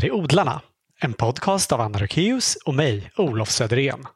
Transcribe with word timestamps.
här 0.00 0.06
är 0.06 0.14
Odlarna, 0.14 0.60
en 1.00 1.12
podcast 1.12 1.72
av 1.72 1.80
Anna 1.80 1.98
Rökeus 1.98 2.56
och 2.64 2.74
mig, 2.74 3.10
Olof 3.16 3.50
Söderén. 3.50 4.06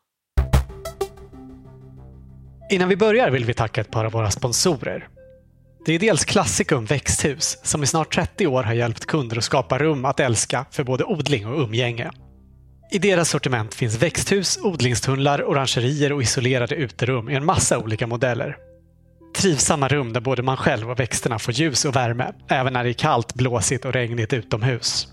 Innan 2.71 2.89
vi 2.89 2.97
börjar 2.97 3.31
vill 3.31 3.45
vi 3.45 3.55
tacka 3.55 3.81
ett 3.81 3.91
par 3.91 4.05
av 4.05 4.13
våra 4.13 4.31
sponsorer. 4.31 5.09
Det 5.87 5.93
är 5.93 5.99
dels 5.99 6.25
Classicum 6.25 6.85
växthus 6.85 7.59
som 7.63 7.83
i 7.83 7.87
snart 7.87 8.15
30 8.15 8.47
år 8.47 8.63
har 8.63 8.75
hjälpt 8.75 9.07
kunder 9.07 9.39
att 9.39 9.45
skapa 9.45 9.79
rum 9.79 10.05
att 10.05 10.21
älska 10.21 10.67
för 10.71 10.85
både 10.85 11.05
odling 11.05 11.47
och 11.47 11.61
umgänge. 11.61 12.11
I 12.93 12.99
deras 12.99 13.29
sortiment 13.29 13.75
finns 13.75 14.03
växthus, 14.03 14.59
odlingstunnlar, 14.63 15.49
orangerier 15.49 16.13
och 16.13 16.23
isolerade 16.23 16.75
uterum 16.75 17.31
i 17.31 17.35
en 17.35 17.45
massa 17.45 17.79
olika 17.79 18.07
modeller. 18.07 18.57
Trivsamma 19.37 19.89
rum 19.89 20.13
där 20.13 20.21
både 20.21 20.43
man 20.43 20.57
själv 20.57 20.91
och 20.91 21.01
växterna 21.01 21.39
får 21.39 21.55
ljus 21.55 21.85
och 21.85 21.97
värme, 21.97 22.33
även 22.49 22.73
när 22.73 22.85
det 22.85 22.91
är 22.91 22.93
kallt, 22.93 23.35
blåsigt 23.35 23.85
och 23.85 23.93
regnigt 23.93 24.33
utomhus. 24.33 25.09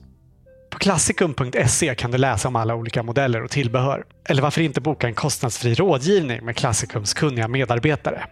På 0.72 0.80
klassikum.se 0.80 1.96
kan 1.96 2.12
du 2.12 2.18
läsa 2.18 2.48
om 2.48 2.56
alla 2.56 2.76
olika 2.76 3.04
modeller 3.04 3.44
och 3.44 3.52
tillbehör. 3.52 4.06
Eller 4.26 4.42
varför 4.42 4.62
inte 4.62 4.82
boka 4.82 5.08
en 5.08 5.14
kostnadsfri 5.14 5.74
rådgivning 5.74 6.46
med 6.46 6.56
Klassikums 6.56 7.14
kunniga 7.14 7.48
medarbetare. 7.48 8.26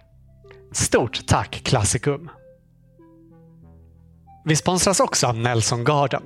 Stort 0.73 1.27
tack 1.27 1.61
Klassikum! 1.63 2.29
Vi 4.45 4.55
sponsras 4.55 4.99
också 4.99 5.27
av 5.27 5.37
Nelson 5.37 5.83
Garden. 5.83 6.23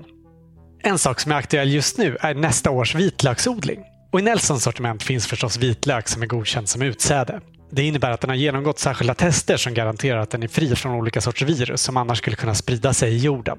En 0.83 0.97
sak 0.97 1.19
som 1.19 1.31
är 1.31 1.35
aktuell 1.35 1.73
just 1.73 1.97
nu 1.97 2.17
är 2.19 2.33
nästa 2.33 2.71
års 2.71 2.95
vitlöksodling. 2.95 3.79
Och 4.11 4.19
I 4.19 4.23
Nelsons 4.23 4.63
sortiment 4.63 5.03
finns 5.03 5.27
förstås 5.27 5.57
vitlök 5.57 6.07
som 6.07 6.21
är 6.21 6.27
godkänd 6.27 6.69
som 6.69 6.81
utsäde. 6.81 7.41
Det 7.71 7.83
innebär 7.83 8.11
att 8.11 8.21
den 8.21 8.29
har 8.29 8.37
genomgått 8.37 8.79
särskilda 8.79 9.15
tester 9.15 9.57
som 9.57 9.73
garanterar 9.73 10.19
att 10.19 10.29
den 10.29 10.43
är 10.43 10.47
fri 10.47 10.75
från 10.75 10.95
olika 10.95 11.21
sorts 11.21 11.41
virus 11.41 11.81
som 11.81 11.97
annars 11.97 12.17
skulle 12.17 12.35
kunna 12.35 12.55
sprida 12.55 12.93
sig 12.93 13.13
i 13.13 13.17
jorden. 13.17 13.57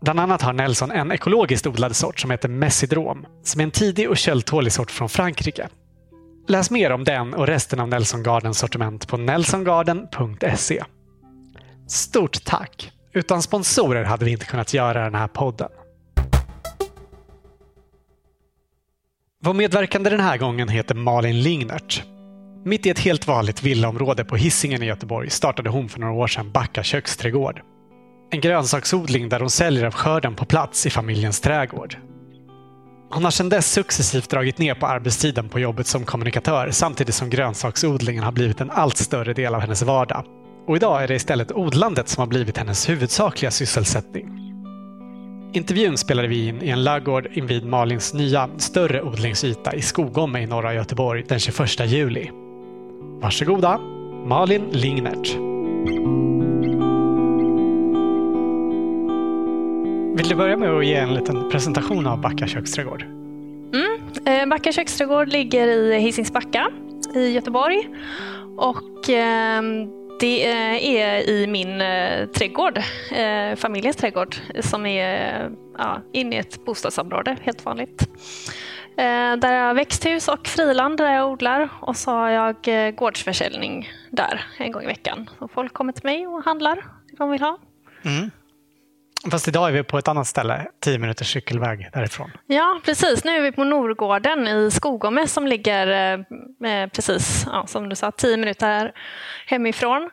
Bland 0.00 0.20
annat 0.20 0.42
har 0.42 0.52
Nelson 0.52 0.90
en 0.90 1.12
ekologiskt 1.12 1.66
odlad 1.66 1.96
sort 1.96 2.20
som 2.20 2.30
heter 2.30 2.48
Messidrom, 2.48 3.26
som 3.44 3.60
är 3.60 3.64
en 3.64 3.70
tidig 3.70 4.10
och 4.10 4.16
köldtålig 4.16 4.72
sort 4.72 4.90
från 4.90 5.08
Frankrike. 5.08 5.68
Läs 6.48 6.70
mer 6.70 6.92
om 6.92 7.04
den 7.04 7.34
och 7.34 7.46
resten 7.46 7.80
av 7.80 7.88
Nelson 7.88 8.22
Gardens 8.22 8.58
sortiment 8.58 9.08
på 9.08 9.16
nelsongarden.se. 9.16 10.84
Stort 11.88 12.44
tack! 12.44 12.92
Utan 13.12 13.42
sponsorer 13.42 14.04
hade 14.04 14.24
vi 14.24 14.30
inte 14.30 14.46
kunnat 14.46 14.74
göra 14.74 15.04
den 15.04 15.14
här 15.14 15.28
podden. 15.28 15.68
Vår 19.42 19.54
medverkande 19.54 20.10
den 20.10 20.20
här 20.20 20.36
gången 20.38 20.68
heter 20.68 20.94
Malin 20.94 21.42
Lingnert. 21.42 22.04
Mitt 22.64 22.86
i 22.86 22.90
ett 22.90 22.98
helt 22.98 23.26
vanligt 23.26 23.62
villaområde 23.62 24.24
på 24.24 24.36
Hisingen 24.36 24.82
i 24.82 24.86
Göteborg 24.86 25.30
startade 25.30 25.70
hon 25.70 25.88
för 25.88 26.00
några 26.00 26.12
år 26.14 26.26
sedan 26.26 26.52
Backa 26.52 26.82
köksträdgård. 26.82 27.62
En 28.32 28.40
grönsaksodling 28.40 29.28
där 29.28 29.40
hon 29.40 29.50
säljer 29.50 29.84
av 29.84 29.92
skörden 29.92 30.34
på 30.34 30.44
plats 30.44 30.86
i 30.86 30.90
familjens 30.90 31.40
trädgård. 31.40 31.96
Hon 33.10 33.24
har 33.24 33.30
sedan 33.30 33.48
dess 33.48 33.72
successivt 33.72 34.30
dragit 34.30 34.58
ner 34.58 34.74
på 34.74 34.86
arbetstiden 34.86 35.48
på 35.48 35.60
jobbet 35.60 35.86
som 35.86 36.04
kommunikatör 36.04 36.70
samtidigt 36.70 37.14
som 37.14 37.30
grönsaksodlingen 37.30 38.24
har 38.24 38.32
blivit 38.32 38.60
en 38.60 38.70
allt 38.70 38.96
större 38.96 39.32
del 39.32 39.54
av 39.54 39.60
hennes 39.60 39.82
vardag. 39.82 40.24
Och 40.66 40.76
idag 40.76 41.02
är 41.02 41.08
det 41.08 41.14
istället 41.14 41.52
odlandet 41.52 42.08
som 42.08 42.20
har 42.20 42.26
blivit 42.26 42.58
hennes 42.58 42.88
huvudsakliga 42.88 43.50
sysselsättning. 43.50 44.36
Intervjun 45.52 45.98
spelade 45.98 46.28
vi 46.28 46.48
in 46.48 46.62
i 46.62 46.68
en 46.68 46.84
laggård 46.84 47.28
invid 47.32 47.66
Malins 47.66 48.14
nya, 48.14 48.48
större 48.58 49.02
odlingsyta 49.02 49.74
i 49.74 49.82
Skogome 49.82 50.42
i 50.42 50.46
norra 50.46 50.74
Göteborg 50.74 51.24
den 51.28 51.38
21 51.38 51.86
juli. 51.86 52.30
Varsågoda, 53.20 53.78
Malin 54.26 54.64
Lingnert. 54.70 55.36
Vill 60.20 60.28
du 60.28 60.34
börja 60.34 60.56
med 60.56 60.70
att 60.70 60.86
ge 60.86 60.94
en 60.94 61.14
liten 61.14 61.50
presentation 61.50 62.06
av 62.06 62.20
Backa 62.20 62.46
köksträdgård? 62.46 63.02
Mm. 63.72 64.00
Eh, 64.26 64.48
Backa 64.48 64.72
köksträdgård 64.72 65.28
ligger 65.28 65.68
i 65.68 65.98
Hisingsbacka 65.98 66.70
i 67.14 67.28
Göteborg. 67.28 67.88
Och 68.56 69.10
eh, 69.10 69.62
det 70.20 70.46
är 71.00 71.28
i 71.28 71.46
min 71.46 71.80
eh, 71.80 72.26
trädgård, 72.26 72.78
eh, 73.12 73.56
familjens 73.56 73.96
trädgård, 73.96 74.36
som 74.60 74.86
är 74.86 75.50
ja, 75.78 76.02
inne 76.12 76.36
i 76.36 76.38
ett 76.38 76.64
bostadsområde, 76.64 77.36
helt 77.42 77.64
vanligt. 77.64 78.08
Eh, 78.96 79.36
där 79.36 79.52
jag 79.52 79.66
har 79.66 79.74
växthus 79.74 80.28
och 80.28 80.46
friland 80.46 80.98
där 80.98 81.12
jag 81.12 81.30
odlar 81.30 81.68
och 81.80 81.96
så 81.96 82.10
har 82.10 82.30
jag 82.30 82.56
eh, 82.68 82.90
gårdsförsäljning 82.90 83.88
där 84.10 84.44
en 84.58 84.72
gång 84.72 84.82
i 84.82 84.86
veckan. 84.86 85.30
Så 85.38 85.48
folk 85.48 85.72
kommer 85.72 85.92
till 85.92 86.04
mig 86.04 86.26
och 86.26 86.44
handlar 86.44 86.76
det 86.76 87.16
de 87.18 87.30
vill 87.30 87.40
ha. 87.40 87.58
Mm. 88.04 88.30
Fast 89.30 89.48
idag 89.48 89.68
är 89.68 89.72
vi 89.72 89.82
på 89.82 89.98
ett 89.98 90.08
annat 90.08 90.26
ställe, 90.26 90.66
tio 90.80 90.98
minuters 90.98 91.32
cykelväg 91.32 91.88
därifrån. 91.92 92.30
Ja, 92.46 92.80
precis. 92.84 93.24
Nu 93.24 93.36
är 93.36 93.40
vi 93.40 93.52
på 93.52 93.64
Norgården 93.64 94.48
i 94.48 94.70
Skogome 94.70 95.26
som 95.26 95.46
ligger 95.46 96.12
eh, 96.64 96.86
precis, 96.86 97.46
ja, 97.52 97.66
som 97.66 97.88
du 97.88 97.96
sa, 97.96 98.10
tio 98.10 98.36
minuter 98.36 98.92
hemifrån. 99.46 100.10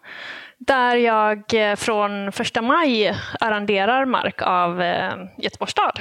Där 0.58 0.96
jag 0.96 1.54
eh, 1.54 1.76
från 1.76 2.32
första 2.32 2.62
maj 2.62 3.16
arrenderar 3.40 4.06
mark 4.06 4.42
av 4.42 4.82
eh, 4.82 5.14
Göteborgs 5.38 5.72
stad. 5.72 6.00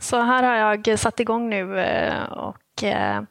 Så 0.00 0.20
här 0.20 0.42
har 0.42 0.54
jag 0.54 0.98
satt 0.98 1.20
igång 1.20 1.50
nu 1.50 1.80
eh, 1.80 2.22
och 2.24 2.84
eh, 2.84 3.22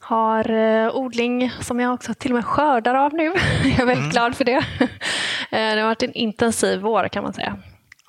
har 0.00 0.50
eh, 0.50 0.96
odling 0.96 1.52
som 1.60 1.80
jag 1.80 1.94
också 1.94 2.14
till 2.14 2.30
och 2.30 2.34
med 2.34 2.44
skördar 2.44 2.94
av 2.94 3.14
nu. 3.14 3.24
jag 3.64 3.80
är 3.80 3.86
väldigt 3.86 3.96
mm. 3.96 4.10
glad 4.10 4.36
för 4.36 4.44
det. 4.44 4.64
det 5.50 5.80
har 5.80 5.86
varit 5.86 6.02
en 6.02 6.12
intensiv 6.12 6.80
vår 6.80 7.08
kan 7.08 7.24
man 7.24 7.32
säga. 7.32 7.56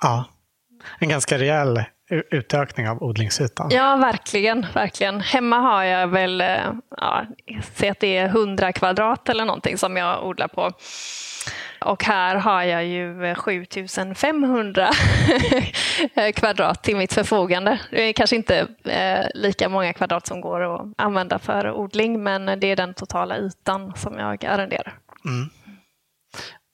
Ja, 0.02 0.24
en 0.98 1.08
ganska 1.08 1.38
rejäl 1.38 1.84
utökning 2.30 2.88
av 2.88 3.02
odlingsytan. 3.02 3.70
Ja, 3.70 3.96
verkligen. 3.96 4.66
verkligen. 4.74 5.20
Hemma 5.20 5.56
har 5.58 5.82
jag 5.82 6.08
väl, 6.08 6.44
ja, 6.96 7.26
säg 7.74 7.88
att 7.88 8.00
det 8.00 8.16
är 8.16 8.26
100 8.26 8.72
kvadrat 8.72 9.28
eller 9.28 9.44
någonting 9.44 9.78
som 9.78 9.96
jag 9.96 10.26
odlar 10.26 10.48
på. 10.48 10.72
Och 11.80 12.04
här 12.04 12.36
har 12.36 12.62
jag 12.62 12.84
ju 12.84 13.34
7500 13.34 14.90
kvadrat 16.34 16.82
till 16.82 16.96
mitt 16.96 17.12
förfogande. 17.12 17.80
Det 17.90 18.02
är 18.02 18.12
kanske 18.12 18.36
inte 18.36 18.66
eh, 18.84 19.26
lika 19.34 19.68
många 19.68 19.92
kvadrat 19.92 20.26
som 20.26 20.40
går 20.40 20.74
att 20.74 20.86
använda 20.98 21.38
för 21.38 21.70
odling, 21.70 22.22
men 22.22 22.60
det 22.60 22.66
är 22.66 22.76
den 22.76 22.94
totala 22.94 23.38
ytan 23.38 23.92
som 23.96 24.18
jag 24.18 24.44
arrenderar. 24.44 24.94
Mm. 25.24 25.50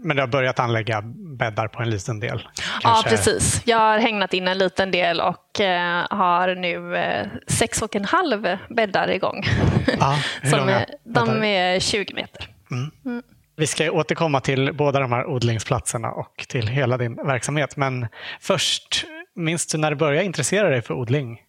Men 0.02 0.16
du 0.16 0.22
har 0.22 0.26
börjat 0.26 0.58
anlägga 0.58 1.02
bäddar 1.38 1.68
på 1.68 1.82
en 1.82 1.90
liten 1.90 2.20
del? 2.20 2.48
Kanske? 2.80 2.88
Ja, 2.88 3.02
precis. 3.08 3.62
Jag 3.64 3.78
har 3.78 3.98
hägnat 3.98 4.34
in 4.34 4.48
en 4.48 4.58
liten 4.58 4.90
del 4.90 5.20
och 5.20 5.60
eh, 5.60 6.06
har 6.10 6.54
nu 6.54 6.96
eh, 6.96 7.26
sex 7.46 7.82
och 7.82 7.96
en 7.96 8.04
halv 8.04 8.58
bäddar 8.68 9.10
igång. 9.10 9.42
Ja, 10.00 10.18
hur 10.42 10.50
Som 10.58 10.68
är, 10.68 10.86
de 11.04 11.44
är 11.44 11.80
20 11.80 12.14
meter. 12.14 12.48
Mm. 12.70 12.90
Mm. 13.04 13.22
Vi 13.56 13.66
ska 13.66 13.90
återkomma 13.90 14.40
till 14.40 14.72
båda 14.74 15.00
de 15.00 15.12
här 15.12 15.26
odlingsplatserna 15.26 16.10
och 16.10 16.46
till 16.48 16.68
hela 16.68 16.96
din 16.96 17.14
verksamhet. 17.14 17.76
Men 17.76 18.06
först, 18.40 19.04
minns 19.34 19.66
du 19.66 19.78
när 19.78 19.90
du 19.90 19.96
började 19.96 20.24
intressera 20.24 20.68
dig 20.68 20.82
för 20.82 20.94
odling? 20.94 21.40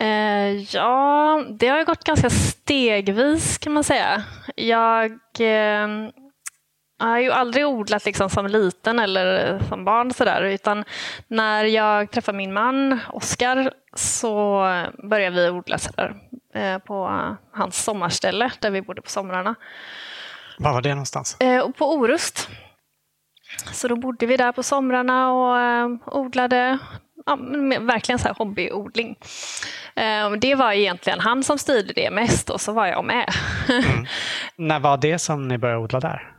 Eh, 0.00 0.62
ja, 0.74 1.44
det 1.58 1.68
har 1.68 1.84
gått 1.84 2.04
ganska 2.04 2.30
stegvis 2.30 3.58
kan 3.58 3.72
man 3.72 3.84
säga. 3.84 4.22
Jag 4.56 5.10
eh, 5.40 5.88
jag 7.02 7.08
har 7.08 7.18
ju 7.18 7.30
aldrig 7.30 7.66
odlat 7.66 8.04
liksom 8.04 8.30
som 8.30 8.46
liten 8.46 8.98
eller 8.98 9.58
som 9.68 9.84
barn 9.84 10.12
sådär 10.12 10.42
utan 10.42 10.84
när 11.28 11.64
jag 11.64 12.10
träffade 12.10 12.38
min 12.38 12.52
man 12.52 13.00
Oskar 13.08 13.72
så 13.94 14.60
började 15.10 15.36
vi 15.36 15.50
odla 15.50 15.78
sådär, 15.78 16.14
eh, 16.54 16.78
på 16.78 17.26
hans 17.52 17.84
sommarställe 17.84 18.50
där 18.60 18.70
vi 18.70 18.82
bodde 18.82 19.02
på 19.02 19.10
somrarna. 19.10 19.54
Var 20.58 20.72
var 20.72 20.82
det 20.82 20.88
någonstans? 20.88 21.36
Eh, 21.40 21.68
på 21.68 21.94
Orust. 21.94 22.48
Så 23.72 23.88
då 23.88 23.96
bodde 23.96 24.26
vi 24.26 24.36
där 24.36 24.52
på 24.52 24.62
somrarna 24.62 25.32
och 25.32 25.58
eh, 25.58 25.88
odlade 26.06 26.78
ja, 27.26 27.38
verkligen 27.80 28.18
så 28.18 28.28
här 28.28 28.34
hobbyodling. 28.34 29.16
Det 30.38 30.54
var 30.54 30.72
egentligen 30.72 31.20
han 31.20 31.42
som 31.42 31.58
styrde 31.58 31.92
det 31.92 32.10
mest 32.10 32.50
och 32.50 32.60
så 32.60 32.72
var 32.72 32.86
jag 32.86 33.04
med. 33.04 33.28
Mm. 33.68 34.06
När 34.56 34.80
var 34.80 34.96
det 34.96 35.18
som 35.18 35.48
ni 35.48 35.58
började 35.58 35.80
odla 35.80 36.00
där? 36.00 36.31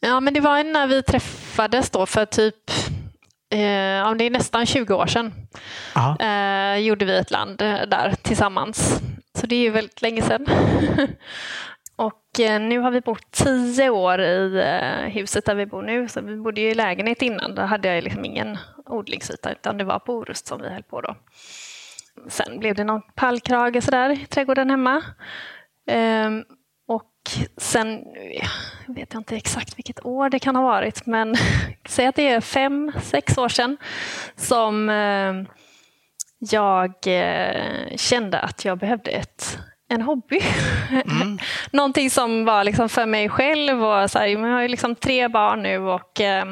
Ja, 0.00 0.20
men 0.20 0.34
det 0.34 0.40
var 0.40 0.64
när 0.64 0.86
vi 0.86 1.02
träffades 1.02 1.90
då 1.90 2.06
för 2.06 2.26
typ 2.26 2.70
eh, 3.50 4.14
det 4.14 4.24
är 4.24 4.30
nästan 4.30 4.66
20 4.66 4.94
år 4.94 5.06
sedan. 5.06 5.32
Eh, 6.20 6.78
gjorde 6.78 7.04
vi 7.04 7.16
ett 7.16 7.30
land 7.30 7.62
eh, 7.62 7.82
där 7.86 8.14
tillsammans. 8.22 9.00
Så 9.38 9.46
det 9.46 9.54
är 9.56 9.60
ju 9.60 9.70
väldigt 9.70 10.02
länge 10.02 10.22
sedan. 10.22 10.46
Och 11.96 12.40
eh, 12.40 12.60
nu 12.60 12.78
har 12.78 12.90
vi 12.90 13.00
bott 13.00 13.30
tio 13.30 13.90
år 13.90 14.20
i 14.20 14.62
eh, 14.64 15.12
huset 15.12 15.44
där 15.44 15.54
vi 15.54 15.66
bor 15.66 15.82
nu. 15.82 16.08
Så 16.08 16.20
vi 16.20 16.36
bodde 16.36 16.60
ju 16.60 16.70
i 16.70 16.74
lägenhet 16.74 17.22
innan. 17.22 17.54
Då 17.54 17.62
hade 17.62 17.94
jag 17.94 18.04
liksom 18.04 18.24
ingen 18.24 18.58
odlingsyta 18.86 19.52
utan 19.52 19.78
det 19.78 19.84
var 19.84 19.98
på 19.98 20.14
Orust 20.14 20.46
som 20.46 20.62
vi 20.62 20.68
höll 20.68 20.82
på 20.82 21.00
då. 21.00 21.16
Sen 22.28 22.58
blev 22.58 22.74
det 22.74 22.84
någon 22.84 23.02
pallkrage 23.14 23.84
sådär 23.84 24.10
i 24.10 24.26
trädgården 24.26 24.70
hemma. 24.70 25.02
Sen 27.56 28.04
vet 28.86 29.12
jag 29.12 29.20
inte 29.20 29.36
exakt 29.36 29.78
vilket 29.78 30.04
år 30.04 30.30
det 30.30 30.38
kan 30.38 30.56
ha 30.56 30.62
varit, 30.62 31.06
men 31.06 31.36
säg 31.88 32.06
att 32.06 32.14
det 32.14 32.28
är 32.28 32.40
fem, 32.40 32.92
sex 33.02 33.38
år 33.38 33.48
sedan 33.48 33.76
som 34.36 34.88
eh, 34.88 35.34
jag 36.38 36.92
eh, 37.06 37.96
kände 37.96 38.38
att 38.38 38.64
jag 38.64 38.78
behövde 38.78 39.10
ett, 39.10 39.58
en 39.88 40.02
hobby. 40.02 40.40
Mm. 40.90 41.38
Någonting 41.70 42.10
som 42.10 42.44
var 42.44 42.64
liksom 42.64 42.88
för 42.88 43.06
mig 43.06 43.28
själv. 43.28 43.84
Och 43.84 44.10
så 44.10 44.18
här, 44.18 44.26
jag 44.26 44.40
har 44.40 44.62
ju 44.62 44.68
liksom 44.68 44.94
tre 44.94 45.28
barn 45.28 45.62
nu 45.62 45.78
och 45.78 46.20
eh, 46.20 46.44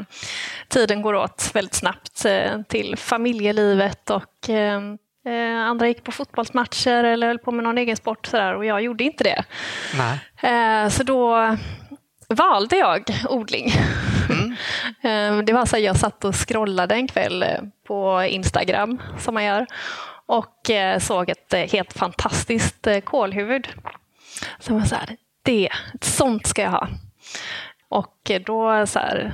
tiden 0.68 1.02
går 1.02 1.14
åt 1.14 1.50
väldigt 1.54 1.74
snabbt 1.74 2.24
eh, 2.24 2.62
till 2.68 2.96
familjelivet. 2.96 4.10
och 4.10 4.50
eh, 4.50 4.80
eh, 5.24 5.58
Andra 5.58 5.88
gick 5.88 6.04
på 6.04 6.12
fotbollsmatcher 6.12 7.04
eller 7.04 7.26
höll 7.26 7.38
på 7.38 7.50
med 7.50 7.64
någon 7.64 7.78
egen 7.78 7.96
sport 7.96 8.26
så 8.26 8.36
där, 8.36 8.54
och 8.54 8.64
jag 8.64 8.82
gjorde 8.82 9.04
inte 9.04 9.24
det. 9.24 9.44
Nej. 9.94 10.90
så 10.90 11.02
då 11.02 11.56
valde 12.28 12.76
jag 12.76 13.02
odling. 13.28 13.72
Mm. 14.30 15.44
det 15.46 15.52
var 15.52 15.66
så 15.66 15.76
att 15.76 15.82
jag 15.82 15.96
satt 15.96 16.24
och 16.24 16.34
scrollade 16.48 16.94
en 16.94 17.08
kväll 17.08 17.44
på 17.86 18.22
Instagram 18.22 19.02
som 19.18 19.34
man 19.34 19.44
gör 19.44 19.66
och 20.26 20.70
eh, 20.70 20.98
såg 20.98 21.30
ett 21.30 21.54
eh, 21.54 21.60
helt 21.60 21.92
fantastiskt 21.92 22.86
eh, 22.86 23.00
kolhuvud. 23.00 23.68
Så 24.58 24.72
jag 24.72 24.78
var 24.78 24.86
så 24.86 24.94
här, 24.94 25.16
det, 25.42 25.68
ett 25.94 26.04
sånt 26.04 26.46
ska 26.46 26.62
jag 26.62 26.70
ha. 26.70 26.88
Och 27.88 28.30
då 28.46 28.86
så 28.86 28.98
här, 28.98 29.32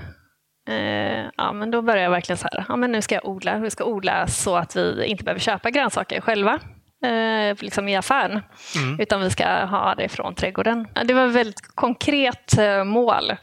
ja, 1.37 1.53
men 1.53 1.71
då 1.71 1.83
började 1.83 2.03
jag 2.03 2.11
verkligen 2.11 2.39
så 2.39 2.49
här, 2.53 2.65
ja, 2.69 2.77
men 2.77 2.93
nu 2.93 3.03
ska 3.03 3.15
jag 3.15 3.25
odla. 3.25 3.59
Vi 3.59 3.71
ska 3.71 3.85
odla 3.85 4.27
så 4.27 4.57
att 4.57 4.77
vi 4.77 5.05
inte 5.05 5.25
behöver 5.25 5.41
köpa 5.41 5.71
grönsaker 5.71 6.21
själva 6.21 6.59
eh, 7.05 7.57
liksom 7.61 7.89
i 7.89 7.97
affären, 7.97 8.43
mm. 8.77 9.01
utan 9.01 9.21
vi 9.21 9.31
ska 9.31 9.65
ha 9.65 9.95
det 9.95 10.09
från 10.09 10.35
trädgården. 10.35 10.89
Det 11.05 11.15
var 11.15 11.27
ett 11.27 11.33
väldigt 11.33 11.75
konkret 11.75 12.59
eh, 12.59 12.85
mål. 12.85 13.37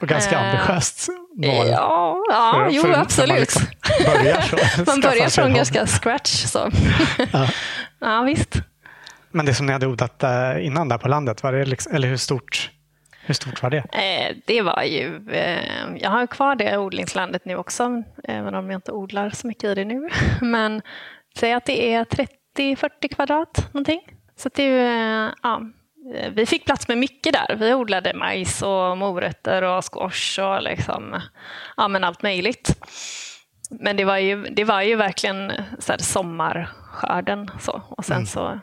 Och 0.00 0.08
ganska 0.08 0.38
eh, 0.38 0.44
ambitiöst 0.44 1.08
mål. 1.36 1.66
Ja, 1.68 2.16
ja 2.30 2.52
för, 2.54 2.70
jo 2.70 2.82
för, 2.82 2.92
absolut. 2.92 3.30
Man, 3.30 3.40
liksom 3.40 3.62
börjar, 4.04 4.40
så, 4.40 4.56
man 4.86 5.00
börjar 5.00 5.28
från 5.28 5.54
ganska 5.54 5.86
scratch. 5.86 6.30
Så. 6.30 6.70
ja. 7.32 7.48
ja, 8.00 8.22
visst. 8.22 8.56
Men 9.30 9.46
det 9.46 9.54
som 9.54 9.66
ni 9.66 9.72
hade 9.72 9.86
odlat 9.86 10.22
eh, 10.22 10.66
innan 10.66 10.88
där 10.88 10.98
på 10.98 11.08
landet, 11.08 11.42
var 11.42 11.52
det 11.52 11.64
liksom, 11.64 11.94
eller 11.94 12.08
hur 12.08 12.16
stort 12.16 12.70
hur 13.26 13.34
stort 13.34 13.62
var 13.62 13.70
det? 13.70 13.78
Eh, 13.78 14.36
det 14.44 14.62
var 14.62 14.82
ju, 14.82 15.30
eh, 15.30 15.96
jag 15.96 16.10
har 16.10 16.26
kvar 16.26 16.54
det 16.56 16.78
odlingslandet 16.78 17.44
nu 17.44 17.56
också, 17.56 18.02
även 18.24 18.54
om 18.54 18.70
jag 18.70 18.78
inte 18.78 18.92
odlar 18.92 19.30
så 19.30 19.46
mycket 19.46 19.64
i 19.64 19.74
det 19.74 19.84
nu. 19.84 20.08
Men 20.40 20.82
säg 21.38 21.52
att 21.52 21.64
det 21.64 21.94
är 21.94 22.04
30 22.04 22.34
30-40 22.56 23.14
kvadrat 23.14 23.68
någonting. 23.72 24.00
Så 24.36 24.50
det, 24.54 24.70
ja, 25.42 25.62
vi 26.32 26.46
fick 26.46 26.64
plats 26.64 26.88
med 26.88 26.98
mycket 26.98 27.32
där. 27.32 27.56
Vi 27.56 27.74
odlade 27.74 28.14
majs 28.14 28.62
och 28.62 28.98
morötter 28.98 29.62
och 29.62 29.84
squash 29.84 30.40
och 30.40 30.62
liksom, 30.62 31.20
ja, 31.76 31.88
men 31.88 32.04
allt 32.04 32.22
möjligt. 32.22 32.76
Men 33.70 33.96
det 33.96 34.04
var 34.04 34.18
ju, 34.18 34.42
det 34.42 34.64
var 34.64 34.82
ju 34.82 34.96
verkligen 34.96 35.52
så 35.78 35.92
här 35.92 35.98
sommarskörden. 35.98 37.50
Så. 37.60 37.82
Och 37.88 38.04
sen 38.04 38.16
mm. 38.16 38.26
så, 38.26 38.60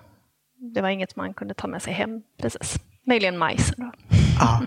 det 0.74 0.82
var 0.82 0.90
inget 0.90 1.16
man 1.16 1.34
kunde 1.34 1.54
ta 1.54 1.68
med 1.68 1.82
sig 1.82 1.94
hem 1.94 2.22
precis. 2.42 2.76
Möjligen 3.08 3.38
majsen. 3.38 3.76
Då. 3.78 4.11
Ja. 4.42 4.62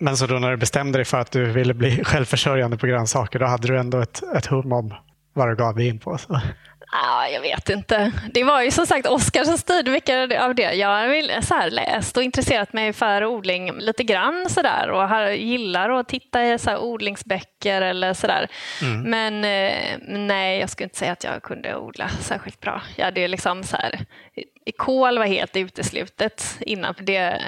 Men 0.00 0.16
så 0.16 0.26
då 0.26 0.34
när 0.34 0.50
du 0.50 0.56
bestämde 0.56 0.98
dig 0.98 1.04
för 1.04 1.20
att 1.20 1.30
du 1.30 1.44
ville 1.44 1.74
bli 1.74 2.04
självförsörjande 2.04 2.76
på 2.76 2.86
grönsaker, 2.86 3.38
då 3.38 3.46
hade 3.46 3.68
du 3.68 3.78
ändå 3.78 4.00
ett, 4.00 4.22
ett 4.36 4.46
hum 4.46 4.72
om 4.72 4.94
vad 5.34 5.48
du 5.48 5.56
gav 5.56 5.76
dig 5.76 5.88
in 5.88 5.98
på? 5.98 6.18
Så. 6.18 6.40
Ah, 6.92 7.26
jag 7.26 7.40
vet 7.40 7.68
inte. 7.68 8.12
Det 8.34 8.44
var 8.44 8.62
ju 8.62 8.70
som 8.70 8.86
sagt 8.86 9.06
Oskar 9.06 9.44
som 9.44 9.58
styrde 9.58 9.90
mycket 9.90 10.40
av 10.40 10.54
det. 10.54 10.72
Jag 10.72 10.88
har 10.88 11.40
så 11.40 11.54
här 11.54 11.70
läst 11.70 12.16
och 12.16 12.22
intresserat 12.22 12.72
mig 12.72 12.92
för 12.92 13.24
odling 13.24 13.72
lite 13.72 14.04
grann 14.04 14.46
sådär 14.50 14.90
och 14.90 15.08
har, 15.08 15.28
gillar 15.28 15.90
att 15.90 16.08
titta 16.08 16.44
i 16.44 16.58
så 16.58 16.70
här 16.70 16.78
odlingsböcker 16.78 17.82
eller 17.82 18.14
sådär. 18.14 18.48
Mm. 18.82 19.02
Men 19.02 19.44
eh, 19.44 19.98
nej, 20.08 20.60
jag 20.60 20.70
skulle 20.70 20.84
inte 20.84 20.98
säga 20.98 21.12
att 21.12 21.24
jag 21.24 21.42
kunde 21.42 21.76
odla 21.76 22.08
särskilt 22.08 22.60
bra. 22.60 22.82
Jag 22.96 23.04
hade 23.04 23.28
liksom 23.28 23.64
så 23.64 23.76
här, 23.76 24.00
kol 24.76 25.18
var 25.18 25.26
helt 25.26 25.56
uteslutet 25.56 26.58
innan, 26.60 26.94
för 26.94 27.04
det, 27.04 27.42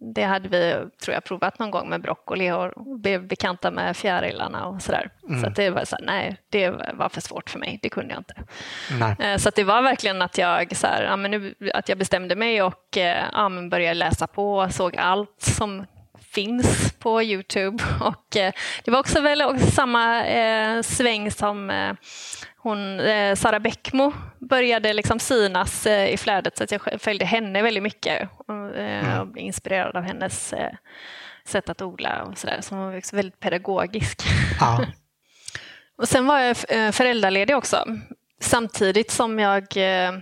det 0.00 0.22
hade 0.22 0.48
vi 0.48 0.90
tror 1.02 1.14
jag 1.14 1.24
provat 1.24 1.58
någon 1.58 1.70
gång 1.70 1.88
med 1.88 2.02
broccoli 2.02 2.50
och 2.50 2.98
blev 2.98 3.26
bekanta 3.26 3.70
med 3.70 3.96
fjärilarna 3.96 4.66
och 4.66 4.82
sådär. 4.82 5.10
Mm. 5.28 5.40
Så 5.40 5.48
det 5.48 5.70
var 5.70 5.84
så 5.84 5.96
här, 5.96 6.04
nej, 6.04 6.36
det 6.48 6.70
var 6.94 7.08
för 7.08 7.20
svårt 7.20 7.50
för 7.50 7.58
mig. 7.58 7.78
Det 7.82 7.88
kunde 7.88 8.14
jag 8.14 8.20
inte. 8.20 8.34
Nej. 9.00 9.32
Eh, 9.32 9.38
så 9.38 9.50
det 9.50 9.64
var 9.64 9.82
verkligen 9.82 10.22
att 10.22 10.38
jag, 10.38 10.76
så 10.76 10.86
här, 10.86 11.02
ja, 11.02 11.16
men 11.16 11.30
nu, 11.30 11.54
att 11.74 11.88
jag 11.88 11.98
bestämde 11.98 12.36
mig 12.36 12.62
och 12.62 12.96
eh, 12.96 13.24
ja, 13.32 13.48
men 13.48 13.70
började 13.70 13.94
läsa 13.94 14.26
på 14.26 14.58
och 14.58 14.74
såg 14.74 14.96
allt 14.96 15.42
som 15.42 15.86
finns 16.30 16.92
på 16.98 17.22
Youtube. 17.22 17.84
Och 18.00 18.36
eh, 18.36 18.52
det 18.84 18.90
var 18.90 18.98
också 18.98 19.20
väl 19.20 19.42
också 19.42 19.70
samma 19.70 20.24
eh, 20.24 20.82
sväng 20.82 21.30
som 21.30 21.70
eh, 21.70 21.92
hon, 22.62 23.00
eh, 23.00 23.34
Sara 23.34 23.60
Bäckmo 23.60 24.12
började 24.38 24.92
liksom 24.92 25.18
synas 25.18 25.86
eh, 25.86 26.12
i 26.12 26.16
flödet 26.16 26.56
så 26.56 26.64
att 26.64 26.72
jag 26.72 26.80
följde 26.98 27.24
henne 27.24 27.62
väldigt 27.62 27.82
mycket 27.82 28.28
och, 28.46 28.76
eh, 28.76 29.08
mm. 29.08 29.20
och 29.20 29.26
blev 29.26 29.44
inspirerad 29.44 29.96
av 29.96 30.02
hennes 30.02 30.52
eh, 30.52 30.72
sätt 31.44 31.68
att 31.68 31.82
odla 31.82 32.22
och 32.22 32.38
sådär. 32.38 32.58
Så 32.60 32.74
hon 32.74 32.84
var 32.84 32.98
också 32.98 33.16
väldigt 33.16 33.40
pedagogisk. 33.40 34.22
Ja. 34.60 34.84
och 35.98 36.08
sen 36.08 36.26
var 36.26 36.38
jag 36.38 36.56
eh, 36.68 36.90
föräldraledig 36.90 37.56
också 37.56 37.84
samtidigt 38.40 39.10
som 39.10 39.38
jag 39.38 39.76
eh, 39.76 40.12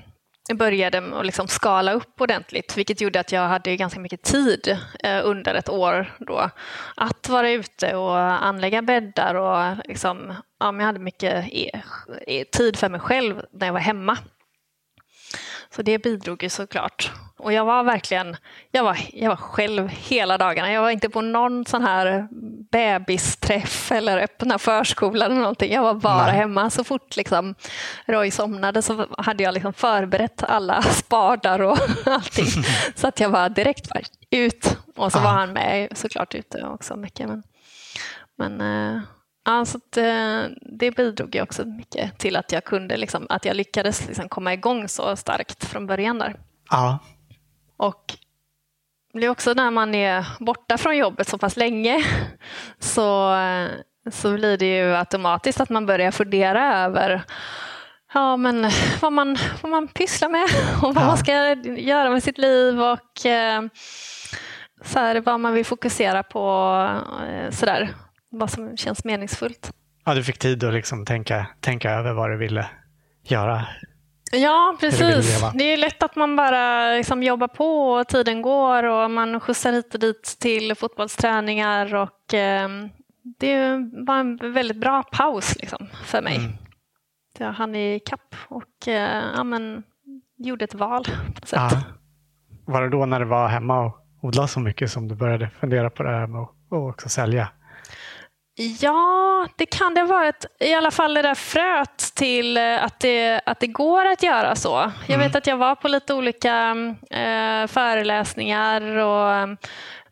började 0.55 1.19
att 1.19 1.27
liksom 1.27 1.49
skala 1.49 1.93
upp 1.93 2.21
ordentligt, 2.21 2.77
vilket 2.77 3.01
gjorde 3.01 3.21
att 3.21 3.33
jag 3.33 3.49
hade 3.49 3.77
ganska 3.77 4.01
mycket 4.01 4.23
tid 4.23 4.79
eh, 5.05 5.21
under 5.25 5.55
ett 5.55 5.69
år 5.69 6.15
då 6.19 6.51
att 6.97 7.29
vara 7.29 7.51
ute 7.51 7.97
och 7.97 8.19
anlägga 8.19 8.83
bäddar 8.83 9.35
och 9.35 9.77
liksom, 9.89 10.35
ja, 10.61 10.75
jag 10.77 10.85
hade 10.85 10.99
mycket 10.99 11.45
e- 11.53 11.83
e- 12.27 12.45
tid 12.45 12.77
för 12.77 12.89
mig 12.89 13.01
själv 13.01 13.43
när 13.53 13.67
jag 13.67 13.73
var 13.73 13.81
hemma. 13.81 14.19
Så 15.79 15.83
det 15.83 15.99
bidrog 15.99 16.43
ju 16.43 16.49
såklart. 16.49 17.13
Och 17.37 17.53
jag 17.53 17.65
var 17.65 17.85
verkligen, 17.85 18.37
jag 18.71 18.85
var, 18.85 18.99
jag 19.13 19.29
var 19.29 19.37
själv 19.37 19.89
hela 19.89 20.39
dagarna. 20.39 20.73
Jag 20.73 20.83
var 20.83 20.91
inte 20.91 21.09
på 21.09 21.21
någon 21.21 21.67
sån 21.67 21.83
här 21.83 22.29
bebisträff 22.71 23.93
eller 23.93 24.19
öppna 24.19 24.59
förskola 24.59 25.25
eller 25.25 25.35
någonting. 25.35 25.73
Jag 25.73 25.83
var 25.83 25.95
bara 25.95 26.27
Nej. 26.27 26.35
hemma. 26.35 26.71
Så 26.71 26.85
fort 26.85 27.17
liksom 27.17 27.55
Roy 28.07 28.31
somnade 28.31 28.83
så 28.83 29.07
hade 29.19 29.43
jag 29.43 29.55
liksom 29.55 29.73
förberett 29.73 30.43
alla 30.43 30.83
spadar 31.03 31.63
och 31.63 31.79
allting. 32.07 32.65
så 32.95 33.09
att 33.09 33.21
jag 33.21 33.31
var 33.31 33.49
direkt 33.49 33.91
ut. 34.31 34.79
Och 34.97 35.13
så 35.13 35.19
ah. 35.19 35.23
var 35.23 35.31
han 35.31 35.53
med 35.53 35.97
såklart 35.97 36.35
ute 36.35 36.67
också 36.67 36.97
mycket. 36.97 37.29
Men, 37.29 37.43
men 38.37 38.61
eh, 38.61 39.03
Ja, 39.49 39.65
så 39.65 39.79
att, 39.79 39.97
eh, 39.97 40.43
det 40.61 40.91
bidrog 40.91 41.35
ju 41.35 41.43
också 41.43 41.65
mycket 41.65 42.19
till 42.19 42.37
att 42.37 42.53
jag 42.53 42.65
kunde, 42.65 42.97
liksom, 42.97 43.27
att 43.29 43.45
jag 43.45 43.57
lyckades 43.57 44.09
liksom 44.09 44.29
komma 44.29 44.53
igång 44.53 44.89
så 44.89 45.17
starkt 45.17 45.65
från 45.65 45.87
början 45.87 46.19
där. 46.19 46.37
Ja. 46.71 46.99
Och 47.77 48.15
det 49.13 49.27
är 49.27 49.29
också 49.29 49.53
när 49.53 49.71
man 49.71 49.95
är 49.95 50.27
borta 50.41 50.79
från 50.79 50.97
jobbet 50.97 51.29
så 51.29 51.39
pass 51.39 51.57
länge 51.57 52.05
så, 52.79 53.35
så 54.11 54.35
blir 54.35 54.59
det 54.59 54.77
ju 54.77 54.97
automatiskt 54.97 55.61
att 55.61 55.71
man 55.71 55.87
börjar 55.87 56.11
fundera 56.11 56.85
över 56.85 57.25
ja, 58.15 58.37
men 58.37 58.71
vad, 59.01 59.13
man, 59.13 59.37
vad 59.63 59.71
man 59.71 59.89
pysslar 59.89 60.29
med 60.29 60.49
och 60.83 60.95
vad 60.95 61.05
ja. 61.05 61.07
man 61.07 61.19
ska 61.19 61.55
göra 61.65 62.11
med 62.11 62.23
sitt 62.23 62.39
liv 62.39 62.83
och 62.83 63.27
eh, 63.27 63.63
så 64.85 64.99
här, 64.99 65.21
vad 65.21 65.41
man 65.41 65.53
vill 65.53 65.67
fokusera 65.67 66.23
på. 66.23 66.75
Eh, 67.29 67.51
så 67.51 67.67
där 67.67 67.95
vad 68.31 68.51
som 68.51 68.77
känns 68.77 69.05
meningsfullt. 69.05 69.73
Ja, 70.05 70.15
du 70.15 70.25
fick 70.25 70.39
tid 70.39 70.65
att 70.65 70.75
liksom 70.75 71.05
tänka, 71.05 71.47
tänka 71.61 71.91
över 71.91 72.13
vad 72.13 72.31
du 72.31 72.37
ville 72.37 72.67
göra. 73.23 73.67
Ja, 74.33 74.77
precis. 74.81 75.43
Det 75.55 75.65
är 75.65 75.77
lätt 75.77 76.03
att 76.03 76.17
man 76.17 76.37
bara 76.37 76.93
liksom 76.95 77.23
jobbar 77.23 77.49
på 77.49 77.91
och 77.91 78.09
tiden 78.09 78.43
går 78.43 78.85
och 78.85 79.11
man 79.11 79.41
skjutsar 79.41 79.73
hit 79.73 79.95
och 79.95 80.01
dit 80.01 80.37
till 80.41 80.75
fotbollsträningar 80.75 81.95
och 81.95 82.35
eh, 82.35 82.69
det 83.39 83.59
var 84.07 84.21
en 84.21 84.53
väldigt 84.53 84.77
bra 84.77 85.03
paus 85.03 85.57
liksom, 85.61 85.87
för 86.05 86.23
mig. 86.23 86.37
Mm. 86.37 86.53
Jag 87.39 87.53
hann 87.53 87.75
i 87.75 88.01
kapp 88.01 88.35
och 88.49 88.89
eh, 88.89 89.25
ja, 89.37 89.45
men, 89.45 89.83
gjorde 90.37 90.65
ett 90.65 90.75
val. 90.75 91.05
Ja. 91.53 91.71
Var 92.65 92.83
det 92.83 92.89
då 92.89 93.07
när 93.07 93.21
du 93.21 93.27
var 93.27 93.49
hemma 93.49 93.81
och 93.81 93.99
odlade 94.23 94.49
så 94.49 94.61
mycket 94.61 94.91
som 94.91 95.09
du 95.09 95.15
började 95.15 95.51
fundera 95.61 95.91
på 95.91 96.03
det 96.03 96.11
här 96.11 96.27
med 96.27 96.41
att 96.43 96.51
också 96.71 97.09
sälja? 97.09 97.49
Ja, 98.59 99.49
det 99.57 99.67
kan 99.67 99.95
det 99.95 100.01
ha 100.01 100.09
varit. 100.09 100.47
I 100.59 100.75
alla 100.75 100.91
fall 100.91 101.15
det 101.15 101.23
där 101.23 101.35
fröet 101.35 102.15
till 102.15 102.57
eh, 102.57 102.85
att 102.85 103.01
det, 103.01 103.41
att 103.47 103.61
det 103.61 103.67
går 103.67 104.07
att 104.07 104.23
göra 104.23 104.57
så. 104.57 104.93
Jag 105.07 105.15
mm. 105.15 105.27
vet 105.27 105.37
att 105.37 105.47
jag 105.47 105.57
var 105.57 105.75
på 105.75 105.89
lite 105.89 106.15
olika 106.15 106.77
eh, 107.11 107.67
föreläsningar 107.67 108.83
och 108.97 109.33
eh, 109.33 109.47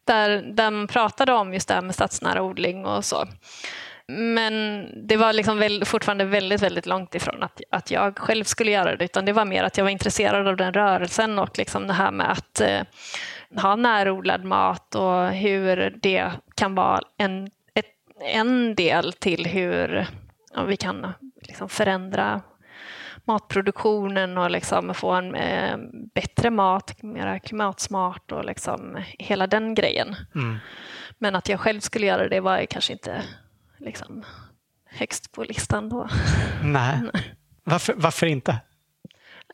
där, 0.05 0.43
där 0.43 0.71
man 0.71 0.87
pratade 0.87 1.33
om 1.33 1.55
just 1.55 1.69
det 1.69 1.75
här 1.75 1.83
med 1.83 1.95
stadsnära 1.95 2.43
odling 2.43 2.87
och 2.87 3.05
så. 3.05 3.25
Men 4.09 4.87
det 5.09 5.17
var 5.17 5.33
liksom 5.33 5.59
väl, 5.59 5.85
fortfarande 5.85 6.25
väldigt, 6.25 6.63
väldigt 6.63 6.87
långt 6.87 7.15
ifrån 7.15 7.43
att, 7.43 7.61
att 7.71 7.91
jag 7.91 8.19
själv 8.19 8.45
skulle 8.45 8.71
göra 8.71 8.97
det. 8.97 9.05
Utan 9.05 9.25
det 9.25 9.33
var 9.33 9.45
mer 9.45 9.65
att 9.65 9.77
jag 9.77 9.85
var 9.85 9.91
intresserad 9.91 10.49
av 10.49 10.57
den 10.57 10.73
rörelsen 10.73 11.39
och 11.39 11.59
liksom 11.59 11.87
det 11.87 11.93
här 11.93 12.11
med 12.11 12.31
att 12.31 12.61
eh, 12.61 12.81
ha 13.63 13.77
närodlad 13.77 14.45
mat 14.45 14.95
och 14.95 15.29
hur 15.29 15.99
det 16.03 16.31
kan 16.55 16.75
vara 16.75 17.01
en 17.19 17.51
en 18.21 18.75
del 18.75 19.13
till 19.13 19.47
hur 19.47 20.07
ja, 20.55 20.65
vi 20.65 20.77
kan 20.77 21.13
liksom 21.43 21.69
förändra 21.69 22.43
matproduktionen 23.25 24.39
och 24.39 24.51
liksom 24.51 24.95
få 24.95 25.13
en 25.13 25.35
eh, 25.35 25.77
bättre 26.15 26.51
mat, 26.51 27.03
mer 27.03 27.39
klimatsmart 27.39 28.33
och 28.33 28.45
liksom 28.45 28.99
hela 29.19 29.47
den 29.47 29.75
grejen. 29.75 30.17
Mm. 30.35 30.57
Men 31.19 31.37
att 31.37 31.49
jag 31.49 31.61
själv 31.61 31.81
skulle 31.81 32.07
göra 32.07 32.29
det 32.29 32.41
var 32.41 32.67
kanske 32.67 32.93
inte 32.93 33.23
liksom, 33.79 34.25
högst 34.85 35.33
på 35.33 35.45
listan 35.45 35.89
då. 35.89 36.09
Nej. 36.63 37.01
Varför, 37.65 37.95
varför 37.97 38.27
inte? 38.27 38.61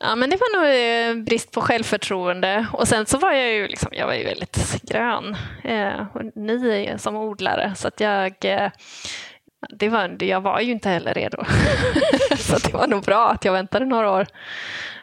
Ja, 0.01 0.15
men 0.15 0.29
det 0.29 0.37
var 0.37 0.57
nog 0.57 1.17
eh, 1.19 1.23
brist 1.23 1.51
på 1.51 1.61
självförtroende. 1.61 2.67
Och 2.73 2.87
sen 2.87 3.05
så 3.05 3.17
var 3.17 3.31
jag 3.31 3.53
ju, 3.53 3.67
liksom, 3.67 3.89
jag 3.91 4.07
var 4.07 4.13
ju 4.13 4.23
väldigt 4.23 4.81
grön 4.81 5.35
eh, 5.63 6.05
och 6.13 6.21
ny 6.35 6.97
som 6.97 7.15
odlare. 7.15 7.73
Så 7.75 7.87
att 7.87 7.99
jag, 7.99 8.33
eh, 8.45 8.71
det 9.69 9.89
var, 9.89 10.23
jag 10.23 10.41
var 10.41 10.59
ju 10.59 10.71
inte 10.71 10.89
heller 10.89 11.13
redo. 11.13 11.43
så 12.37 12.57
det 12.57 12.73
var 12.73 12.87
nog 12.87 13.03
bra 13.03 13.29
att 13.29 13.45
jag 13.45 13.53
väntade 13.53 13.85
några 13.85 14.11
år. 14.11 14.27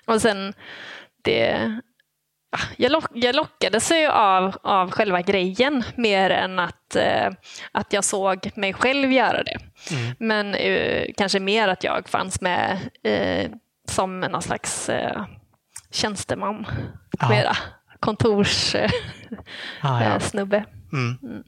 Och 0.06 0.22
sen, 0.22 0.54
det, 1.22 1.70
jag, 2.76 2.92
lock, 2.92 3.04
jag 3.14 3.34
lockades 3.34 3.90
ju 3.90 4.06
av, 4.06 4.56
av 4.62 4.90
själva 4.90 5.22
grejen 5.22 5.84
mer 5.96 6.30
än 6.30 6.58
att, 6.58 6.96
eh, 6.96 7.30
att 7.72 7.92
jag 7.92 8.04
såg 8.04 8.50
mig 8.54 8.72
själv 8.72 9.12
göra 9.12 9.42
det. 9.42 9.56
Mm. 9.90 10.14
Men 10.18 10.54
eh, 10.54 11.06
kanske 11.16 11.40
mer 11.40 11.68
att 11.68 11.84
jag 11.84 12.08
fanns 12.08 12.40
med 12.40 12.78
eh, 13.04 13.50
som 13.90 14.20
någon 14.20 14.42
slags 14.42 14.88
eh, 14.88 15.24
tjänsteman. 15.90 16.66
Ja. 17.18 17.28
Mera 17.28 17.56
kontorssnubbe. 18.00 18.90
Ah, 19.80 20.04
ja. 20.04 20.18
Eh, 20.34 20.62
mm. 20.92 21.18
Mm. 21.22 21.42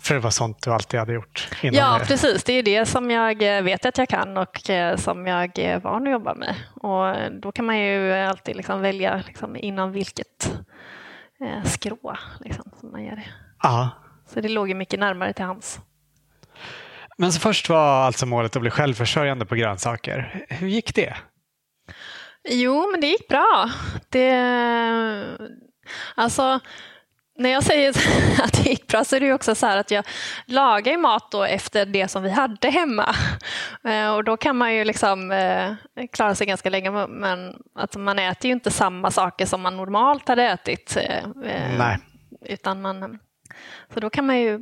För 0.00 0.14
det 0.14 0.20
var 0.20 0.30
sånt 0.30 0.62
du 0.62 0.70
alltid 0.70 1.00
hade 1.00 1.12
gjort? 1.12 1.48
ja, 1.62 1.98
det. 1.98 2.04
precis. 2.06 2.44
Det 2.44 2.52
är 2.52 2.62
det 2.62 2.86
som 2.86 3.10
jag 3.10 3.56
eh, 3.56 3.62
vet 3.62 3.86
att 3.86 3.98
jag 3.98 4.08
kan 4.08 4.36
och 4.36 4.70
eh, 4.70 4.96
som 4.96 5.26
jag 5.26 5.58
är 5.58 5.80
van 5.80 6.06
att 6.06 6.12
jobba 6.12 6.34
med. 6.34 6.54
Och 6.74 7.32
då 7.42 7.52
kan 7.52 7.64
man 7.64 7.78
ju 7.78 8.12
alltid 8.12 8.56
liksom 8.56 8.80
välja 8.80 9.22
liksom 9.26 9.56
inom 9.56 9.92
vilket 9.92 10.58
eh, 11.40 11.64
skrå 11.64 12.16
liksom, 12.40 12.70
som 12.80 12.90
man 12.90 13.04
gör 13.04 13.16
det. 13.16 13.26
Ja. 13.62 13.90
Så 14.26 14.40
det 14.40 14.48
låg 14.48 14.68
ju 14.68 14.74
mycket 14.74 15.00
närmare 15.00 15.32
till 15.32 15.44
hands. 15.44 15.80
Men 17.18 17.32
så 17.32 17.40
först 17.40 17.68
var 17.68 18.06
alltså 18.06 18.26
målet 18.26 18.56
att 18.56 18.62
bli 18.62 18.70
självförsörjande 18.70 19.46
på 19.46 19.54
grönsaker. 19.54 20.46
Hur 20.48 20.68
gick 20.68 20.94
det? 20.94 21.16
Jo, 22.50 22.90
men 22.90 23.00
det 23.00 23.06
gick 23.06 23.28
bra. 23.28 23.70
Det, 24.08 24.32
alltså, 26.14 26.60
när 27.38 27.50
jag 27.50 27.62
säger 27.64 27.88
att 28.42 28.52
det 28.52 28.70
gick 28.70 28.86
bra 28.86 29.04
så 29.04 29.16
är 29.16 29.20
det 29.20 29.32
också 29.32 29.54
så 29.54 29.66
att 29.66 29.90
jag 29.90 30.04
lagar 30.46 30.96
mat 30.96 31.30
då 31.30 31.44
efter 31.44 31.86
det 31.86 32.08
som 32.08 32.22
vi 32.22 32.30
hade 32.30 32.70
hemma. 32.70 33.14
Eh, 33.84 34.14
och 34.14 34.24
då 34.24 34.36
kan 34.36 34.56
man 34.56 34.74
ju 34.74 34.84
liksom 34.84 35.30
eh, 35.30 35.72
klara 36.12 36.34
sig 36.34 36.46
ganska 36.46 36.70
länge 36.70 37.06
men 37.06 37.56
alltså 37.74 37.98
man 37.98 38.18
äter 38.18 38.48
ju 38.48 38.52
inte 38.52 38.70
samma 38.70 39.10
saker 39.10 39.46
som 39.46 39.60
man 39.60 39.76
normalt 39.76 40.28
hade 40.28 40.42
ätit. 40.42 40.96
Eh, 40.96 41.28
Nej. 41.78 41.98
Utan 42.46 42.82
man, 42.82 43.18
så 43.94 44.00
då 44.00 44.10
kan 44.10 44.26
man 44.26 44.40
ju 44.40 44.58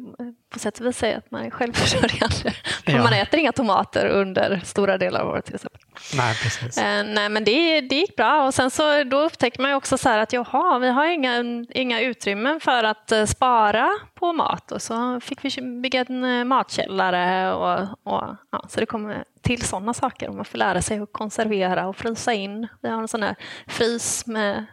på 0.51 0.59
sätt 0.59 0.81
och 0.81 0.87
vis 0.87 0.99
säga 0.99 1.19
att 1.19 1.31
man 1.31 1.45
är 1.45 1.51
självförsörjande. 1.51 2.53
Ja. 2.89 3.03
Man 3.03 3.13
äter 3.13 3.41
inga 3.41 3.53
tomater 3.53 4.07
under 4.07 4.61
stora 4.65 4.99
delar 4.99 5.21
av 5.21 5.29
året 5.29 5.45
till 5.45 5.55
exempel. 5.55 5.81
Nej, 6.15 6.35
precis. 6.43 6.79
Eh, 6.79 7.05
nej, 7.05 7.29
men 7.29 7.45
det, 7.45 7.81
det 7.81 7.95
gick 7.95 8.17
bra 8.17 8.47
och 8.47 8.55
sen 8.55 8.71
så 8.71 9.05
då 9.05 9.21
upptäcker 9.21 9.63
man 9.63 9.71
ju 9.71 9.77
också 9.77 9.99
så 9.99 10.09
här 10.09 10.19
att 10.19 10.33
jaha, 10.33 10.79
vi 10.79 10.89
har 10.89 11.07
inga, 11.07 11.65
inga 11.71 12.01
utrymmen 12.01 12.61
för 12.61 12.85
att 12.85 13.13
uh, 13.13 13.25
spara 13.25 13.91
på 14.15 14.33
mat 14.33 14.73
och 14.73 14.83
så 14.83 15.21
fick 15.21 15.45
vi 15.45 15.63
bygga 15.63 16.05
en 16.09 16.49
matkällare 16.49 17.53
och, 17.53 17.81
och 17.83 18.37
ja, 18.53 18.65
så 18.69 18.81
det 18.81 18.87
kommer 18.87 19.25
till 19.43 19.63
sådana 19.63 19.95
saker. 19.95 20.31
Man 20.31 20.45
får 20.45 20.59
lära 20.59 20.83
sig 20.83 20.99
att 20.99 21.13
konservera 21.13 21.89
och 21.89 21.97
frysa 21.97 22.33
in. 22.33 22.69
Vi 22.83 22.89
har 22.89 22.99
en 22.99 23.09
sån 23.09 23.23
här 23.23 23.37
frys 23.67 24.27
med 24.27 24.67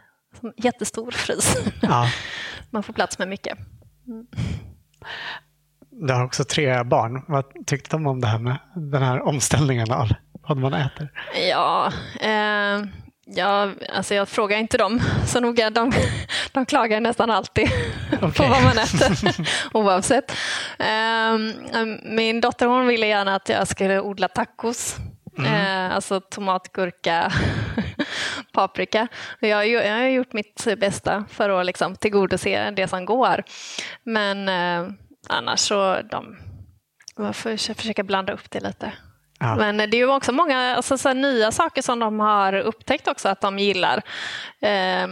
jättestor 0.56 1.10
frys. 1.10 1.56
Ja. 1.82 2.06
man 2.70 2.82
får 2.82 2.92
plats 2.92 3.18
med 3.18 3.28
mycket. 3.28 3.58
Du 5.90 6.12
har 6.12 6.24
också 6.24 6.44
tre 6.44 6.82
barn. 6.82 7.22
Vad 7.28 7.66
tyckte 7.66 7.90
de 7.90 8.06
om 8.06 8.20
det 8.20 8.26
här 8.26 8.38
med 8.38 8.56
den 8.74 9.02
här 9.02 9.20
omställningen 9.20 9.92
av 9.92 10.08
vad 10.48 10.56
man 10.56 10.74
äter? 10.74 11.08
Ja, 11.50 11.92
eh, 12.20 12.86
ja 13.24 13.70
alltså 13.92 14.14
jag 14.14 14.28
frågar 14.28 14.58
inte 14.58 14.78
dem 14.78 15.00
så 15.26 15.40
noga. 15.40 15.70
De, 15.70 15.92
de 16.52 16.66
klagar 16.66 17.00
nästan 17.00 17.30
alltid 17.30 17.68
okay. 18.12 18.32
på 18.32 18.42
vad 18.42 18.62
man 18.62 18.78
äter 18.78 19.46
oavsett. 19.72 20.32
Eh, 20.78 21.38
min 22.04 22.40
dotter 22.40 22.66
hon 22.66 22.86
ville 22.86 23.06
gärna 23.06 23.34
att 23.34 23.48
jag 23.48 23.68
skulle 23.68 24.00
odla 24.00 24.28
tacos. 24.28 24.96
Mm. 25.38 25.54
Eh, 25.54 25.94
alltså 25.94 26.20
tomat, 26.20 26.72
gurka, 26.72 27.32
paprika. 28.54 29.08
Jag, 29.40 29.68
jag 29.68 29.98
har 29.98 30.06
gjort 30.06 30.32
mitt 30.32 30.66
bästa 30.78 31.24
för 31.30 31.50
att 31.50 31.66
liksom 31.66 31.96
tillgodose 31.96 32.70
det 32.70 32.88
som 32.88 33.04
går. 33.04 33.42
Men 34.02 34.48
eh, 34.48 34.92
annars 35.28 35.60
så 35.60 36.00
de, 36.10 36.36
man 37.16 37.34
får 37.34 37.74
försöka 37.74 38.02
blanda 38.02 38.32
upp 38.32 38.50
det 38.50 38.60
lite. 38.60 38.92
Ja. 39.40 39.56
Men 39.56 39.76
det 39.76 39.96
är 39.96 39.98
ju 39.98 40.10
också 40.10 40.32
många 40.32 40.76
alltså, 40.76 40.98
så 40.98 41.12
nya 41.12 41.50
saker 41.52 41.82
som 41.82 41.98
de 41.98 42.20
har 42.20 42.52
upptäckt 42.52 43.08
också 43.08 43.28
att 43.28 43.40
de 43.40 43.58
gillar. 43.58 44.02
Eh, 44.60 45.08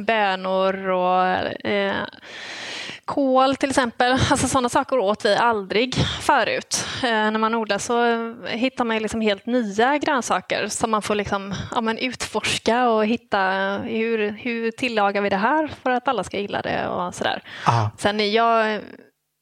bönor 0.00 0.88
och 0.88 1.26
eh, 1.66 1.94
kål 3.04 3.56
till 3.56 3.70
exempel. 3.70 4.12
Alltså 4.12 4.48
sådana 4.48 4.68
saker 4.68 4.98
åt 4.98 5.24
vi 5.24 5.36
aldrig 5.36 5.94
förut. 6.20 6.86
Eh, 7.02 7.08
när 7.10 7.38
man 7.38 7.54
odlar 7.54 7.78
så 7.78 7.96
hittar 8.48 8.84
man 8.84 8.98
liksom 8.98 9.20
helt 9.20 9.46
nya 9.46 9.98
grönsaker 9.98 10.68
som 10.68 10.90
man 10.90 11.02
får 11.02 11.14
liksom, 11.14 11.54
ja, 11.74 11.80
men 11.80 11.98
utforska 11.98 12.88
och 12.88 13.06
hitta 13.06 13.40
hur, 13.84 14.30
hur 14.30 14.70
tillagar 14.70 15.22
vi 15.22 15.28
det 15.28 15.36
här 15.36 15.70
för 15.82 15.90
att 15.90 16.08
alla 16.08 16.24
ska 16.24 16.38
gilla 16.38 16.62
det 16.62 16.88
och 16.88 17.14
sådär. 17.14 17.42
Sen 17.98 18.32
jag 18.32 18.80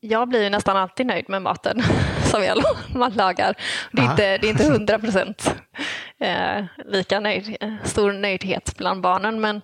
jag 0.06 0.28
blir 0.28 0.50
nästan 0.50 0.76
alltid 0.76 1.06
nöjd 1.06 1.28
med 1.28 1.42
maten 1.42 1.82
som 2.34 2.44
jag, 2.44 2.58
man 2.94 3.12
lagar. 3.12 3.54
Det 3.92 4.02
är, 4.02 4.10
inte, 4.10 4.38
det 4.38 4.46
är 4.46 4.50
inte 4.50 4.64
100 4.64 4.98
procent 4.98 5.54
eh, 6.20 6.64
lika 6.86 7.20
nöjd, 7.20 7.56
stor 7.84 8.12
nöjdhet 8.12 8.74
bland 8.76 9.00
barnen 9.00 9.40
men, 9.40 9.62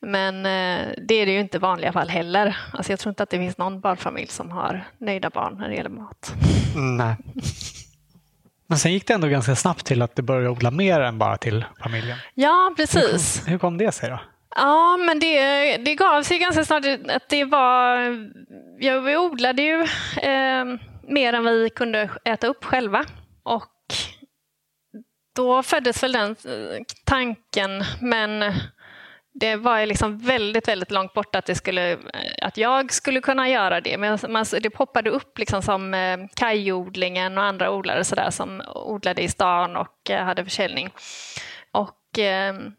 men 0.00 0.36
eh, 0.36 0.92
det 1.08 1.14
är 1.14 1.26
det 1.26 1.32
ju 1.32 1.40
inte 1.40 1.56
i 1.56 1.60
vanliga 1.60 1.92
fall 1.92 2.08
heller. 2.08 2.56
Alltså 2.72 2.92
jag 2.92 2.98
tror 2.98 3.10
inte 3.10 3.22
att 3.22 3.30
det 3.30 3.38
finns 3.38 3.58
någon 3.58 3.80
barnfamilj 3.80 4.28
som 4.28 4.50
har 4.50 4.84
nöjda 4.98 5.30
barn 5.30 5.56
när 5.58 5.68
det 5.68 5.74
gäller 5.74 5.90
mat. 5.90 6.34
Nej. 6.76 7.16
Men 8.66 8.78
sen 8.78 8.92
gick 8.92 9.06
det 9.06 9.14
ändå 9.14 9.28
ganska 9.28 9.56
snabbt 9.56 9.86
till 9.86 10.02
att 10.02 10.16
det 10.16 10.22
började 10.22 10.48
odla 10.48 10.70
mer 10.70 11.00
än 11.00 11.18
bara 11.18 11.36
till 11.36 11.64
familjen. 11.82 12.18
Ja, 12.34 12.74
precis. 12.76 13.38
Hur 13.38 13.44
kom, 13.44 13.52
hur 13.52 13.58
kom 13.58 13.78
det 13.78 13.92
sig 13.92 14.10
då? 14.10 14.20
Ja, 14.56 14.96
men 14.96 15.18
det, 15.18 15.76
det 15.76 15.94
gav 15.94 16.22
sig 16.22 16.38
ganska 16.38 16.64
snart 16.64 16.84
att 17.08 17.28
det 17.28 17.44
var... 17.44 17.98
Ja, 18.80 19.00
vi 19.00 19.16
odlade 19.16 19.62
ju 19.62 19.80
eh, 20.22 20.64
mer 21.08 21.32
än 21.32 21.44
vi 21.44 21.70
kunde 21.70 22.10
äta 22.24 22.46
upp 22.46 22.64
själva. 22.64 23.04
Och 23.42 23.72
då 25.36 25.62
föddes 25.62 26.02
väl 26.02 26.12
den 26.12 26.30
eh, 26.30 26.82
tanken, 27.04 27.84
men 28.00 28.52
det 29.40 29.56
var 29.56 29.86
liksom 29.86 30.18
väldigt, 30.18 30.68
väldigt 30.68 30.90
långt 30.90 31.12
bort 31.12 31.34
att, 31.34 31.46
det 31.46 31.54
skulle, 31.54 31.92
eh, 31.92 31.98
att 32.42 32.56
jag 32.56 32.92
skulle 32.92 33.20
kunna 33.20 33.48
göra 33.48 33.80
det. 33.80 33.98
Men 33.98 34.18
det 34.60 34.70
poppade 34.70 35.10
upp 35.10 35.38
liksom 35.38 35.62
som 35.62 35.94
eh, 35.94 36.18
kajodlingen 36.34 37.38
och 37.38 37.44
andra 37.44 37.70
odlare 37.70 38.04
så 38.04 38.14
där, 38.14 38.30
som 38.30 38.62
odlade 38.74 39.22
i 39.22 39.28
stan 39.28 39.76
och 39.76 40.10
hade 40.10 40.44
försäljning. 40.44 40.90
Och 41.72 42.18
ehm, 42.18 42.72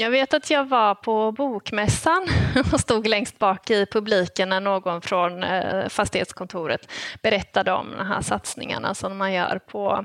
jag 0.00 0.10
vet 0.10 0.34
att 0.34 0.50
jag 0.50 0.68
var 0.68 0.94
på 0.94 1.32
Bokmässan 1.32 2.26
och 2.72 2.80
stod 2.80 3.06
längst 3.06 3.38
bak 3.38 3.70
i 3.70 3.86
publiken 3.86 4.48
när 4.48 4.60
någon 4.60 5.00
från 5.00 5.42
eh, 5.42 5.88
fastighetskontoret 5.88 6.90
berättade 7.22 7.72
om 7.72 7.86
de 7.98 8.06
här 8.06 8.20
satsningarna 8.20 8.94
som 8.94 9.16
man 9.16 9.32
gör 9.32 9.58
på 9.58 10.04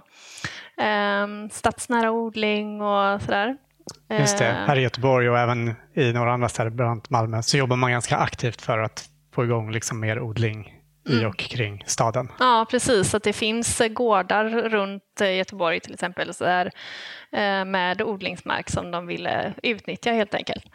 eh, 0.78 1.50
stadsnära 1.52 2.12
odling 2.12 2.82
och 2.82 3.22
sådär. 3.22 3.58
Just 4.10 4.38
det, 4.38 4.56
här 4.68 4.80
i 4.80 4.82
Göteborg 4.82 5.30
och 5.30 5.40
även 5.40 5.76
i 5.94 6.14
några 6.14 6.34
andra 6.34 6.50
städer, 6.50 6.70
bland 6.70 6.92
annat 6.92 7.10
Malmö, 7.10 7.42
så 7.42 7.58
jobbar 7.58 7.76
man 7.76 7.92
ganska 7.92 8.18
aktivt 8.18 8.62
för 8.62 8.78
att 8.78 9.06
få 9.36 9.44
igång 9.44 9.72
liksom 9.72 10.00
mer 10.00 10.20
odling 10.20 10.83
i 11.06 11.14
mm. 11.14 11.28
och 11.28 11.38
kring 11.38 11.84
staden. 11.88 12.32
Ja, 12.40 12.66
precis. 12.70 13.14
Att 13.14 13.24
det 13.24 13.34
finns 13.34 13.82
gårdar 13.90 14.50
runt 14.50 15.22
eh, 15.22 15.36
Göteborg 15.36 15.80
till 15.80 15.94
exempel 15.94 16.34
så 16.34 16.44
där, 16.44 16.66
eh, 17.32 17.66
med 17.66 18.02
odlingsmark 18.02 18.70
som 18.70 18.92
de 18.92 19.08
ville 19.08 19.54
utnyttja 19.64 20.12
helt 20.12 20.36
enkelt. 20.36 20.66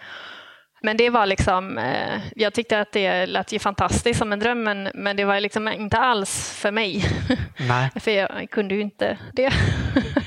Men 0.82 0.96
det 0.96 1.10
var 1.10 1.26
liksom, 1.26 1.78
eh, 1.78 2.20
jag 2.36 2.54
tyckte 2.54 2.80
att 2.80 2.92
det 2.92 3.26
lät 3.26 3.52
ju 3.52 3.58
fantastiskt 3.58 4.18
som 4.18 4.32
en 4.32 4.38
dröm 4.38 4.62
men, 4.62 4.90
men 4.94 5.16
det 5.16 5.24
var 5.24 5.40
liksom 5.40 5.68
inte 5.68 5.98
alls 5.98 6.58
för 6.60 6.70
mig. 6.70 7.04
Nej. 7.68 7.90
för 7.96 8.10
jag 8.10 8.50
kunde 8.50 8.74
ju 8.74 8.80
inte 8.80 9.18
det. 9.32 9.52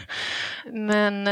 men 0.72 1.25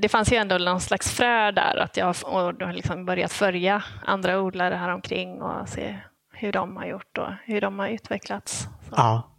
det 0.00 0.08
fanns 0.10 0.32
ju 0.32 0.36
ändå 0.36 0.58
någon 0.58 0.80
slags 0.80 1.12
frö 1.12 1.50
där 1.50 1.76
att 1.76 1.96
jag 1.96 2.14
och 2.24 2.72
liksom 2.74 3.04
börjat 3.04 3.32
följa 3.32 3.82
andra 4.04 4.40
odlare 4.40 4.74
här 4.74 4.88
omkring 4.88 5.42
och 5.42 5.68
se 5.68 5.96
hur 6.38 6.52
de 6.52 6.76
har 6.76 6.86
gjort 6.86 7.18
och 7.18 7.28
hur 7.44 7.60
de 7.60 7.78
har 7.78 7.88
utvecklats. 7.88 8.68
Så. 8.88 8.94
Ja. 8.96 9.32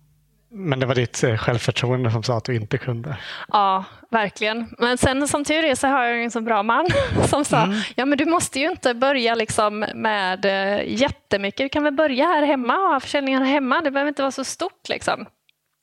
Men 0.50 0.80
det 0.80 0.86
var 0.86 0.96
ditt 0.96 1.24
eh, 1.24 1.38
självförtroende 1.38 2.12
som 2.12 2.24
sa 2.24 2.38
att 2.38 2.44
du 2.44 2.56
inte 2.56 2.77
kunde? 2.77 3.18
Ja, 3.48 3.84
verkligen. 4.12 4.75
Men 4.77 4.98
sen 4.98 5.27
som 5.27 5.44
tur 5.44 5.63
är 5.63 5.75
så 5.75 5.88
har 5.88 6.06
jag 6.06 6.24
en 6.24 6.32
så 6.32 6.42
bra 6.42 6.63
man 6.63 6.88
som 7.27 7.46
sa, 7.46 7.63
mm. 7.63 7.80
ja 7.96 8.06
men 8.06 8.18
du 8.18 8.25
måste 8.25 8.60
ju 8.60 8.70
inte 8.70 8.94
börja 8.94 9.36
liksom 9.36 9.86
med 9.96 10.46
eh, 10.46 11.00
jättemycket. 11.01 11.58
Du 11.66 11.70
kan 11.70 11.84
väl 11.84 11.94
börja 11.94 12.25
här 12.25 12.46
hemma 12.46 12.74
och 12.74 12.89
ha 12.89 13.00
försäljningen 13.00 13.44
hemma. 13.44 13.82
Det 13.82 13.92
behöver 13.92 14.10
inte 14.10 14.22
vara 14.22 14.32
så 14.32 14.44
stort 14.44 14.89
liksom. 14.89 15.25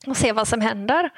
Och 0.07 0.17
se 0.17 0.33
vad 0.33 0.49
som 0.49 0.61
händer. 0.61 1.11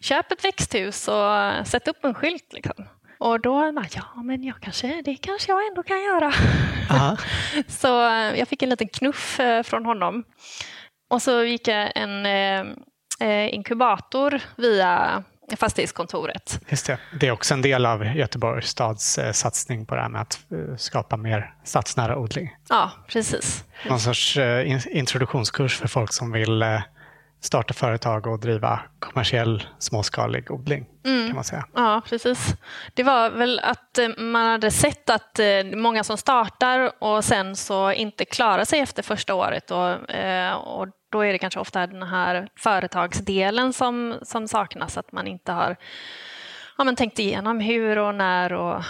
Köp 0.00 0.32
ett 0.32 0.44
växthus 0.44 1.08
och 1.08 1.66
sätt 1.66 1.88
upp 1.88 2.04
en 2.04 2.14
skylt. 2.14 2.52
Liksom. 2.52 2.84
Och 3.24 3.40
då, 3.40 3.72
ja 3.90 4.22
men 4.22 4.42
jag 4.42 4.60
kanske, 4.60 5.02
det 5.04 5.14
kanske 5.14 5.52
jag 5.52 5.66
ändå 5.68 5.82
kan 5.82 6.02
göra. 6.02 6.32
så 7.68 8.08
eh, 8.08 8.38
jag 8.38 8.48
fick 8.48 8.62
en 8.62 8.68
liten 8.68 8.88
knuff 8.88 9.40
från 9.64 9.86
honom. 9.86 10.24
Och 11.10 11.22
så 11.22 11.42
gick 11.42 11.68
jag 11.68 11.92
en 11.94 12.26
eh, 13.20 13.54
inkubator 13.54 14.40
via 14.56 15.22
fastighetskontoret. 15.56 16.60
Just 16.68 16.86
det. 16.86 16.98
det 17.20 17.26
är 17.26 17.30
också 17.30 17.54
en 17.54 17.62
del 17.62 17.86
av 17.86 18.04
Göteborgs 18.04 18.68
stads 18.68 19.18
eh, 19.18 19.32
satsning 19.32 19.86
på 19.86 19.94
det 19.94 20.00
här 20.00 20.08
med 20.08 20.20
att 20.20 20.38
eh, 20.52 20.76
skapa 20.76 21.16
mer 21.16 21.54
stadsnära 21.64 22.18
odling. 22.18 22.56
Ja, 22.68 22.90
precis. 23.08 23.64
Någon 23.88 24.00
sorts 24.00 24.36
eh, 24.36 24.96
introduktionskurs 24.96 25.78
för 25.78 25.88
folk 25.88 26.12
som 26.12 26.32
vill 26.32 26.62
eh, 26.62 26.80
starta 27.44 27.74
företag 27.74 28.26
och 28.26 28.40
driva 28.40 28.80
kommersiell 28.98 29.62
småskalig 29.78 30.50
odling. 30.50 30.86
Mm. 31.04 31.26
kan 31.26 31.34
man 31.34 31.44
säga. 31.44 31.64
Ja, 31.74 32.02
precis. 32.08 32.54
Det 32.94 33.02
var 33.02 33.30
väl 33.30 33.60
att 33.60 33.98
eh, 33.98 34.08
man 34.18 34.46
hade 34.46 34.70
sett 34.70 35.10
att 35.10 35.38
eh, 35.38 35.46
många 35.76 36.04
som 36.04 36.16
startar 36.16 36.92
och 36.98 37.24
sen 37.24 37.56
så 37.56 37.92
inte 37.92 38.24
klarar 38.24 38.64
sig 38.64 38.80
efter 38.80 39.02
första 39.02 39.34
året 39.34 39.70
och, 39.70 40.10
eh, 40.10 40.54
och 40.54 40.88
då 41.10 41.20
är 41.20 41.32
det 41.32 41.38
kanske 41.38 41.60
ofta 41.60 41.86
den 41.86 42.02
här 42.02 42.48
företagsdelen 42.56 43.72
som, 43.72 44.14
som 44.22 44.48
saknas, 44.48 44.98
att 44.98 45.12
man 45.12 45.26
inte 45.26 45.52
har 45.52 45.76
ja, 46.78 46.84
men 46.84 46.96
tänkt 46.96 47.18
igenom 47.18 47.60
hur 47.60 47.98
och 47.98 48.14
när 48.14 48.52
och 48.52 48.84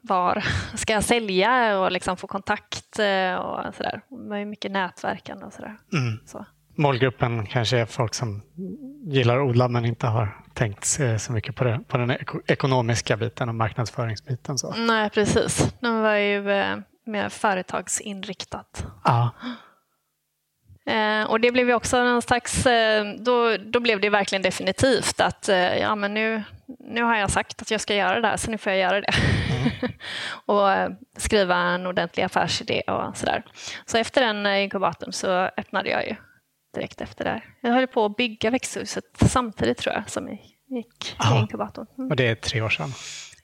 var 0.00 0.44
ska 0.76 0.92
jag 0.92 1.04
sälja 1.04 1.78
och 1.78 1.92
liksom 1.92 2.16
få 2.16 2.26
kontakt 2.26 2.88
och 3.38 3.74
sådär. 3.74 4.00
Det 4.28 4.36
är 4.36 4.44
mycket 4.44 4.70
nätverkande 4.70 5.46
och 5.46 5.52
sådär. 5.52 5.76
Mm. 5.92 6.18
Så 6.26 6.46
målgruppen 6.76 7.46
kanske 7.46 7.78
är 7.78 7.86
folk 7.86 8.14
som 8.14 8.42
gillar 9.06 9.38
att 9.38 9.48
odla 9.48 9.68
men 9.68 9.84
inte 9.84 10.06
har 10.06 10.44
tänkt 10.54 10.84
så 11.18 11.32
mycket 11.32 11.56
på, 11.56 11.64
det, 11.64 11.80
på 11.88 11.98
den 11.98 12.16
ekonomiska 12.46 13.16
biten 13.16 13.48
och 13.48 13.54
marknadsföringsbiten. 13.54 14.58
Så. 14.58 14.74
Nej, 14.76 15.10
precis. 15.10 15.74
De 15.80 16.00
var 16.00 16.14
ju 16.14 16.50
eh, 16.50 16.76
mer 17.06 17.28
företagsinriktat. 17.28 18.86
Ja. 19.04 19.30
Eh, 20.86 21.24
och 21.24 21.40
det 21.40 21.52
blev 21.52 21.68
ju 21.68 21.74
också 21.74 22.04
någon 22.04 22.22
slags, 22.22 22.66
eh, 22.66 23.04
då, 23.18 23.56
då 23.56 23.80
blev 23.80 24.00
det 24.00 24.10
verkligen 24.10 24.42
definitivt 24.42 25.20
att 25.20 25.48
ja, 25.80 25.94
men 25.94 26.14
nu, 26.14 26.42
nu 26.78 27.02
har 27.02 27.16
jag 27.16 27.30
sagt 27.30 27.62
att 27.62 27.70
jag 27.70 27.80
ska 27.80 27.94
göra 27.94 28.20
det 28.20 28.28
här 28.28 28.36
så 28.36 28.50
nu 28.50 28.58
får 28.58 28.72
jag 28.72 28.80
göra 28.80 29.00
det. 29.00 29.12
Mm. 29.50 29.92
och 30.46 30.96
skriva 31.16 31.56
en 31.56 31.86
ordentlig 31.86 32.24
affärsidé 32.24 32.80
och 32.80 33.16
sådär. 33.16 33.44
Så 33.86 33.98
efter 33.98 34.20
den 34.20 34.46
inkubatorn 34.46 35.12
så 35.12 35.28
öppnade 35.30 35.90
jag 35.90 36.06
ju 36.06 36.16
direkt 36.74 37.00
efter 37.00 37.24
det. 37.24 37.42
Jag 37.60 37.70
höll 37.70 37.86
på 37.86 38.04
att 38.04 38.16
bygga 38.16 38.50
växthuset 38.50 39.04
samtidigt 39.16 39.78
tror 39.78 39.94
jag 39.94 40.10
som 40.10 40.28
gick 40.68 41.16
i 41.32 41.38
inkubatorn. 41.38 41.86
Mm. 41.98 42.10
Och 42.10 42.16
det 42.16 42.28
är 42.28 42.34
tre 42.34 42.60
år 42.60 42.68
sedan? 42.68 42.92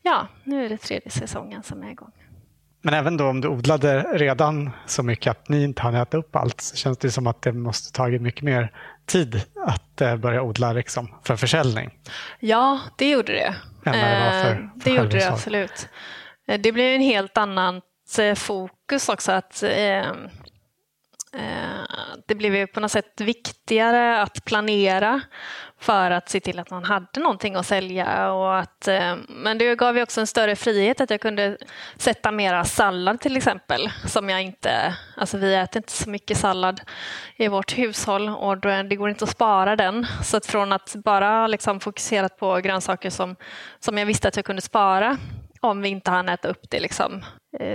Ja, 0.03 0.27
nu 0.45 0.65
är 0.65 0.69
det 0.69 0.77
tredje 0.77 1.11
säsongen 1.11 1.63
som 1.63 1.83
är 1.83 1.91
igång. 1.91 2.13
Men 2.83 2.95
även 2.95 3.17
då 3.17 3.29
om 3.29 3.41
du 3.41 3.49
odlade 3.49 4.03
redan 4.03 4.71
så 4.87 5.03
mycket 5.03 5.31
att 5.31 5.49
ni 5.49 5.63
inte 5.65 5.83
hann 5.83 5.95
äta 5.95 6.17
upp 6.17 6.37
allt 6.37 6.61
så 6.61 6.77
känns 6.77 6.99
det 6.99 7.11
som 7.11 7.27
att 7.27 7.43
det 7.43 7.53
måste 7.53 7.93
tagit 7.93 8.23
mycket 8.23 8.43
mer 8.43 8.73
tid 9.07 9.43
att 9.67 10.01
eh, 10.01 10.17
börja 10.17 10.43
odla 10.43 10.73
liksom, 10.73 11.15
för 11.25 11.37
försäljning. 11.37 11.91
Ja, 12.41 12.81
det 12.97 13.11
gjorde 13.11 13.33
det. 13.33 13.55
Än 13.85 13.93
det 13.93 14.25
var 14.25 14.43
för, 14.43 14.55
för 14.55 14.91
det 14.91 14.91
gjorde 14.91 15.19
det 15.19 15.29
absolut. 15.29 15.89
Eh, 16.49 16.61
det 16.61 16.73
blev 16.73 16.95
en 16.95 17.01
helt 17.01 17.39
annat 17.39 17.85
eh, 18.19 18.35
fokus 18.35 19.09
också. 19.09 19.33
att 19.33 19.63
Eh, 19.63 20.13
Eh, 21.33 21.81
det 22.27 22.35
blev 22.35 22.55
ju 22.55 22.67
på 22.67 22.81
något 22.81 22.93
sätt 22.93 23.21
viktigare 23.21 24.23
att 24.23 24.45
planera 24.45 25.21
för 25.81 26.11
att 26.11 26.29
se 26.29 26.41
till 26.41 26.59
att 26.59 26.71
man 26.71 26.85
hade 26.85 27.21
någonting 27.21 27.55
att 27.55 27.67
sälja. 27.67 28.33
Och 28.33 28.59
att, 28.59 28.89
eh, 28.89 29.17
men 29.29 29.59
det 29.59 29.75
gav 29.75 29.97
ju 29.97 30.03
också 30.03 30.21
en 30.21 30.27
större 30.27 30.57
frihet 30.57 31.01
att 31.01 31.11
jag 31.11 31.21
kunde 31.21 31.57
sätta 31.97 32.31
mera 32.31 32.65
sallad 32.65 33.21
till 33.21 33.37
exempel. 33.37 33.91
Som 34.07 34.29
jag 34.29 34.43
inte, 34.43 34.97
alltså 35.17 35.39
vi 35.39 35.55
äter 35.55 35.77
inte 35.77 35.93
så 35.93 36.11
mycket 36.11 36.37
sallad 36.37 36.81
i 37.37 37.49
vårt 37.49 37.79
hushåll 37.79 38.29
och 38.29 38.59
det 38.59 38.97
går 38.97 39.09
inte 39.09 39.25
att 39.25 39.31
spara 39.31 39.77
den. 39.77 40.07
Så 40.25 40.37
att 40.37 40.47
från 40.47 40.73
att 40.73 40.95
bara 41.05 41.47
liksom 41.47 41.81
fokuserat 41.81 42.37
på 42.37 42.57
grönsaker 42.57 43.11
som, 43.11 43.37
som 43.79 43.99
jag 43.99 44.07
visste 44.07 44.29
att 44.29 44.37
jag 44.37 44.45
kunde 44.45 44.63
spara 44.63 45.17
om 45.61 45.83
vi 45.83 45.89
inte 45.89 46.11
hann 46.11 46.29
äta 46.29 46.49
upp 46.49 46.71
det 46.71 46.81
liksom, 46.81 47.25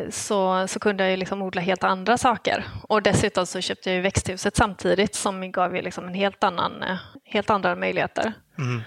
så, 0.10 0.68
så 0.68 0.80
kunde 0.80 1.10
jag 1.10 1.20
liksom 1.20 1.42
odla 1.42 1.62
helt 1.62 1.84
andra 1.84 2.18
saker. 2.18 2.66
Och 2.88 3.02
dessutom 3.02 3.46
så 3.46 3.62
köpte 3.62 3.92
jag 3.92 4.02
växthuset 4.02 4.56
samtidigt 4.56 5.16
som 5.16 5.52
gav 5.52 5.76
ju 5.76 5.82
liksom 5.82 6.08
en 6.08 6.14
helt, 6.14 6.44
annan, 6.44 6.84
eh, 6.84 6.98
helt 7.24 7.50
andra 7.50 7.76
möjligheter. 7.76 8.34
Mm. 8.58 8.82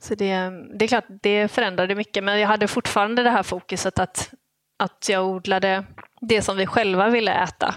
Så 0.00 0.14
det, 0.14 0.50
det 0.78 0.84
är 0.84 0.88
klart, 0.88 1.06
det 1.08 1.48
förändrade 1.48 1.94
mycket 1.94 2.24
men 2.24 2.40
jag 2.40 2.48
hade 2.48 2.68
fortfarande 2.68 3.22
det 3.22 3.30
här 3.30 3.42
fokuset 3.42 3.98
att, 3.98 4.34
att 4.78 5.08
jag 5.08 5.26
odlade 5.26 5.84
det 6.20 6.42
som 6.42 6.56
vi 6.56 6.66
själva 6.66 7.08
ville 7.08 7.32
äta 7.32 7.74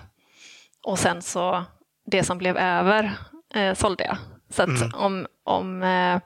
och 0.84 1.00
sen 1.00 1.22
så 1.22 1.64
det 2.06 2.24
som 2.24 2.38
blev 2.38 2.58
över 2.58 3.12
eh, 3.56 3.74
sålde 3.74 4.04
jag. 4.04 4.18
Så 4.50 4.64
att 4.64 4.70
mm. 4.70 4.94
om, 4.94 5.28
om 5.44 5.84
eh, 5.84 6.20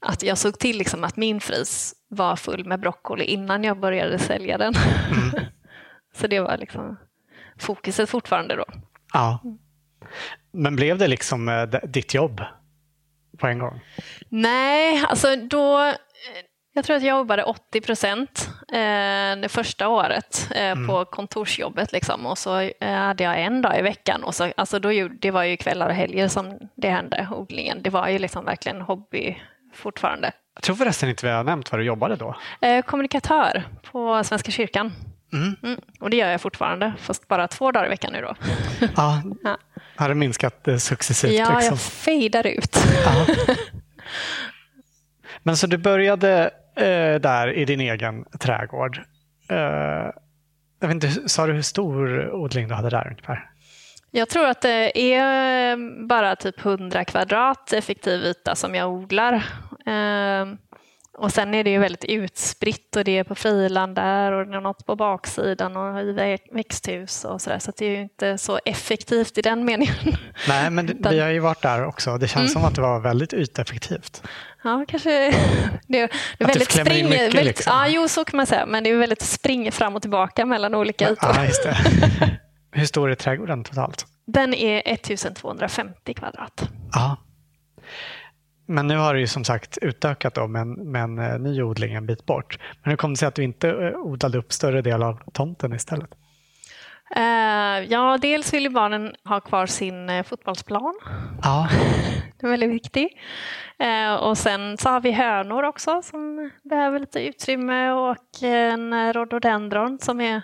att 0.00 0.22
jag 0.22 0.38
såg 0.38 0.58
till 0.58 0.78
liksom 0.78 1.04
att 1.04 1.16
min 1.16 1.40
frys 1.40 1.94
var 2.08 2.36
full 2.36 2.64
med 2.64 2.80
broccoli 2.80 3.24
innan 3.24 3.64
jag 3.64 3.80
började 3.80 4.18
sälja 4.18 4.58
den. 4.58 4.74
Mm. 5.12 5.46
så 6.14 6.26
det 6.26 6.40
var 6.40 6.56
liksom 6.56 6.96
fokuset 7.58 8.10
fortfarande 8.10 8.56
då. 8.56 8.64
Ja. 9.12 9.40
Men 10.52 10.76
blev 10.76 10.98
det 10.98 11.08
liksom 11.08 11.48
eh, 11.48 11.62
ditt 11.62 12.14
jobb 12.14 12.40
på 13.38 13.46
en 13.46 13.58
gång? 13.58 13.80
Nej, 14.28 15.04
alltså 15.08 15.36
då 15.36 15.92
jag 16.72 16.84
tror 16.84 16.96
att 16.96 17.02
jag 17.02 17.18
jobbade 17.18 17.44
80 17.44 17.80
procent 17.80 18.50
eh, 18.72 19.40
det 19.42 19.48
första 19.48 19.88
året 19.88 20.48
eh, 20.54 20.70
mm. 20.70 20.86
på 20.86 21.04
kontorsjobbet. 21.04 21.92
Liksom. 21.92 22.26
Och 22.26 22.38
så 22.38 22.70
hade 22.80 23.24
jag 23.24 23.42
en 23.42 23.62
dag 23.62 23.78
i 23.78 23.82
veckan. 23.82 24.24
Och 24.24 24.34
så, 24.34 24.52
alltså 24.56 24.78
då, 24.78 25.08
det 25.08 25.30
var 25.30 25.42
ju 25.42 25.56
kvällar 25.56 25.88
och 25.88 25.94
helger 25.94 26.28
som 26.28 26.58
det 26.74 26.90
hände, 26.90 27.28
odlingen. 27.30 27.82
Det 27.82 27.90
var 27.90 28.08
ju 28.08 28.18
liksom 28.18 28.44
verkligen 28.44 28.80
hobby 28.80 29.36
fortfarande. 29.74 30.32
Jag 30.56 30.62
tror 30.62 30.76
förresten 30.76 31.08
inte 31.08 31.26
vi 31.26 31.32
har 31.32 31.44
nämnt 31.44 31.72
vad 31.72 31.80
du 31.80 31.84
jobbade 31.84 32.16
då. 32.16 32.36
Eh, 32.60 32.82
kommunikatör 32.82 33.64
på 33.92 34.24
Svenska 34.24 34.50
kyrkan. 34.50 34.92
Mm. 35.32 35.56
Mm. 35.62 35.80
Och 36.00 36.10
det 36.10 36.16
gör 36.16 36.28
jag 36.28 36.40
fortfarande, 36.40 36.92
fast 37.00 37.28
bara 37.28 37.48
två 37.48 37.72
dagar 37.72 37.86
i 37.86 37.88
veckan 37.88 38.12
nu 38.12 38.20
då. 38.20 38.34
Ja, 38.96 39.22
ja. 39.42 39.56
Har 39.96 40.08
det 40.08 40.14
minskat 40.14 40.68
eh, 40.68 40.76
successivt? 40.76 41.32
Ja, 41.32 41.54
liksom? 41.54 41.72
jag 41.72 41.80
fejdar 41.80 42.46
ut. 42.46 42.78
Ja. 43.04 43.26
Men 45.42 45.56
så 45.56 45.66
du 45.66 45.76
började 45.76 46.50
eh, 46.76 47.20
där 47.20 47.52
i 47.52 47.64
din 47.64 47.80
egen 47.80 48.24
trädgård. 48.40 49.02
Eh, 49.48 49.56
jag 50.80 50.88
vet 50.88 50.90
inte, 50.90 51.28
sa 51.28 51.46
du 51.46 51.52
hur 51.52 51.62
stor 51.62 52.30
odling 52.34 52.68
du 52.68 52.74
hade 52.74 52.90
där 52.90 53.08
ungefär? 53.10 53.50
Jag 54.10 54.28
tror 54.28 54.46
att 54.46 54.62
det 54.62 55.14
är 55.14 55.76
bara 56.06 56.36
typ 56.36 56.64
100 56.64 57.04
kvadrat 57.04 57.72
effektiv 57.72 58.24
yta 58.24 58.54
som 58.54 58.74
jag 58.74 58.90
odlar. 58.90 59.44
Ehm, 59.86 60.58
och 61.18 61.32
sen 61.32 61.54
är 61.54 61.64
det 61.64 61.70
ju 61.70 61.78
väldigt 61.78 62.04
utspritt 62.04 62.96
och 62.96 63.04
det 63.04 63.18
är 63.18 63.24
på 63.24 63.34
friland 63.34 63.94
där 63.94 64.32
och 64.32 64.46
det 64.46 64.56
är 64.56 64.60
något 64.60 64.86
på 64.86 64.96
baksidan 64.96 65.76
och 65.76 66.00
i 66.00 66.38
växthus 66.52 67.24
och 67.24 67.40
sådär. 67.40 67.58
Så 67.58 67.72
det 67.78 67.86
är 67.86 67.90
ju 67.90 68.02
inte 68.02 68.38
så 68.38 68.58
effektivt 68.64 69.38
i 69.38 69.42
den 69.42 69.64
meningen. 69.64 70.16
Nej, 70.48 70.70
men 70.70 70.86
det, 70.86 70.94
vi 71.10 71.20
har 71.20 71.28
ju 71.28 71.38
varit 71.38 71.62
där 71.62 71.84
också. 71.84 72.18
Det 72.18 72.28
känns 72.28 72.36
mm. 72.36 72.48
som 72.48 72.64
att 72.64 72.74
det 72.74 72.80
var 72.80 73.00
väldigt 73.00 73.32
yteffektivt. 73.32 74.22
Ja, 74.64 74.84
kanske 74.88 75.10
det 75.86 76.00
är, 76.00 76.10
väldigt 76.38 76.72
spring... 76.72 77.04
Mycket, 77.04 77.20
väldigt, 77.20 77.44
liksom. 77.44 77.72
Ja, 77.76 77.88
jo, 77.88 78.08
så 78.08 78.24
kan 78.24 78.36
man 78.36 78.46
säga. 78.46 78.66
Men 78.66 78.84
det 78.84 78.90
är 78.90 78.96
väldigt 78.96 79.22
spring 79.22 79.72
fram 79.72 79.96
och 79.96 80.02
tillbaka 80.02 80.46
mellan 80.46 80.74
olika 80.74 81.10
ytor. 81.10 81.30
Ja, 81.34 81.44
just 81.44 81.62
det. 81.62 81.76
Hur 82.72 82.86
stor 82.86 83.10
är 83.10 83.14
trädgården 83.14 83.64
totalt? 83.64 84.06
Den 84.26 84.54
är 84.54 84.82
1250 84.84 86.14
kvadrat. 86.14 86.68
Ja. 86.92 87.16
Men 88.66 88.86
nu 88.86 88.96
har 88.96 89.14
du 89.14 89.20
ju 89.20 89.26
som 89.26 89.44
sagt 89.44 89.78
utökat 89.82 90.34
då 90.34 90.46
med 90.46 90.62
en, 90.62 90.72
med 90.72 91.02
en 91.02 91.18
eh, 91.18 91.38
ny 91.38 91.62
odling 91.62 91.94
en 91.94 92.06
bit 92.06 92.26
bort. 92.26 92.58
Men 92.82 92.90
hur 92.90 92.96
kom 92.96 93.12
det 93.12 93.16
sig 93.16 93.28
att 93.28 93.34
du 93.34 93.42
inte 93.42 93.68
eh, 93.68 93.96
odlade 93.96 94.38
upp 94.38 94.52
större 94.52 94.82
del 94.82 95.02
av 95.02 95.20
tomten 95.32 95.72
istället? 95.72 96.10
Uh, 97.16 97.84
ja, 97.92 98.18
dels 98.22 98.54
vill 98.54 98.62
ju 98.62 98.70
barnen 98.70 99.14
ha 99.24 99.40
kvar 99.40 99.66
sin 99.66 100.10
uh, 100.10 100.22
fotbollsplan. 100.22 100.94
Ja. 101.42 101.68
det 102.40 102.46
är 102.46 102.50
väldigt 102.50 102.70
viktigt. 102.70 103.12
Uh, 103.82 104.14
och 104.14 104.38
sen 104.38 104.76
så 104.76 104.88
har 104.88 105.00
vi 105.00 105.12
hönor 105.12 105.62
också 105.62 106.02
som 106.02 106.50
behöver 106.62 106.98
lite 106.98 107.26
utrymme 107.26 107.90
och 107.90 108.42
en 108.42 109.12
rhododendron 109.12 109.98
som 109.98 110.20
är 110.20 110.42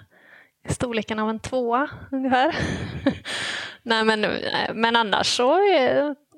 storleken 0.69 1.19
av 1.19 1.31
en 1.31 1.41
tvåa 1.41 1.89
ungefär. 2.13 2.57
Nej, 3.83 4.05
men, 4.05 4.27
men 4.75 4.97
annars 4.97 5.27
så 5.27 5.59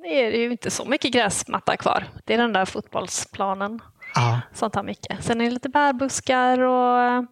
är 0.04 0.30
det 0.30 0.36
ju 0.36 0.50
inte 0.50 0.70
så 0.70 0.84
mycket 0.84 1.12
gräsmatta 1.12 1.76
kvar. 1.76 2.04
Det 2.24 2.34
är 2.34 2.38
den 2.38 2.52
där 2.52 2.64
fotbollsplanen 2.64 3.80
ja. 4.14 4.40
som 4.52 4.70
tar 4.70 4.82
mycket. 4.82 5.24
Sen 5.24 5.40
är 5.40 5.44
det 5.44 5.50
lite 5.50 5.68
bärbuskar 5.68 6.60
och 6.60 7.00
eh, 7.00 7.22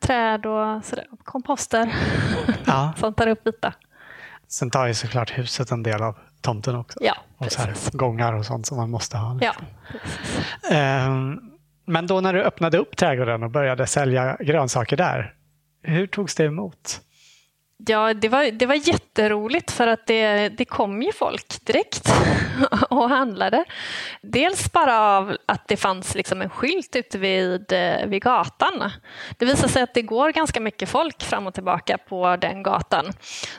träd 0.00 0.46
och 0.46 0.84
sådär. 0.84 1.06
komposter 1.24 1.94
ja. 2.64 2.92
som 2.96 3.14
tar 3.14 3.26
upp 3.26 3.46
yta. 3.46 3.74
Sen 4.48 4.70
tar 4.70 4.86
ju 4.86 4.94
såklart 4.94 5.38
huset 5.38 5.70
en 5.70 5.82
del 5.82 6.02
av 6.02 6.18
tomten 6.40 6.76
också. 6.76 6.98
Ja, 7.02 7.14
och 7.38 7.52
så 7.52 7.60
här, 7.60 7.74
gångar 7.92 8.32
och 8.32 8.46
sånt 8.46 8.66
som 8.66 8.76
man 8.76 8.90
måste 8.90 9.16
ha. 9.16 9.38
Ja, 9.40 9.52
ehm, 10.70 11.40
Men 11.84 12.06
då 12.06 12.20
när 12.20 12.32
du 12.32 12.42
öppnade 12.42 12.78
upp 12.78 12.96
trädgården 12.96 13.42
och 13.42 13.50
började 13.50 13.86
sälja 13.86 14.36
grönsaker 14.40 14.96
där, 14.96 15.34
hur 15.82 16.06
togs 16.06 16.34
det 16.34 16.44
emot? 16.44 17.00
Ja, 17.86 18.14
det 18.14 18.28
var, 18.28 18.50
det 18.50 18.66
var 18.66 18.88
jätteroligt 18.88 19.70
för 19.70 19.86
att 19.86 20.06
det, 20.06 20.48
det 20.48 20.64
kom 20.64 21.02
ju 21.02 21.12
folk 21.12 21.64
direkt 21.64 22.12
och 22.90 23.08
handlade. 23.08 23.64
Dels 24.22 24.72
bara 24.72 25.00
av 25.00 25.36
att 25.46 25.68
det 25.68 25.76
fanns 25.76 26.14
liksom 26.14 26.42
en 26.42 26.50
skylt 26.50 26.96
ute 26.96 27.18
vid, 27.18 27.72
eh, 27.72 28.06
vid 28.06 28.22
gatan. 28.22 28.90
Det 29.38 29.44
visar 29.44 29.68
sig 29.68 29.82
att 29.82 29.94
det 29.94 30.02
går 30.02 30.32
ganska 30.32 30.60
mycket 30.60 30.88
folk 30.88 31.22
fram 31.22 31.46
och 31.46 31.54
tillbaka 31.54 31.98
på 31.98 32.36
den 32.36 32.62
gatan 32.62 33.12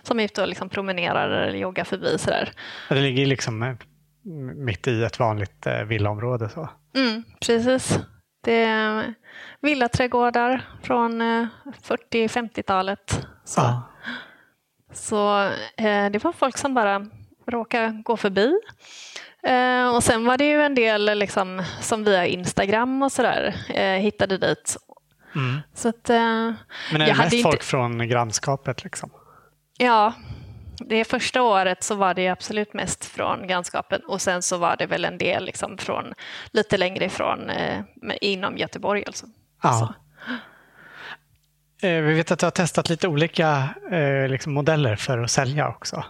som 0.03 0.19
är 0.19 0.23
ute 0.23 0.41
och 0.41 0.47
liksom 0.47 0.69
promenerar 0.69 1.29
eller 1.29 1.57
joggar 1.57 1.83
förbi. 1.83 2.17
Sådär. 2.17 2.51
Det 2.89 3.01
ligger 3.01 3.25
liksom 3.25 3.63
eh, 3.63 3.75
mitt 4.55 4.87
i 4.87 5.03
ett 5.03 5.19
vanligt 5.19 5.65
eh, 5.65 5.83
villaområde. 5.83 6.49
Så. 6.49 6.69
Mm, 6.95 7.23
precis. 7.45 7.99
Det 8.43 8.63
är 8.63 9.13
villaträdgårdar 9.61 10.61
från 10.83 11.21
40-50-talet. 12.11 13.27
Så. 13.45 13.61
Ja. 13.61 13.89
Så 14.93 15.43
eh, 15.77 16.09
det 16.11 16.23
var 16.23 16.31
folk 16.31 16.57
som 16.57 16.73
bara 16.73 17.05
råkade 17.47 18.01
gå 18.05 18.17
förbi. 18.17 18.53
Eh, 19.43 19.95
och 19.95 20.03
sen 20.03 20.25
var 20.25 20.37
det 20.37 20.45
ju 20.45 20.61
en 20.61 20.75
del 20.75 21.19
liksom, 21.19 21.63
som 21.81 22.03
via 22.03 22.25
Instagram 22.27 23.03
och 23.03 23.11
sådär 23.11 23.55
eh, 23.69 23.99
hittade 23.99 24.37
dit. 24.37 24.77
Mm. 25.35 25.61
Så 25.73 25.89
att, 25.89 26.09
eh, 26.09 26.51
Men 26.91 27.01
är 27.01 27.05
det 27.05 27.15
mest 27.17 27.43
folk 27.43 27.55
inte... 27.55 27.65
från 27.65 28.07
grannskapet? 28.07 28.83
Liksom? 28.83 29.09
Ja, 29.77 30.13
det 30.77 31.05
första 31.05 31.41
året 31.41 31.83
så 31.83 31.95
var 31.95 32.13
det 32.13 32.27
absolut 32.27 32.73
mest 32.73 33.05
från 33.05 33.47
grannskapen 33.47 34.01
och 34.07 34.21
sen 34.21 34.41
så 34.41 34.57
var 34.57 34.75
det 34.75 34.85
väl 34.85 35.05
en 35.05 35.17
del 35.17 35.45
liksom 35.45 35.77
från 35.77 36.13
lite 36.51 36.77
längre 36.77 37.05
ifrån 37.05 37.51
inom 38.21 38.57
Göteborg. 38.57 39.03
Alltså. 39.05 39.25
Ja. 39.63 39.93
Eh, 40.27 40.35
Eh, 41.83 42.01
vi 42.01 42.13
vet 42.13 42.31
att 42.31 42.39
du 42.39 42.45
har 42.45 42.51
testat 42.51 42.89
lite 42.89 43.07
olika 43.07 43.69
eh, 43.91 44.27
liksom 44.27 44.53
modeller 44.53 44.95
för 44.95 45.17
att 45.17 45.31
sälja 45.31 45.67
också. 45.67 46.03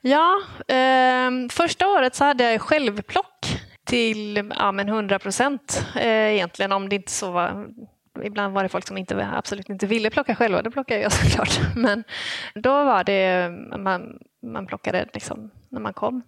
Ja, 0.00 0.40
eh, 0.68 1.30
första 1.50 1.86
året 1.88 2.14
så 2.14 2.24
hade 2.24 2.52
jag 2.52 2.60
självplock 2.60 3.60
till 3.86 4.52
ja, 4.56 4.72
men 4.72 4.88
100 4.88 5.18
procent 5.18 5.86
eh, 5.96 6.34
egentligen 6.34 6.72
om 6.72 6.88
det 6.88 6.96
inte 6.96 7.12
så 7.12 7.30
var 7.30 7.66
Ibland 8.22 8.54
var 8.54 8.62
det 8.62 8.68
folk 8.68 8.86
som 8.86 8.98
inte, 8.98 9.28
absolut 9.32 9.68
inte 9.68 9.86
ville 9.86 10.10
plocka 10.10 10.34
själva, 10.34 10.62
det 10.62 10.70
plockade 10.70 11.00
jag 11.00 11.12
såklart. 11.12 11.60
Men 11.76 12.04
då 12.54 12.84
var 12.84 13.04
det, 13.04 13.50
man, 13.78 14.18
man 14.42 14.66
plockade 14.66 15.06
liksom 15.14 15.50
när 15.68 15.80
man 15.80 15.92
kom. 15.92 16.22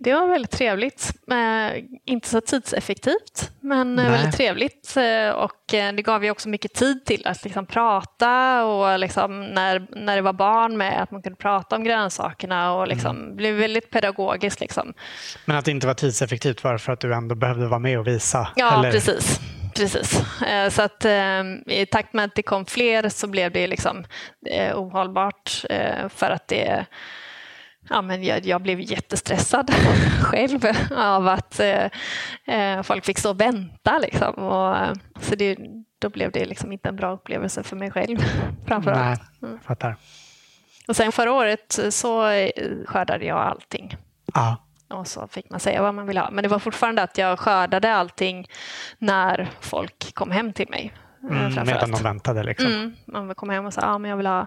Det 0.00 0.14
var 0.14 0.26
väldigt 0.26 0.50
trevligt. 0.50 1.12
Eh, 1.30 1.82
inte 2.04 2.28
så 2.28 2.40
tidseffektivt, 2.40 3.50
men 3.60 3.98
eh, 3.98 4.04
Nej. 4.04 4.12
väldigt 4.12 4.36
trevligt. 4.36 4.96
Eh, 4.96 5.30
och 5.30 5.62
det 5.68 6.02
gav 6.02 6.24
ju 6.24 6.30
också 6.30 6.48
mycket 6.48 6.74
tid 6.74 7.04
till 7.04 7.26
att 7.26 7.44
liksom 7.44 7.66
prata 7.66 8.64
och 8.64 8.98
liksom 8.98 9.46
när, 9.46 9.86
när 9.90 10.16
det 10.16 10.22
var 10.22 10.32
barn 10.32 10.76
med, 10.76 11.02
att 11.02 11.10
man 11.10 11.22
kunde 11.22 11.36
prata 11.36 11.76
om 11.76 11.84
grönsakerna 11.84 12.72
och 12.72 12.88
liksom 12.88 13.16
mm. 13.16 13.36
blev 13.36 13.54
väldigt 13.54 13.90
pedagogiskt. 13.90 14.60
Liksom. 14.60 14.94
Men 15.44 15.56
att 15.56 15.64
det 15.64 15.70
inte 15.70 15.86
var 15.86 15.94
tidseffektivt 15.94 16.64
var 16.64 16.78
för 16.78 16.92
att 16.92 17.00
du 17.00 17.14
ändå 17.14 17.34
behövde 17.34 17.66
vara 17.66 17.80
med 17.80 17.98
och 17.98 18.06
visa? 18.06 18.48
Ja, 18.56 18.78
eller? 18.78 18.92
precis. 18.92 19.40
Precis. 19.74 20.22
Så 20.70 20.82
att 20.82 21.04
i 21.66 21.86
takt 21.90 22.12
med 22.12 22.24
att 22.24 22.34
det 22.34 22.42
kom 22.42 22.66
fler 22.66 23.08
så 23.08 23.26
blev 23.26 23.52
det 23.52 23.66
liksom 23.66 24.04
ohållbart 24.74 25.64
för 26.08 26.30
att 26.30 26.48
det 26.48 26.86
ja, 27.88 28.02
men 28.02 28.24
jag, 28.24 28.46
jag, 28.46 28.62
blev 28.62 28.80
jättestressad 28.80 29.70
själv 30.22 30.66
av 30.96 31.28
att 31.28 31.60
eh, 31.60 31.90
eh, 32.46 32.82
folk 32.82 33.04
fick 33.04 33.18
stå 33.18 33.30
och 33.30 33.40
vänta. 33.40 33.98
Liksom. 33.98 34.34
Och, 34.34 34.96
så 35.20 35.34
det, 35.34 35.58
då 35.98 36.08
blev 36.08 36.32
det 36.32 36.44
liksom 36.44 36.72
inte 36.72 36.88
en 36.88 36.96
bra 36.96 37.12
upplevelse 37.12 37.62
för 37.62 37.76
mig 37.76 37.90
själv. 37.90 38.18
Framförallt. 38.66 39.22
Nej, 39.40 39.50
mm. 39.50 39.60
fattar. 39.60 39.96
Och 40.88 40.96
sen 40.96 41.12
förra 41.12 41.32
året 41.32 41.78
så 41.90 42.28
eh, 42.28 42.50
skördade 42.86 43.24
jag 43.24 43.38
allting. 43.38 43.96
Ja. 44.34 44.56
Och 44.88 45.06
så 45.06 45.28
fick 45.28 45.50
man 45.50 45.60
säga 45.60 45.82
vad 45.82 45.94
man 45.94 46.06
ville 46.06 46.20
ha. 46.20 46.30
Men 46.30 46.42
det 46.42 46.48
var 46.48 46.58
fortfarande 46.58 47.02
att 47.02 47.18
jag 47.18 47.38
skördade 47.38 47.94
allting 47.94 48.48
när 48.98 49.50
folk 49.60 50.14
kom 50.14 50.30
hem 50.30 50.52
till 50.52 50.68
mig. 50.70 50.92
Eh, 51.30 51.46
mm, 51.46 51.66
medan 51.66 51.90
de 51.90 52.02
väntade 52.02 52.42
liksom. 52.42 52.66
Mm, 52.66 52.94
man 53.06 53.34
kom 53.34 53.50
hem 53.50 53.66
och 53.66 53.74
sa 53.74 53.80
att 53.80 54.00
ah, 54.00 54.08
jag 54.08 54.16
vill 54.16 54.26
ha 54.26 54.46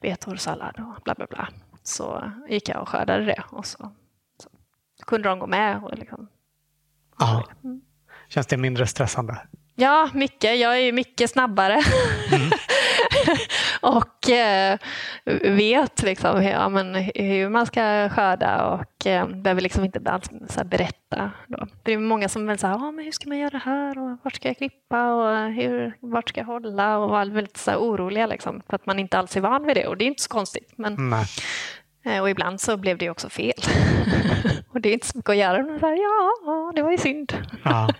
betorrssallad 0.00 0.74
och 0.78 1.02
bla 1.04 1.14
bla 1.14 1.26
bla 1.30 1.48
så 1.82 2.32
gick 2.48 2.68
jag 2.68 2.82
och 2.82 2.88
skördade 2.88 3.24
det 3.24 3.42
och 3.50 3.66
så, 3.66 3.92
så 5.00 5.04
kunde 5.06 5.28
de 5.28 5.38
gå 5.38 5.46
med. 5.46 5.84
Och 5.84 5.98
liksom, 5.98 6.28
ja. 7.18 7.48
Mm. 7.64 7.80
Känns 8.28 8.46
det 8.46 8.56
mindre 8.56 8.86
stressande? 8.86 9.38
Ja, 9.74 10.10
mycket. 10.14 10.58
Jag 10.58 10.76
är 10.76 10.80
ju 10.80 10.92
mycket 10.92 11.30
snabbare. 11.30 11.82
Mm. 12.32 12.50
och 13.82 14.30
eh, 14.30 14.78
vet 15.42 16.02
liksom, 16.02 16.42
ja, 16.42 16.68
men 16.68 16.94
hur 17.14 17.48
man 17.48 17.66
ska 17.66 18.08
skörda 18.08 18.66
och 18.66 19.06
eh, 19.06 19.28
behöver 19.28 19.60
liksom 19.60 19.84
inte 19.84 20.10
alls 20.10 20.30
så 20.48 20.64
berätta. 20.64 21.30
Då. 21.46 21.66
Det 21.82 21.92
är 21.92 21.98
många 21.98 22.28
som 22.28 22.46
vill 22.46 22.58
säga, 22.58 22.74
ah, 22.74 22.90
men 22.90 23.04
hur 23.04 23.12
ska 23.12 23.28
man 23.28 23.38
göra 23.38 23.50
det 23.50 23.58
här 23.58 23.98
och 23.98 24.18
vart 24.22 24.34
ska 24.34 24.48
jag 24.48 24.56
klippa 24.56 25.12
och 25.12 25.52
hur, 25.52 25.96
vart 26.00 26.28
ska 26.28 26.40
jag 26.40 26.46
hålla 26.46 26.98
och 26.98 27.10
var 27.10 27.26
väldigt 27.26 27.56
så 27.56 27.74
oroliga 27.74 28.26
liksom, 28.26 28.62
för 28.68 28.74
att 28.76 28.86
man 28.86 28.98
inte 28.98 29.18
alls 29.18 29.36
är 29.36 29.40
van 29.40 29.66
vid 29.66 29.76
det 29.76 29.86
och 29.86 29.96
det 29.96 30.04
är 30.04 30.06
inte 30.06 30.22
så 30.22 30.28
konstigt. 30.28 30.72
Men, 30.76 31.10
Nej. 31.10 31.26
Eh, 32.04 32.20
och 32.22 32.30
ibland 32.30 32.60
så 32.60 32.76
blev 32.76 32.98
det 32.98 33.10
också 33.10 33.28
fel. 33.28 33.52
och 34.68 34.80
det 34.80 34.88
är 34.88 34.92
inte 34.92 35.06
så 35.06 35.18
mycket 35.18 35.30
att 35.30 35.36
göra. 35.36 35.62
Men 35.62 35.80
så 35.80 35.86
här, 35.86 35.96
ja, 35.96 36.72
det 36.74 36.82
var 36.82 36.90
ju 36.90 36.98
synd. 36.98 37.32
Ja. 37.64 37.88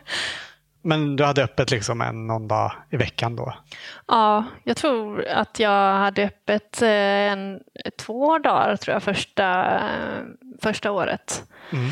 Men 0.83 1.17
du 1.17 1.25
hade 1.25 1.45
öppet 1.45 1.71
liksom 1.71 2.01
en, 2.01 2.27
någon 2.27 2.49
dag 2.49 2.73
i 2.91 2.97
veckan 2.97 3.37
då? 3.37 3.55
Ja, 4.09 4.45
jag 4.65 4.77
tror 4.77 5.25
att 5.29 5.59
jag 5.59 5.99
hade 5.99 6.25
öppet 6.25 6.83
eh, 6.83 6.89
en, 6.89 7.61
två 7.99 8.39
dagar 8.39 8.77
tror 8.77 8.93
jag 8.93 9.03
första, 9.03 9.77
eh, 9.77 10.23
första 10.63 10.91
året. 10.91 11.45
Mm. 11.73 11.91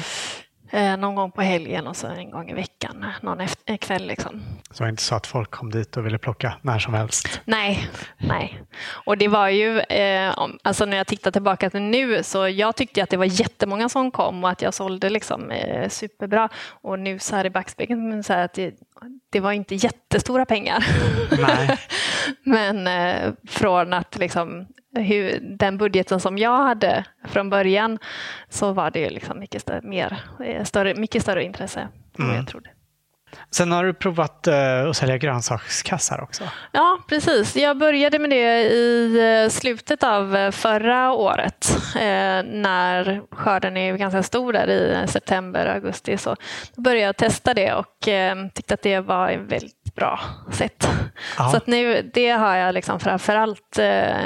Eh, 0.73 0.97
någon 0.97 1.15
gång 1.15 1.31
på 1.31 1.43
helgen 1.43 1.87
och 1.87 1.97
så 1.97 2.07
en 2.07 2.31
gång 2.31 2.51
i 2.51 2.55
veckan, 2.55 3.07
någon 3.21 3.41
efter, 3.41 3.77
kväll. 3.77 4.07
Liksom. 4.07 4.43
Så 4.71 4.87
inte 4.87 5.03
så 5.03 5.15
att 5.15 5.27
folk 5.27 5.51
kom 5.51 5.71
dit 5.71 5.97
och 5.97 6.07
ville 6.07 6.19
plocka 6.19 6.55
när 6.63 6.79
som 6.79 6.95
helst? 6.95 7.41
Nej, 7.45 7.89
nej. 8.19 8.63
Och 9.05 9.19
det 9.19 9.29
var 9.29 9.49
ju, 9.49 9.81
eh, 9.81 10.35
alltså 10.63 10.85
när 10.85 10.97
jag 10.97 11.07
tittar 11.07 11.31
tillbaka 11.31 11.71
till 11.71 11.83
nu, 11.83 12.23
så 12.23 12.49
jag 12.49 12.77
tyckte 12.77 13.03
att 13.03 13.11
det 13.11 13.17
var 13.17 13.41
jättemånga 13.41 13.89
som 13.89 14.11
kom 14.11 14.45
och 14.45 14.51
att 14.51 14.63
jag 14.63 14.75
sålde 14.75 15.11
liksom, 15.11 15.51
eh, 15.51 15.89
superbra. 15.89 16.49
Och 16.69 16.99
nu 16.99 17.19
så 17.19 17.37
här 17.37 17.47
i 17.47 17.51
backspegeln, 17.51 18.23
så 18.23 18.33
här 18.33 18.45
att 18.45 18.55
det, 18.55 18.75
det 19.31 19.41
var 19.41 19.53
inte 19.53 19.75
jättestora 19.75 20.47
pengar. 20.47 20.85
Men 22.43 22.87
eh, 22.87 23.33
från 23.49 23.93
att 23.93 24.19
liksom, 24.19 24.67
hur, 24.95 25.41
den 25.41 25.79
budgeten 25.79 26.21
som 26.21 26.39
jag 26.39 26.65
hade 26.65 27.05
från 27.25 27.51
början 27.51 27.99
så 28.49 28.73
var 28.73 28.91
det 28.91 29.11
liksom 29.11 29.39
mycket, 29.39 29.63
större, 29.63 29.81
mer, 29.83 30.19
eh, 30.45 30.65
större, 30.65 30.95
mycket 30.95 31.23
större 31.23 31.45
intresse 31.45 31.89
än 32.19 32.25
mm. 32.25 32.37
jag 32.37 32.49
trodde. 32.49 32.71
Sen 33.51 33.73
har 33.73 33.85
du 33.85 33.95
provat 33.95 34.49
uh, 34.49 34.89
att 34.91 34.97
sälja 34.97 35.19
grönsakskassar 35.19 36.21
också? 36.21 36.45
Ja, 36.73 36.99
precis. 37.09 37.57
Jag 37.57 37.79
började 37.79 38.19
med 38.19 38.31
det 38.31 38.63
i 38.63 39.19
eh, 39.45 39.51
slutet 39.51 40.03
av 40.03 40.51
förra 40.53 41.13
året 41.13 41.77
när 42.45 43.23
skörden 43.35 43.77
är 43.77 43.97
ganska 43.97 44.23
stor 44.23 44.53
där 44.53 44.69
i 44.69 45.07
september, 45.09 45.67
augusti. 45.67 46.17
Så 46.17 46.37
då 46.75 46.83
började 46.83 47.07
jag 47.07 47.17
testa 47.17 47.55
det 47.55 47.75
och 47.75 48.09
tyckte 48.55 48.75
att 48.75 48.83
det 48.83 49.01
var 49.01 49.29
en 49.29 49.47
väldigt 49.47 49.95
bra 49.95 50.21
sätt. 50.53 50.89
Aha. 51.39 51.51
Så 51.51 51.57
att 51.57 51.67
nu, 51.67 52.11
det 52.15 52.31
har 52.31 52.57
jag 52.57 52.75
liksom 52.75 53.01
framförallt 53.01 53.79
eh, 53.79 54.17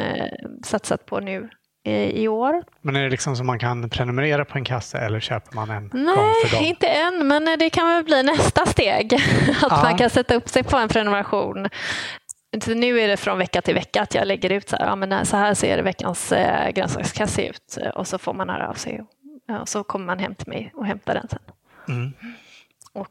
satsat 0.64 1.06
på 1.06 1.20
nu 1.20 1.50
i, 1.84 2.22
i 2.22 2.28
år. 2.28 2.64
Men 2.80 2.96
är 2.96 3.02
det 3.02 3.10
liksom 3.10 3.36
så 3.36 3.44
man 3.44 3.58
kan 3.58 3.90
prenumerera 3.90 4.44
på 4.44 4.58
en 4.58 4.64
kasse 4.64 4.98
eller 4.98 5.20
köper 5.20 5.54
man 5.54 5.70
en 5.70 5.90
Nej, 5.92 6.16
gång 6.16 6.32
för 6.44 6.56
dem? 6.56 6.64
inte 6.64 6.86
än, 6.86 7.28
men 7.28 7.58
det 7.58 7.70
kan 7.70 7.86
väl 7.88 8.04
bli 8.04 8.22
nästa 8.22 8.66
steg. 8.66 9.14
att 9.62 9.70
ja. 9.70 9.82
man 9.82 9.98
kan 9.98 10.10
sätta 10.10 10.34
upp 10.34 10.48
sig 10.48 10.62
på 10.62 10.76
en 10.76 10.88
prenumeration. 10.88 11.68
Så 12.64 12.74
nu 12.74 13.00
är 13.00 13.08
det 13.08 13.16
från 13.16 13.38
vecka 13.38 13.62
till 13.62 13.74
vecka 13.74 14.02
att 14.02 14.14
jag 14.14 14.26
lägger 14.26 14.52
ut 14.52 14.68
så 14.68 14.76
här, 14.76 14.86
ja, 14.86 14.96
men 14.96 15.26
så 15.26 15.36
här 15.36 15.54
ser 15.54 15.82
veckans 15.82 16.32
eh, 16.32 16.70
grönsakskasse 16.70 17.42
ut 17.42 17.78
och 17.94 18.06
så 18.06 18.18
får 18.18 18.34
man 18.34 18.48
höra 18.48 18.68
av 18.68 18.74
sig 18.74 19.04
och 19.60 19.68
så 19.68 19.84
kommer 19.84 20.06
man 20.06 20.18
hem 20.18 20.34
till 20.34 20.48
mig 20.48 20.72
och 20.74 20.86
hämtar 20.86 21.14
den 21.14 21.28
sen. 21.28 21.40
Mm. 21.88 22.12
Och 22.92 23.08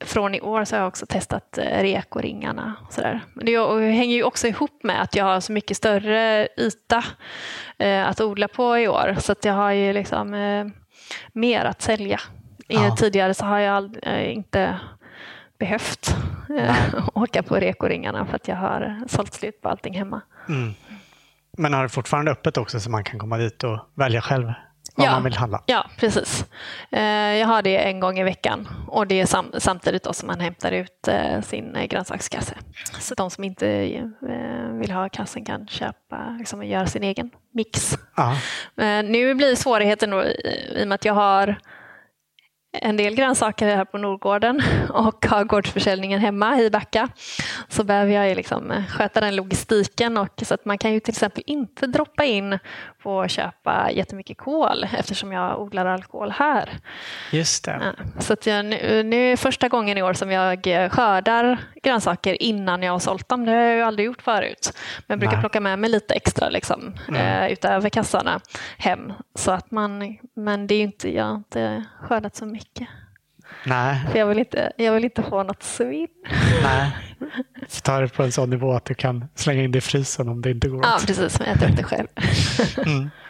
från 0.00 0.34
i 0.34 0.40
år 0.40 0.64
så 0.64 0.76
har 0.76 0.80
jag 0.80 0.88
också 0.88 1.06
testat 1.06 1.58
eh, 1.58 1.82
rekoringarna. 1.82 2.74
Och 2.86 2.92
så 2.92 3.00
där. 3.00 3.20
Det 3.34 3.56
hänger 3.92 4.16
ju 4.16 4.22
också 4.22 4.46
ihop 4.46 4.82
med 4.82 5.02
att 5.02 5.16
jag 5.16 5.24
har 5.24 5.40
så 5.40 5.52
mycket 5.52 5.76
större 5.76 6.48
yta 6.56 7.04
eh, 7.78 8.08
att 8.08 8.20
odla 8.20 8.48
på 8.48 8.78
i 8.78 8.88
år. 8.88 9.16
Så 9.18 9.32
att 9.32 9.44
jag 9.44 9.54
har 9.54 9.70
ju 9.70 9.92
liksom 9.92 10.34
eh, 10.34 10.66
mer 11.32 11.64
att 11.64 11.82
sälja. 11.82 12.20
Ja. 12.66 12.96
Tidigare 12.96 13.34
så 13.34 13.44
har 13.44 13.58
jag 13.58 13.96
inte 14.22 14.78
behövt 15.58 16.16
åka 17.14 17.42
på 17.42 17.56
rekoringarna 17.56 18.26
för 18.26 18.36
att 18.36 18.48
jag 18.48 18.56
har 18.56 19.00
sålt 19.06 19.34
slut 19.34 19.60
på 19.62 19.68
allting 19.68 19.94
hemma. 19.94 20.20
Mm. 20.48 20.74
Men 21.58 21.74
har 21.74 21.82
du 21.82 21.88
fortfarande 21.88 22.30
öppet 22.30 22.56
också 22.56 22.80
så 22.80 22.90
man 22.90 23.04
kan 23.04 23.18
komma 23.18 23.36
dit 23.38 23.64
och 23.64 23.78
välja 23.94 24.20
själv? 24.20 24.52
Vad 25.00 25.08
ja, 25.08 25.12
man 25.12 25.24
vill 25.24 25.34
handla. 25.34 25.62
Ja, 25.66 25.86
precis. 25.96 26.44
Eh, 26.90 27.02
jag 27.36 27.46
har 27.46 27.62
det 27.62 27.76
en 27.76 28.00
gång 28.00 28.18
i 28.18 28.22
veckan 28.24 28.68
och 28.88 29.06
det 29.06 29.20
är 29.20 29.26
sam 29.26 29.52
samtidigt 29.58 30.02
då 30.02 30.12
som 30.12 30.26
man 30.26 30.40
hämtar 30.40 30.72
ut 30.72 31.08
eh, 31.08 31.40
sin 31.40 31.76
eh, 31.76 31.84
grönsakskasse. 31.84 32.54
Så 33.00 33.14
de 33.14 33.30
som 33.30 33.44
inte 33.44 33.66
vill 34.80 34.90
ha 34.90 35.08
kassen 35.08 35.44
kan 35.44 35.68
köpa 35.68 36.36
liksom, 36.38 36.58
och 36.58 36.64
göra 36.64 36.86
sin 36.86 37.02
egen 37.02 37.30
mix. 37.54 37.98
Aha. 38.16 38.36
Nu 39.02 39.34
blir 39.34 39.54
svårigheten 39.54 40.10
då 40.10 40.24
i 40.24 40.82
och 40.82 40.88
med 40.88 40.94
att 40.94 41.04
jag 41.04 41.14
har 41.14 41.58
en 42.72 42.96
del 42.96 43.14
grönsaker 43.14 43.76
här 43.76 43.84
på 43.84 43.98
Nordgården 43.98 44.62
och 44.90 45.26
har 45.26 45.44
gårdsförsäljningen 45.44 46.20
hemma 46.20 46.60
i 46.60 46.70
Backa 46.70 47.08
så 47.68 47.84
behöver 47.84 48.12
jag 48.12 48.36
liksom 48.36 48.84
sköta 48.88 49.20
den 49.20 49.36
logistiken. 49.36 50.18
Och, 50.18 50.42
så 50.42 50.54
att 50.54 50.64
man 50.64 50.78
kan 50.78 50.92
ju 50.92 51.00
till 51.00 51.12
exempel 51.12 51.42
inte 51.46 51.86
droppa 51.86 52.24
in 52.24 52.58
på 53.02 53.20
att 53.20 53.30
köpa 53.30 53.90
jättemycket 53.90 54.38
kol 54.38 54.86
eftersom 54.98 55.32
jag 55.32 55.60
odlar 55.60 55.86
alkohol 55.86 56.30
här. 56.30 56.70
Just 57.32 57.64
det. 57.64 57.94
Så 58.18 58.32
att 58.32 58.46
jag, 58.46 58.64
nu, 58.64 59.02
nu 59.02 59.32
är 59.32 59.36
första 59.36 59.68
gången 59.68 59.98
i 59.98 60.02
år 60.02 60.12
som 60.12 60.30
jag 60.30 60.64
skördar 60.92 61.58
grönsaker 61.82 62.42
innan 62.42 62.82
jag 62.82 62.92
har 62.92 62.98
sålt 62.98 63.28
dem. 63.28 63.44
Det 63.44 63.50
har 63.52 63.58
jag 63.58 63.76
ju 63.76 63.82
aldrig 63.82 64.06
gjort 64.06 64.22
förut. 64.22 64.72
Men 65.06 65.14
jag 65.14 65.18
brukar 65.18 65.36
Nej. 65.36 65.42
plocka 65.42 65.60
med 65.60 65.78
mig 65.78 65.90
lite 65.90 66.14
extra 66.14 66.48
liksom, 66.48 66.94
mm. 67.08 67.44
eh, 67.44 67.52
utöver 67.52 67.88
kassarna 67.88 68.40
hem. 68.78 69.12
Så 69.34 69.50
att 69.50 69.70
man, 69.70 70.18
men 70.34 70.66
det 70.66 70.74
är 70.74 70.82
inte, 70.82 71.14
jag 71.14 71.24
har 71.24 71.36
inte 71.36 71.84
skördat 72.00 72.36
så 72.36 72.46
mycket. 72.46 72.88
Nej. 73.64 74.00
För 74.10 74.18
jag, 74.18 74.26
vill 74.26 74.38
inte, 74.38 74.72
jag 74.76 74.92
vill 74.92 75.04
inte 75.04 75.22
få 75.22 75.42
något 75.42 75.62
svinn. 75.62 76.08
Nej. 76.62 76.96
Ta 77.82 78.00
det 78.00 78.08
på 78.08 78.22
en 78.22 78.32
sån 78.32 78.50
nivå 78.50 78.72
att 78.72 78.84
du 78.84 78.94
kan 78.94 79.24
slänga 79.34 79.62
in 79.62 79.72
det 79.72 79.78
i 79.78 79.80
frysen 79.80 80.28
om 80.28 80.42
det 80.42 80.50
inte 80.50 80.68
går. 80.68 80.80
Ja, 80.82 80.98
precis. 81.06 81.38
Men 81.38 81.48
jag 81.48 81.56
äter 81.56 81.70
upp 81.70 81.76
det 81.76 81.82
själv. 81.82 82.08
Mm. 82.86 83.10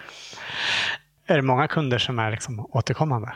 Är 1.27 1.37
det 1.37 1.43
många 1.43 1.69
kunder 1.69 1.99
som 1.99 2.19
är 2.19 2.31
liksom 2.31 2.67
återkommande? 2.71 3.33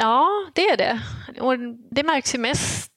Ja, 0.00 0.28
det 0.54 0.68
är 0.68 0.76
det. 0.76 1.00
Och 1.40 1.54
det 1.90 2.02
märks 2.02 2.34
ju 2.34 2.38
mest 2.38 2.90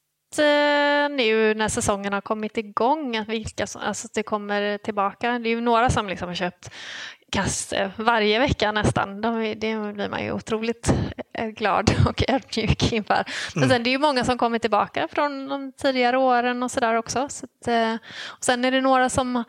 nu 1.09 1.53
när 1.53 1.67
säsongen 1.67 2.13
har 2.13 2.21
kommit 2.21 2.57
igång, 2.57 3.25
vilka 3.27 3.65
alltså 3.79 4.07
det 4.13 4.23
kommer 4.23 4.77
tillbaka. 4.77 5.39
Det 5.39 5.49
är 5.49 5.55
ju 5.55 5.61
några 5.61 5.89
som 5.89 6.07
liksom 6.07 6.27
har 6.27 6.35
köpt 6.35 6.69
kast 7.31 7.73
varje 7.95 8.39
vecka 8.39 8.71
nästan. 8.71 9.21
De, 9.21 9.55
det 9.57 9.93
blir 9.93 10.09
man 10.09 10.23
ju 10.23 10.31
otroligt 10.31 10.93
eh, 11.33 11.47
glad 11.47 11.91
och 12.07 12.23
ödmjuk 12.27 12.93
inför. 12.93 13.23
Men 13.55 13.63
mm. 13.63 13.69
sen 13.69 13.83
det 13.83 13.89
är 13.89 13.91
ju 13.91 13.97
många 13.97 14.23
som 14.23 14.37
kommer 14.37 14.59
tillbaka 14.59 15.07
från 15.11 15.47
de 15.47 15.71
tidigare 15.71 16.17
åren 16.17 16.63
och 16.63 16.71
sådär 16.71 16.93
också. 16.93 17.29
Så 17.29 17.45
att, 17.45 17.67
eh, 17.67 17.93
och 18.25 18.45
sen 18.45 18.65
är 18.65 18.71
det 18.71 18.81
några 18.81 19.09
som 19.09 19.43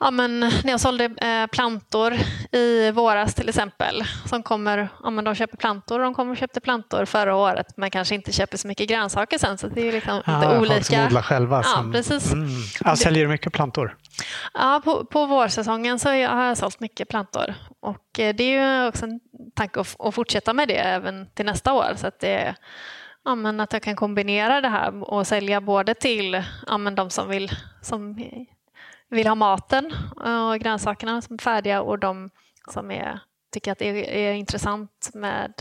Ja, 0.00 0.10
men 0.10 0.40
när 0.40 0.70
jag 0.70 0.80
sålde 0.80 1.04
eh, 1.04 1.46
plantor 1.46 2.14
i 2.52 2.90
våras 2.90 3.34
till 3.34 3.48
exempel, 3.48 4.02
som 4.26 4.42
kommer, 4.42 4.88
ja, 5.02 5.10
men 5.10 5.24
de 5.24 5.34
köper 5.34 5.56
plantor 5.56 5.98
de 5.98 6.14
kommer 6.14 6.32
och 6.32 6.36
köpte 6.36 6.60
plantor 6.60 7.04
förra 7.04 7.36
året 7.36 7.66
men 7.76 7.90
kanske 7.90 8.14
inte 8.14 8.32
köper 8.32 8.56
så 8.56 8.68
mycket 8.68 8.88
grönsaker 8.88 9.38
sen. 9.38 9.58
Så 9.58 9.68
det 9.68 9.88
är 9.88 9.92
liksom 9.92 10.22
ja, 10.26 10.40
lite 10.40 10.58
olika. 10.58 10.74
Folk 10.74 10.86
som 10.86 11.06
odlar 11.06 11.22
själva. 11.22 11.56
Ja, 11.56 11.62
som, 11.62 11.92
precis. 11.92 12.32
Mm. 12.32 12.48
Ja, 12.84 12.96
säljer 12.96 13.24
du 13.24 13.30
mycket 13.30 13.52
plantor? 13.52 13.96
Ja, 14.54 14.80
på, 14.84 15.04
på 15.04 15.26
vårsäsongen 15.26 15.98
så 15.98 16.08
har 16.08 16.44
jag 16.44 16.56
sålt 16.56 16.80
mycket 16.80 17.08
plantor 17.08 17.54
och 17.80 18.18
eh, 18.20 18.34
det 18.34 18.44
är 18.44 18.82
ju 18.82 18.88
också 18.88 19.04
en 19.04 19.20
tanke 19.54 19.80
att, 19.80 19.96
att 19.98 20.14
fortsätta 20.14 20.52
med 20.52 20.68
det 20.68 20.78
även 20.78 21.26
till 21.34 21.46
nästa 21.46 21.72
år. 21.72 21.94
Så 21.96 22.06
att 22.06 22.20
det 22.20 22.54
ja, 23.24 23.34
men 23.34 23.60
att 23.60 23.72
jag 23.72 23.82
kan 23.82 23.96
kombinera 23.96 24.60
det 24.60 24.68
här 24.68 25.10
och 25.10 25.26
sälja 25.26 25.60
både 25.60 25.94
till 25.94 26.42
ja, 26.66 26.78
men 26.78 26.94
de 26.94 27.10
som 27.10 27.28
vill 27.28 27.50
som 27.82 28.14
vill 29.10 29.26
ha 29.26 29.34
maten 29.34 29.92
och 30.16 30.60
grönsakerna 30.60 31.22
som 31.22 31.34
är 31.34 31.38
färdiga 31.38 31.82
och 31.82 31.98
de 31.98 32.30
som 32.70 32.90
är, 32.90 33.20
tycker 33.52 33.72
att 33.72 33.78
det 33.78 34.28
är, 34.28 34.32
intressant 34.32 35.10
med, 35.14 35.52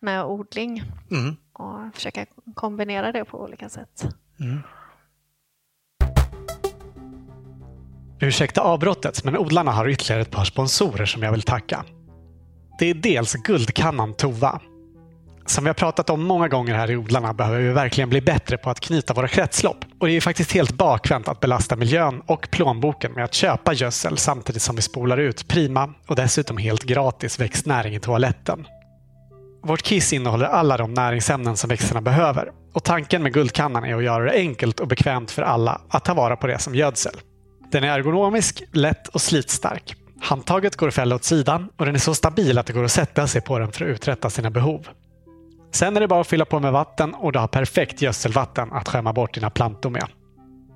med 0.00 0.24
odling. 0.24 0.82
Mm. 1.10 1.36
Och 1.52 1.94
försöka 1.94 2.26
kombinera 2.54 3.12
det 3.12 3.24
på 3.24 3.42
olika 3.42 3.68
sätt. 3.68 4.06
Mm. 4.40 4.62
Ursäkta 8.20 8.60
avbrottet, 8.60 9.24
men 9.24 9.36
odlarna 9.36 9.72
har 9.72 9.88
ytterligare 9.88 10.22
ett 10.22 10.30
par 10.30 10.44
sponsorer 10.44 11.06
som 11.06 11.22
jag 11.22 11.32
vill 11.32 11.42
tacka. 11.42 11.84
Det 12.78 12.90
är 12.90 12.94
dels 12.94 13.34
Guldkannan 13.34 14.14
Tova 14.14 14.60
som 15.50 15.64
vi 15.64 15.68
har 15.68 15.74
pratat 15.74 16.10
om 16.10 16.22
många 16.22 16.48
gånger 16.48 16.74
här 16.74 16.90
i 16.90 16.96
Odlarna 16.96 17.32
behöver 17.34 17.58
vi 17.58 17.68
verkligen 17.68 18.10
bli 18.10 18.20
bättre 18.20 18.58
på 18.58 18.70
att 18.70 18.80
knyta 18.80 19.14
våra 19.14 19.28
kretslopp. 19.28 19.84
Och 19.98 20.06
det 20.06 20.12
är 20.12 20.14
ju 20.14 20.20
faktiskt 20.20 20.52
helt 20.52 20.72
bakvänt 20.72 21.28
att 21.28 21.40
belasta 21.40 21.76
miljön 21.76 22.22
och 22.26 22.48
plånboken 22.50 23.12
med 23.12 23.24
att 23.24 23.34
köpa 23.34 23.72
gödsel 23.72 24.18
samtidigt 24.18 24.62
som 24.62 24.76
vi 24.76 24.82
spolar 24.82 25.18
ut 25.18 25.48
prima 25.48 25.94
och 26.06 26.16
dessutom 26.16 26.56
helt 26.56 26.84
gratis 26.84 27.40
växtnäring 27.40 27.94
i 27.94 28.00
toaletten. 28.00 28.66
Vårt 29.62 29.82
kiss 29.82 30.12
innehåller 30.12 30.46
alla 30.46 30.76
de 30.76 30.94
näringsämnen 30.94 31.56
som 31.56 31.68
växterna 31.68 32.00
behöver 32.00 32.50
och 32.74 32.84
tanken 32.84 33.22
med 33.22 33.32
Guldkannan 33.32 33.84
är 33.84 33.94
att 33.94 34.04
göra 34.04 34.24
det 34.24 34.32
enkelt 34.32 34.80
och 34.80 34.88
bekvämt 34.88 35.30
för 35.30 35.42
alla 35.42 35.80
att 35.88 36.04
ta 36.04 36.14
vara 36.14 36.36
på 36.36 36.46
det 36.46 36.58
som 36.58 36.74
gödsel. 36.74 37.14
Den 37.72 37.84
är 37.84 37.88
ergonomisk, 37.88 38.62
lätt 38.72 39.08
och 39.08 39.20
slitstark. 39.20 39.94
Handtaget 40.20 40.76
går 40.76 40.88
att 40.88 40.94
fälla 40.94 41.14
åt 41.14 41.24
sidan 41.24 41.68
och 41.76 41.86
den 41.86 41.94
är 41.94 41.98
så 41.98 42.14
stabil 42.14 42.58
att 42.58 42.66
det 42.66 42.72
går 42.72 42.84
att 42.84 42.92
sätta 42.92 43.26
sig 43.26 43.40
på 43.40 43.58
den 43.58 43.72
för 43.72 43.84
att 43.84 43.90
uträtta 43.90 44.30
sina 44.30 44.50
behov. 44.50 44.88
Sen 45.76 45.96
är 45.96 46.00
det 46.00 46.08
bara 46.08 46.20
att 46.20 46.26
fylla 46.26 46.44
på 46.44 46.60
med 46.60 46.72
vatten 46.72 47.14
och 47.14 47.32
du 47.32 47.38
har 47.38 47.48
perfekt 47.48 48.02
gödselvatten 48.02 48.72
att 48.72 48.88
skämma 48.88 49.12
bort 49.12 49.34
dina 49.34 49.50
plantor 49.50 49.90
med. 49.90 50.04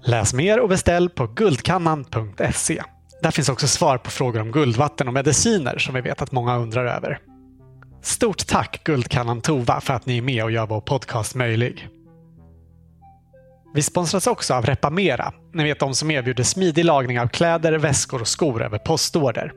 Läs 0.02 0.34
mer 0.34 0.60
och 0.60 0.68
beställ 0.68 1.08
på 1.08 1.26
guldkannan.se. 1.26 2.82
Där 3.22 3.30
finns 3.30 3.48
också 3.48 3.66
svar 3.66 3.98
på 3.98 4.10
frågor 4.10 4.40
om 4.40 4.52
guldvatten 4.52 5.08
och 5.08 5.14
mediciner 5.14 5.78
som 5.78 5.94
vi 5.94 6.00
vet 6.00 6.22
att 6.22 6.32
många 6.32 6.56
undrar 6.56 6.86
över. 6.86 7.18
Stort 8.02 8.46
tack 8.46 8.84
Guldkannan 8.84 9.40
Tova 9.40 9.80
för 9.80 9.94
att 9.94 10.06
ni 10.06 10.18
är 10.18 10.22
med 10.22 10.44
och 10.44 10.50
gör 10.50 10.66
vår 10.66 10.80
podcast 10.80 11.34
möjlig. 11.34 11.88
Vi 13.74 13.82
sponsras 13.82 14.26
också 14.26 14.54
av 14.54 14.66
Repamera, 14.66 15.32
ni 15.54 15.64
vet 15.64 15.80
de 15.80 15.94
som 15.94 16.10
erbjuder 16.10 16.44
smidig 16.44 16.84
lagning 16.84 17.20
av 17.20 17.26
kläder, 17.26 17.72
väskor 17.72 18.20
och 18.20 18.28
skor 18.28 18.62
över 18.62 18.78
postorder. 18.78 19.52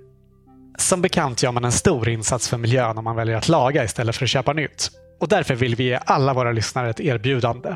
Som 0.78 1.02
bekant 1.02 1.44
gör 1.44 1.52
man 1.52 1.66
en 1.66 1.72
stor 1.72 2.10
insats 2.10 2.50
för 2.50 2.58
miljön 2.58 2.98
om 2.98 3.04
man 3.04 3.16
väljer 3.16 3.38
att 3.38 3.50
laga 3.50 3.84
istället 3.84 4.16
för 4.16 4.26
att 4.26 4.30
köpa 4.30 4.54
nytt. 4.54 4.92
Och 5.24 5.30
därför 5.30 5.56
vill 5.56 5.76
vi 5.76 5.84
ge 5.84 6.00
alla 6.06 6.34
våra 6.34 6.52
lyssnare 6.52 6.90
ett 6.90 7.00
erbjudande. 7.00 7.76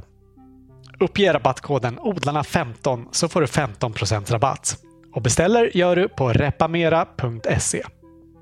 Uppge 1.00 1.34
rabattkoden 1.34 2.00
odlarna15 2.00 3.06
så 3.12 3.30
får 3.30 3.42
du 3.42 3.48
15% 3.48 4.32
rabatt. 4.32 4.78
Och 5.14 5.22
beställer 5.22 5.78
gör 5.78 5.96
du 5.96 6.10
på 6.10 6.34
repamera.se. 6.34 7.84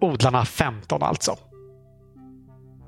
Odlarna 0.01 0.45
15 0.45 1.03
alltså. 1.03 1.37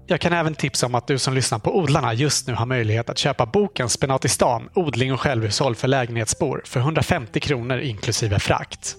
Jag 0.07 0.21
kan 0.21 0.33
även 0.33 0.55
tipsa 0.55 0.85
om 0.85 0.95
att 0.95 1.07
du 1.07 1.17
som 1.17 1.33
lyssnar 1.33 1.59
på 1.59 1.77
Odlarna 1.77 2.13
just 2.13 2.47
nu 2.47 2.53
har 2.53 2.65
möjlighet 2.65 3.09
att 3.09 3.17
köpa 3.17 3.45
boken 3.45 3.89
Spenatistan, 3.89 4.69
odling 4.73 5.13
och 5.13 5.21
självhushåll 5.21 5.75
för 5.75 5.87
lägenhetsbor 5.87 6.61
för 6.65 6.79
150 6.79 7.39
kronor 7.39 7.79
inklusive 7.79 8.39
frakt. 8.39 8.95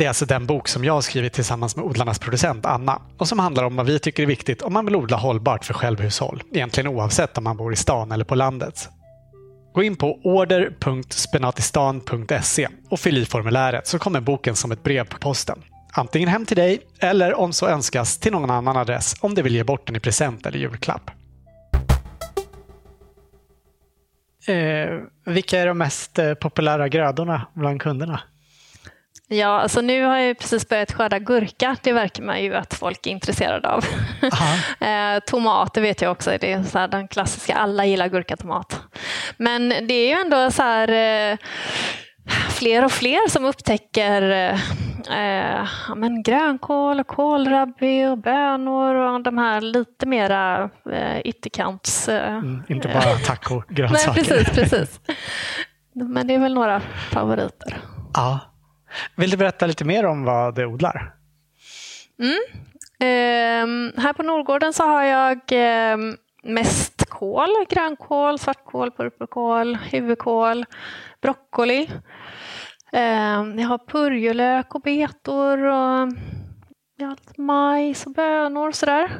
Det 0.00 0.04
är 0.04 0.08
alltså 0.08 0.26
den 0.26 0.46
bok 0.46 0.68
som 0.68 0.84
jag 0.84 0.92
har 0.92 1.00
skrivit 1.00 1.32
tillsammans 1.32 1.76
med 1.76 1.84
odlarnas 1.84 2.18
producent 2.18 2.66
Anna 2.66 3.02
och 3.18 3.28
som 3.28 3.38
handlar 3.38 3.64
om 3.64 3.76
vad 3.76 3.86
vi 3.86 3.98
tycker 3.98 4.22
är 4.22 4.26
viktigt 4.26 4.62
om 4.62 4.72
man 4.72 4.84
vill 4.84 4.96
odla 4.96 5.16
hållbart 5.16 5.64
för 5.64 5.74
självhushåll. 5.74 6.42
Egentligen 6.52 6.88
oavsett 6.88 7.38
om 7.38 7.44
man 7.44 7.56
bor 7.56 7.72
i 7.72 7.76
stan 7.76 8.12
eller 8.12 8.24
på 8.24 8.34
landet. 8.34 8.88
Gå 9.74 9.82
in 9.82 9.96
på 9.96 10.20
order.spenatistan.se 10.24 12.68
och 12.90 13.00
fyll 13.00 13.18
i 13.18 13.24
formuläret 13.24 13.86
så 13.86 13.98
kommer 13.98 14.20
boken 14.20 14.56
som 14.56 14.72
ett 14.72 14.82
brev 14.82 15.04
på 15.04 15.18
posten. 15.18 15.58
Antingen 15.92 16.28
hem 16.28 16.46
till 16.46 16.56
dig 16.56 16.80
eller 17.00 17.34
om 17.34 17.52
så 17.52 17.68
önskas 17.68 18.18
till 18.18 18.32
någon 18.32 18.50
annan 18.50 18.76
adress 18.76 19.14
om 19.20 19.34
du 19.34 19.42
vill 19.42 19.54
ge 19.54 19.64
bort 19.64 19.86
den 19.86 19.96
i 19.96 20.00
present 20.00 20.46
eller 20.46 20.58
julklapp. 20.58 21.10
Eh, 24.46 24.98
vilka 25.26 25.58
är 25.58 25.66
de 25.66 25.78
mest 25.78 26.18
eh, 26.18 26.34
populära 26.34 26.88
grödorna 26.88 27.46
bland 27.54 27.82
kunderna? 27.82 28.20
Ja, 29.32 29.60
alltså 29.60 29.80
nu 29.80 30.04
har 30.04 30.18
jag 30.18 30.38
precis 30.38 30.68
börjat 30.68 30.92
skörda 30.92 31.18
gurka. 31.18 31.76
Det 31.82 31.92
verkar 31.92 32.22
man 32.22 32.42
ju 32.42 32.54
att 32.54 32.74
folk 32.74 33.06
är 33.06 33.10
intresserade 33.10 33.68
av. 33.68 33.84
eh, 34.80 35.20
tomater 35.26 35.80
vet 35.80 36.02
jag 36.02 36.12
också, 36.12 36.30
det 36.40 36.52
är 36.52 36.62
så 36.62 36.86
den 36.86 37.08
klassiska, 37.08 37.54
alla 37.54 37.86
gillar 37.86 38.08
gurkatomat. 38.08 38.80
Men 39.36 39.68
det 39.68 39.94
är 39.94 40.08
ju 40.08 40.20
ändå 40.20 40.50
så 40.50 40.62
här 40.62 40.88
eh, 41.32 41.38
fler 42.50 42.84
och 42.84 42.92
fler 42.92 43.28
som 43.28 43.44
upptäcker 43.44 44.30
eh, 45.10 45.66
ja, 45.88 45.94
men 45.94 46.22
grönkål, 46.22 47.04
kålrabbi 47.04 48.06
och 48.06 48.18
bönor 48.18 48.94
och 48.94 49.22
de 49.22 49.38
här 49.38 49.60
lite 49.60 50.06
mera 50.06 50.70
eh, 50.92 51.20
ytterkants... 51.24 52.08
Eh, 52.08 52.34
mm, 52.34 52.62
inte 52.68 52.88
bara 52.88 53.14
tacogrönsaker. 53.26 54.22
Nej, 54.30 54.44
precis, 54.44 54.54
precis. 54.54 55.00
Men 55.92 56.26
det 56.26 56.34
är 56.34 56.38
väl 56.38 56.54
några 56.54 56.80
favoriter. 57.10 57.76
Ja. 58.14 58.49
Vill 59.16 59.30
du 59.30 59.36
berätta 59.36 59.66
lite 59.66 59.84
mer 59.84 60.06
om 60.06 60.24
vad 60.24 60.54
du 60.54 60.66
odlar? 60.66 61.14
Mm. 62.18 62.40
Eh, 63.00 64.02
här 64.02 64.12
på 64.12 64.22
Norrgården 64.22 64.72
så 64.72 64.82
har 64.86 65.02
jag 65.02 65.38
eh, 65.52 65.96
mest 66.42 67.08
kål, 67.08 67.48
grönkål, 67.68 68.38
svartkål, 68.38 68.90
purpurkål, 68.90 69.76
huvudkål, 69.76 70.66
broccoli. 71.22 71.90
Eh, 72.92 73.44
jag 73.56 73.68
har 73.68 73.86
purjolök 73.86 74.74
och 74.74 74.80
betor 74.80 75.58
och 75.64 76.08
ja, 76.96 77.16
majs 77.36 78.06
och 78.06 78.12
bönor 78.12 78.68
och 78.68 78.74
sådär. 78.74 79.10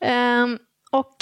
Ehm, 0.00 0.58
och 0.90 1.16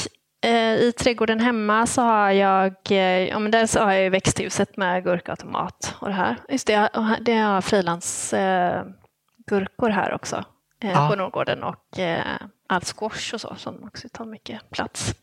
i 0.80 0.92
trädgården 0.98 1.40
hemma 1.40 1.86
så 1.86 2.02
har 2.02 2.30
jag, 2.30 2.74
uh, 2.90 2.98
ja, 2.98 3.38
men 3.38 3.50
där 3.50 3.66
så 3.66 3.80
har 3.80 3.92
jag 3.92 4.10
växthuset 4.10 4.76
med 4.76 5.04
gurka 5.04 5.32
och 5.32 5.38
tomat 5.38 5.94
och 6.00 6.08
det 6.08 6.14
här. 6.14 6.36
Just 6.48 6.66
det, 6.66 6.88
det 7.20 7.36
har 7.36 7.60
frilansgurkor 7.60 9.88
uh, 9.88 9.94
här 9.94 10.14
också 10.14 10.44
eh, 10.82 10.90
ja. 10.90 11.08
på 11.10 11.16
Norrgården 11.16 11.62
och 11.62 11.98
eh, 11.98 12.36
all 12.68 12.80
squash 12.80 13.34
och 13.34 13.40
så 13.40 13.54
som 13.56 13.84
också 13.84 14.08
tar 14.08 14.24
mycket 14.24 14.70
plats. 14.70 15.14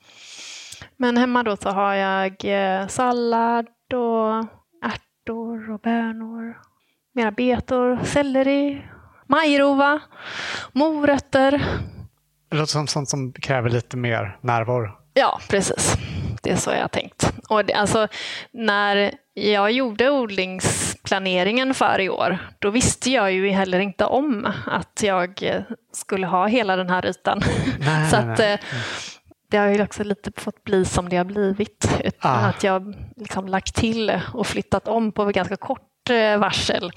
Men 0.98 1.18
hemma 1.18 1.44
då 1.44 1.58
så 1.58 1.70
har 1.70 1.94
jag 1.94 2.46
eh, 2.46 2.88
sallad 2.88 3.68
och 3.94 4.46
ärtor 4.86 5.72
och 5.72 5.80
bönor, 5.80 6.58
mera 7.14 7.32
betor, 7.32 8.00
selleri, 8.04 8.86
majrova, 9.28 10.00
morötter. 10.72 11.52
Det 12.50 12.58
låter 12.58 12.72
som 12.72 12.88
sånt 12.88 13.10
som 13.10 13.34
kräver 13.34 13.70
lite 13.70 13.98
mer 13.98 14.38
närvaro. 14.42 15.03
Ja, 15.14 15.40
precis. 15.50 15.98
Det 16.44 16.52
är 16.52 16.56
så 16.56 16.72
jag 16.72 16.82
har 16.82 16.88
tänkt. 16.88 17.34
Och 17.50 17.66
det, 17.66 17.74
alltså, 17.74 18.08
när 18.52 19.12
jag 19.34 19.72
gjorde 19.72 20.10
odlingsplaneringen 20.10 21.74
för 21.74 22.02
i 22.02 22.10
år, 22.10 22.38
då 22.60 22.70
visste 22.70 23.12
jag 23.12 23.32
ju 23.32 23.50
heller 23.50 23.80
inte 23.80 24.06
om 24.06 24.48
att 24.68 25.04
jag 25.04 25.62
skulle 25.94 26.28
ha 26.28 26.48
hela 26.48 26.76
den 26.76 26.90
här 26.90 27.06
ytan. 27.06 27.42
Nej, 27.80 28.10
så 28.12 28.16
att, 28.16 28.26
nej, 28.26 28.38
nej. 28.38 28.54
Eh, 28.54 28.60
det 29.50 29.58
har 29.58 29.68
ju 29.68 29.84
också 29.84 30.04
lite 30.04 30.32
fått 30.42 30.64
bli 30.64 30.86
som 30.86 31.10
det 31.10 31.18
har 31.18 31.26
blivit. 31.26 31.90
Ah. 32.20 32.30
Att 32.30 32.64
jag 32.64 32.96
liksom 33.16 33.48
lagt 33.48 33.76
till 33.76 34.22
och 34.34 34.48
flyttat 34.48 34.88
om 34.88 35.12
på 35.12 35.26
ganska 35.26 35.56
kort 35.56 36.10
eh, 36.10 36.38
varsel. 36.38 36.92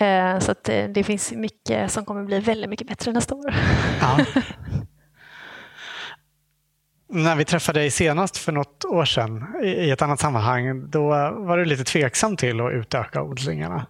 Eh, 0.00 0.38
så 0.38 0.50
att 0.50 0.64
det 0.64 1.04
finns 1.04 1.32
mycket 1.32 1.92
som 1.92 2.04
kommer 2.04 2.22
bli 2.22 2.40
väldigt 2.40 2.70
mycket 2.70 2.88
bättre 2.88 3.12
nästa 3.12 3.34
år. 3.34 3.54
Ah. 4.02 4.18
När 7.10 7.36
vi 7.36 7.44
träffade 7.44 7.80
dig 7.80 7.90
senast 7.90 8.36
för 8.36 8.52
något 8.52 8.84
år 8.84 9.04
sedan 9.04 9.54
i 9.62 9.90
ett 9.90 10.02
annat 10.02 10.20
sammanhang, 10.20 10.90
då 10.90 11.08
var 11.30 11.58
du 11.58 11.64
lite 11.64 11.84
tveksam 11.84 12.36
till 12.36 12.60
att 12.60 12.72
utöka 12.72 13.22
odlingarna. 13.22 13.86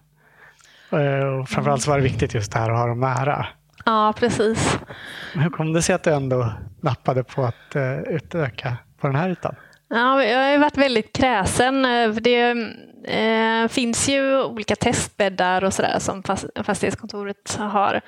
Eh, 0.91 1.27
och 1.27 1.49
framförallt 1.49 1.81
så 1.81 1.89
var 1.89 1.97
det 1.97 2.03
viktigt 2.03 2.33
just 2.33 2.51
det 2.51 2.59
här 2.59 2.69
att 2.69 2.77
ha 2.77 2.87
dem 2.87 2.99
nära. 2.99 3.47
Ja, 3.85 4.13
precis. 4.17 4.79
Hur 5.33 5.49
kom 5.49 5.73
det 5.73 5.81
sig 5.81 5.95
att 5.95 6.03
du 6.03 6.13
ändå 6.13 6.53
nappade 6.81 7.23
på 7.23 7.43
att 7.43 7.75
uh, 7.75 7.99
utöka 7.99 8.77
på 8.99 9.07
den 9.07 9.15
här 9.15 9.29
ytan? 9.29 9.55
Ja, 9.89 10.23
jag 10.23 10.51
har 10.51 10.57
varit 10.57 10.77
väldigt 10.77 11.15
kräsen. 11.15 11.81
Det 12.21 12.55
eh, 13.03 13.67
finns 13.67 14.09
ju 14.09 14.43
olika 14.43 14.75
testbäddar 14.75 15.63
och 15.63 15.73
sådär 15.73 15.99
som 15.99 16.23
fastighetskontoret 16.63 17.57
har 17.59 18.01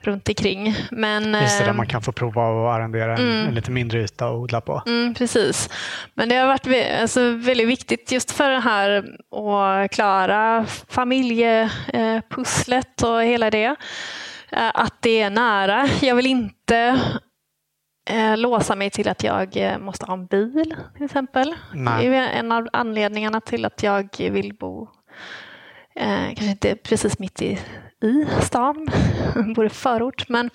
runt 0.00 0.28
omkring. 0.28 0.74
Men, 0.90 1.34
Just 1.34 1.58
det, 1.58 1.64
där 1.64 1.70
eh, 1.70 1.76
man 1.76 1.86
kan 1.86 2.02
få 2.02 2.12
prova 2.12 2.42
att 2.42 2.76
arrendera 2.76 3.16
en, 3.16 3.30
mm, 3.30 3.48
en 3.48 3.54
lite 3.54 3.70
mindre 3.70 4.02
yta 4.02 4.26
att 4.26 4.32
odla 4.32 4.60
på. 4.60 4.82
Mm, 4.86 5.14
precis. 5.14 5.70
Men 6.14 6.28
det 6.28 6.36
har 6.36 6.46
varit 6.46 6.66
alltså, 7.00 7.30
väldigt 7.30 7.68
viktigt 7.68 8.12
just 8.12 8.30
för 8.30 8.50
det 8.50 8.60
här 8.60 9.04
att 9.30 9.90
klara 9.90 10.66
familjepusslet 10.88 13.02
och 13.02 13.22
hela 13.22 13.50
det. 13.50 13.76
Eh, 14.52 14.70
att 14.74 14.94
det 15.00 15.20
är 15.20 15.30
nära. 15.30 15.88
Jag 16.00 16.14
vill 16.14 16.26
inte 16.26 17.00
eh, 18.06 18.36
låsa 18.36 18.76
mig 18.76 18.90
till 18.90 19.08
att 19.08 19.22
jag 19.22 19.56
eh, 19.56 19.78
måste 19.78 20.06
ha 20.06 20.14
en 20.14 20.26
bil 20.26 20.74
till 20.94 21.04
exempel. 21.04 21.54
Nej. 21.74 22.08
Det 22.08 22.16
är 22.16 22.28
en 22.28 22.52
av 22.52 22.68
anledningarna 22.72 23.40
till 23.40 23.64
att 23.64 23.82
jag 23.82 24.08
vill 24.18 24.54
bo 24.54 24.88
eh, 25.96 26.26
kanske 26.26 26.50
inte 26.50 26.76
precis 26.76 27.18
mitt 27.18 27.42
i, 27.42 27.58
i 28.02 28.26
stan, 28.40 28.88
bor 29.54 29.66
i 29.66 29.68
förort, 29.68 30.28
men 30.28 30.50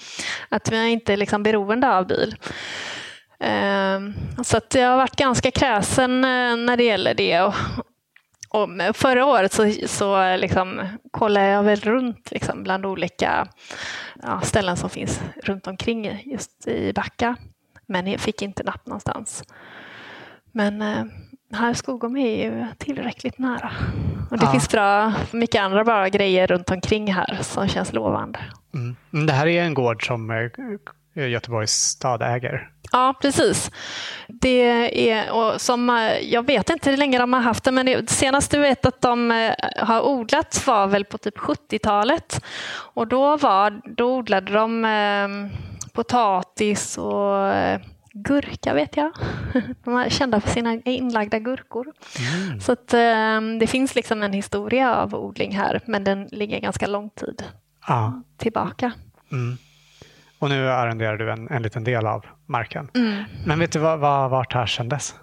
att 0.50 0.72
vi 0.72 0.90
inte 0.90 1.14
är 1.14 1.18
liksom 1.18 1.44
beroende 1.44 1.90
av 1.98 2.08
bil. 2.08 2.36
Eh, 3.40 4.00
så 4.44 4.58
att 4.58 4.76
jag 4.76 4.90
har 4.90 4.98
varit 4.98 5.16
ganska 5.16 5.52
kräsen 5.52 6.24
eh, 6.24 6.56
när 6.56 6.78
det 6.78 6.84
gäller 6.84 7.14
det. 7.14 7.42
Och, 7.42 7.54
och 8.54 8.96
förra 8.96 9.26
året 9.26 9.54
så, 9.54 9.72
så 9.86 10.36
liksom 10.36 10.82
kollade 11.12 11.48
jag 11.48 11.64
väl 11.64 11.80
runt 11.80 12.32
liksom 12.32 12.64
bland 12.64 12.86
olika 12.86 13.48
ja, 14.24 14.42
ställen 14.42 14.78
som 14.78 14.90
finns 14.90 15.22
runt 15.44 15.68
omkring 15.68 16.24
just 16.26 16.68
i 16.68 16.94
Backa. 16.94 17.36
Men 17.86 18.08
jag 18.08 18.20
fick 18.20 18.42
inte 18.42 18.64
napp 18.64 18.86
någonstans. 18.86 19.44
Men 20.52 20.82
eh, 20.82 21.04
här 21.54 21.74
Skogom 21.74 22.18
är 22.18 22.46
ju 22.46 22.66
tillräckligt 22.78 23.38
nära. 23.38 23.72
Och 24.32 24.38
det 24.38 24.46
ja. 24.46 24.52
finns 24.52 24.70
bra, 24.70 25.14
mycket 25.32 25.62
andra 25.62 25.84
bra 25.84 26.08
grejer 26.08 26.48
runt 26.48 26.72
omkring 26.72 27.14
här 27.14 27.40
som 27.42 27.68
känns 27.68 27.94
lovande. 27.94 28.40
Mm. 28.74 29.26
Det 29.28 29.34
här 29.34 29.48
är 29.48 29.64
en 29.64 29.74
gård 29.74 30.08
som 30.08 30.32
eh, 30.32 30.38
Göteborgs 31.14 31.72
stad 31.72 32.22
äger. 32.22 32.70
Ja, 32.92 33.16
precis. 33.22 33.72
Det 34.28 35.10
är, 35.12 35.32
och 35.32 35.62
som, 35.62 35.90
eh, 35.90 36.20
jag 36.20 36.46
vet 36.46 36.70
inte 36.70 36.90
hur 36.90 36.98
länge 36.98 37.20
de 37.20 37.34
har 37.34 37.42
haft 37.42 37.64
det, 37.64 37.72
men 37.72 37.86
det 37.86 38.10
senaste 38.10 38.56
jag 38.56 38.62
vet 38.62 38.86
att 38.86 39.02
de 39.02 39.32
eh, 39.32 39.54
har 39.78 40.02
odlat 40.02 40.68
var 40.68 40.88
väl 40.88 41.06
på 41.06 41.18
typ 41.18 41.38
70-talet. 41.38 42.46
Och 42.74 43.08
då, 43.08 43.38
var, 43.38 43.82
då 43.96 44.18
odlade 44.18 44.54
de 44.54 44.86
eh, 44.86 45.28
potatis 45.94 46.98
och 46.98 47.48
eh, 47.48 47.82
gurka 48.14 48.74
vet 48.74 48.98
jag. 48.98 49.12
De 49.84 49.96
är 49.96 50.10
kända 50.10 50.42
för 50.42 50.50
sina 50.50 50.74
inlagda 50.86 51.40
gurkor. 51.40 51.88
Mm. 52.20 52.62
Så 52.62 52.72
att, 52.72 52.88
det 53.60 53.68
finns 53.68 53.96
liksom 53.96 54.24
en 54.24 54.34
historia 54.34 54.96
av 54.96 55.16
odling 55.16 55.56
här, 55.56 55.82
men 55.86 56.04
den 56.04 56.26
ligger 56.26 56.60
ganska 56.60 56.88
lång 56.88 57.10
tid 57.10 57.44
ah. 57.88 58.12
tillbaka. 58.38 58.92
Mm. 59.32 59.58
Och 60.42 60.50
nu 60.50 60.70
arrenderar 60.70 61.18
du 61.18 61.32
en, 61.32 61.48
en 61.48 61.64
liten 61.64 61.84
del 61.84 62.08
av 62.08 62.26
marken. 62.46 62.90
Mm. 62.96 63.24
Men 63.46 63.60
vet 63.60 63.72
du 63.72 63.80
vad, 63.80 64.00
vad 64.00 64.30
varit 64.30 64.54
här 64.54 64.66
sedan 64.66 64.90
dess? 64.90 65.16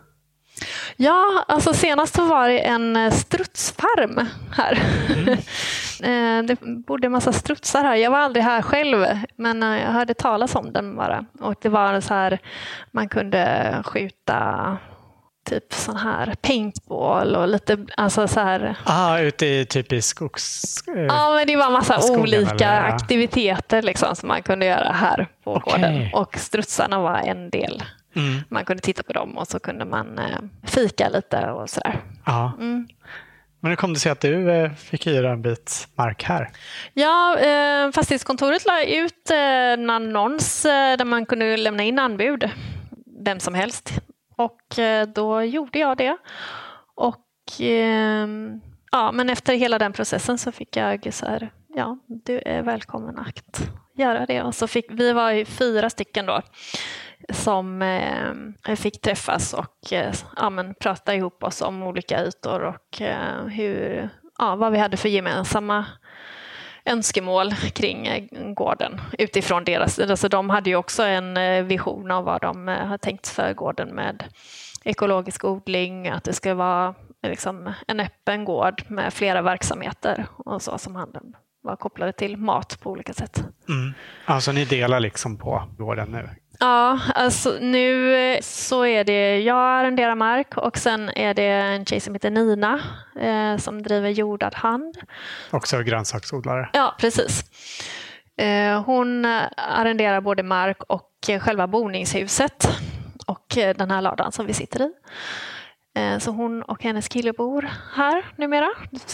Ja, 0.96 1.44
alltså 1.48 1.72
senast 1.72 2.18
var 2.18 2.48
det 2.48 2.59
en 2.59 2.96
eh, 2.96 3.11
strutsfarm 3.11 4.26
här. 4.57 4.78
Mm. 5.16 5.38
Eh, 6.02 6.42
det 6.42 6.59
bodde 6.87 7.07
en 7.07 7.12
massa 7.12 7.33
strutsar 7.33 7.85
här. 7.85 7.96
Jag 7.96 8.11
var 8.11 8.18
aldrig 8.18 8.44
här 8.44 8.62
själv, 8.62 9.07
men 9.37 9.62
eh, 9.62 9.83
jag 9.83 9.92
hörde 9.92 10.14
talas 10.14 10.54
om 10.54 10.72
den 10.72 10.96
bara. 10.96 11.24
Och 11.40 11.54
det 11.61 11.68
var 11.68 12.00
så 12.00 12.14
här, 12.14 12.38
man 12.92 13.09
kunde 13.09 13.74
skjuta 13.85 14.76
typ 15.48 15.72
sån 15.72 15.96
här 15.96 16.34
paintball 16.40 17.37
och 17.37 17.48
lite 17.48 17.87
alltså 17.96 18.28
så 18.28 18.40
här. 18.40 18.76
Ah, 18.84 19.18
ute 19.18 19.46
i 19.46 19.64
typ 19.64 20.04
skogs... 20.04 20.74
Eh, 20.96 21.02
ja, 21.02 21.34
men 21.34 21.46
det 21.46 21.56
var 21.56 21.70
massa 21.70 22.00
skogen, 22.00 22.20
olika 22.20 22.70
eller? 22.70 22.88
aktiviteter 22.88 23.82
liksom 23.82 24.16
som 24.16 24.28
man 24.28 24.42
kunde 24.42 24.66
göra 24.66 24.92
här 24.92 25.26
på 25.44 25.56
okay. 25.56 25.72
gården. 25.72 26.11
Och 26.14 26.38
strutsarna 26.38 26.98
var 27.00 27.18
en 27.18 27.50
del. 27.50 27.82
Mm. 28.16 28.40
Man 28.48 28.64
kunde 28.64 28.82
titta 28.82 29.02
på 29.02 29.12
dem 29.12 29.38
och 29.38 29.48
så 29.48 29.58
kunde 29.58 29.84
man 29.84 30.18
eh, 30.18 30.38
fika 30.62 31.08
lite 31.08 31.50
och 31.50 31.70
sådär. 31.70 32.00
Ja. 32.26 32.52
Mm. 32.58 32.88
Men 33.61 33.70
hur 33.70 33.76
kom 33.76 33.94
det 33.94 34.00
sig 34.00 34.12
att 34.12 34.20
du 34.20 34.50
eh, 34.50 34.72
fick 34.72 35.06
hyra 35.06 35.30
en 35.30 35.42
bit 35.42 35.88
mark 35.94 36.24
här? 36.24 36.50
Ja, 36.94 37.38
eh, 37.38 37.92
fastighetskontoret 37.92 38.66
la 38.66 38.82
ut 38.84 39.30
en 39.30 39.90
annons 39.90 40.62
där 40.62 41.04
man 41.04 41.26
kunde 41.26 41.56
lämna 41.56 41.82
in 41.82 41.98
anbud, 41.98 42.50
vem 43.20 43.40
som 43.40 43.54
helst. 43.54 43.92
Och 44.38 44.79
eh, 44.79 45.09
då 45.09 45.42
gjorde 45.42 45.79
jag 45.79 45.96
det. 45.96 46.16
Och 46.94 47.27
ehm, 47.61 48.61
ja, 48.92 49.12
men 49.12 49.31
efter 49.31 49.55
hela 49.55 49.79
den 49.79 49.92
processen 49.92 50.38
så 50.38 50.53
fick 50.53 50.77
jag 50.77 51.14
så 51.14 51.27
här, 51.27 51.53
ja, 51.74 51.98
du 52.07 52.42
är 52.46 52.62
välkommen 52.62 53.18
att 53.18 53.70
göra 53.94 54.27
det. 54.27 54.42
Och 54.42 54.55
så 54.55 54.66
fick, 54.66 54.87
vi 54.90 55.12
var 55.12 55.31
ju 55.31 55.44
fyra 55.44 55.90
stycken 55.90 56.27
då 56.27 56.42
som 57.33 57.83
eh, 57.83 58.77
fick 58.77 59.00
träffas 59.00 59.54
och 59.54 59.92
eh, 59.92 60.12
ja, 60.37 60.50
men 60.50 60.75
prata 60.75 61.15
ihop 61.15 61.42
oss 61.42 61.62
om 61.62 61.83
olika 61.83 62.25
ytor 62.25 62.62
och 62.62 63.02
eh, 63.02 63.46
hur, 63.46 64.08
ja, 64.38 64.56
vad 64.56 64.73
vi 64.73 64.79
hade 64.79 64.96
för 64.96 65.08
gemensamma 65.08 65.87
önskemål 66.88 67.54
kring 67.54 68.06
eh, 68.06 68.24
gården 68.54 69.00
utifrån 69.18 69.64
deras, 69.64 69.98
alltså 69.98 70.28
de 70.28 70.50
hade 70.50 70.70
ju 70.70 70.76
också 70.76 71.02
en 71.02 71.36
eh, 71.36 71.64
vision 71.64 72.10
av 72.10 72.24
vad 72.24 72.40
de 72.40 72.68
eh, 72.68 72.86
har 72.86 72.98
tänkt 72.98 73.28
för 73.28 73.54
gården 73.54 73.88
med 73.88 74.24
ekologisk 74.84 75.44
odling, 75.44 76.08
att 76.08 76.24
det 76.24 76.32
ska 76.32 76.54
vara 76.54 76.94
liksom 77.22 77.72
en 77.86 78.00
öppen 78.00 78.44
gård 78.44 78.82
med 78.88 79.14
flera 79.14 79.42
verksamheter 79.42 80.26
och 80.36 80.62
så 80.62 80.78
som 80.78 80.96
handeln 80.96 81.36
var 81.62 81.76
kopplade 81.76 82.12
till 82.12 82.36
mat 82.36 82.78
på 82.82 82.90
olika 82.90 83.12
sätt. 83.12 83.44
Mm. 83.68 83.94
Alltså 84.24 84.52
ni 84.52 84.64
delar 84.64 85.00
liksom 85.00 85.36
på 85.36 85.62
gården 85.78 86.08
nu? 86.12 86.28
Ja, 86.61 87.00
alltså 87.15 87.59
nu 87.61 88.38
så 88.42 88.85
är 88.85 89.04
det 89.04 89.40
jag 89.40 89.81
arrenderar 89.81 90.15
mark 90.15 90.56
och 90.56 90.79
sen 90.79 91.11
är 91.17 91.35
det 91.35 91.42
en 91.42 91.85
tjej 91.87 92.00
som 92.00 92.15
heter 92.15 92.31
Nina 92.31 92.81
eh, 93.21 93.56
som 93.56 93.83
driver 93.83 94.09
jordad 94.09 94.54
hand. 94.54 94.98
Också 95.50 95.83
grönsaksodlare? 95.83 96.71
Ja, 96.73 96.94
precis. 96.98 97.44
hon 98.87 99.25
arrenderar 99.56 100.21
både 100.21 100.42
mark 100.42 100.83
och 100.83 101.11
själva 101.40 101.67
boningshuset 101.67 102.69
och 103.27 103.46
den 103.56 103.90
här 103.90 104.02
ladan 104.02 104.33
som 104.33 104.46
vi 104.46 104.54
sitter 104.54 104.83
i. 104.83 104.92
Eh, 105.99 106.19
så 106.19 106.31
hon 106.31 106.63
och 106.63 106.83
hennes 106.83 107.09
kille 107.09 107.33
bor 107.33 107.69
här 107.94 108.25
numera. 108.37 108.69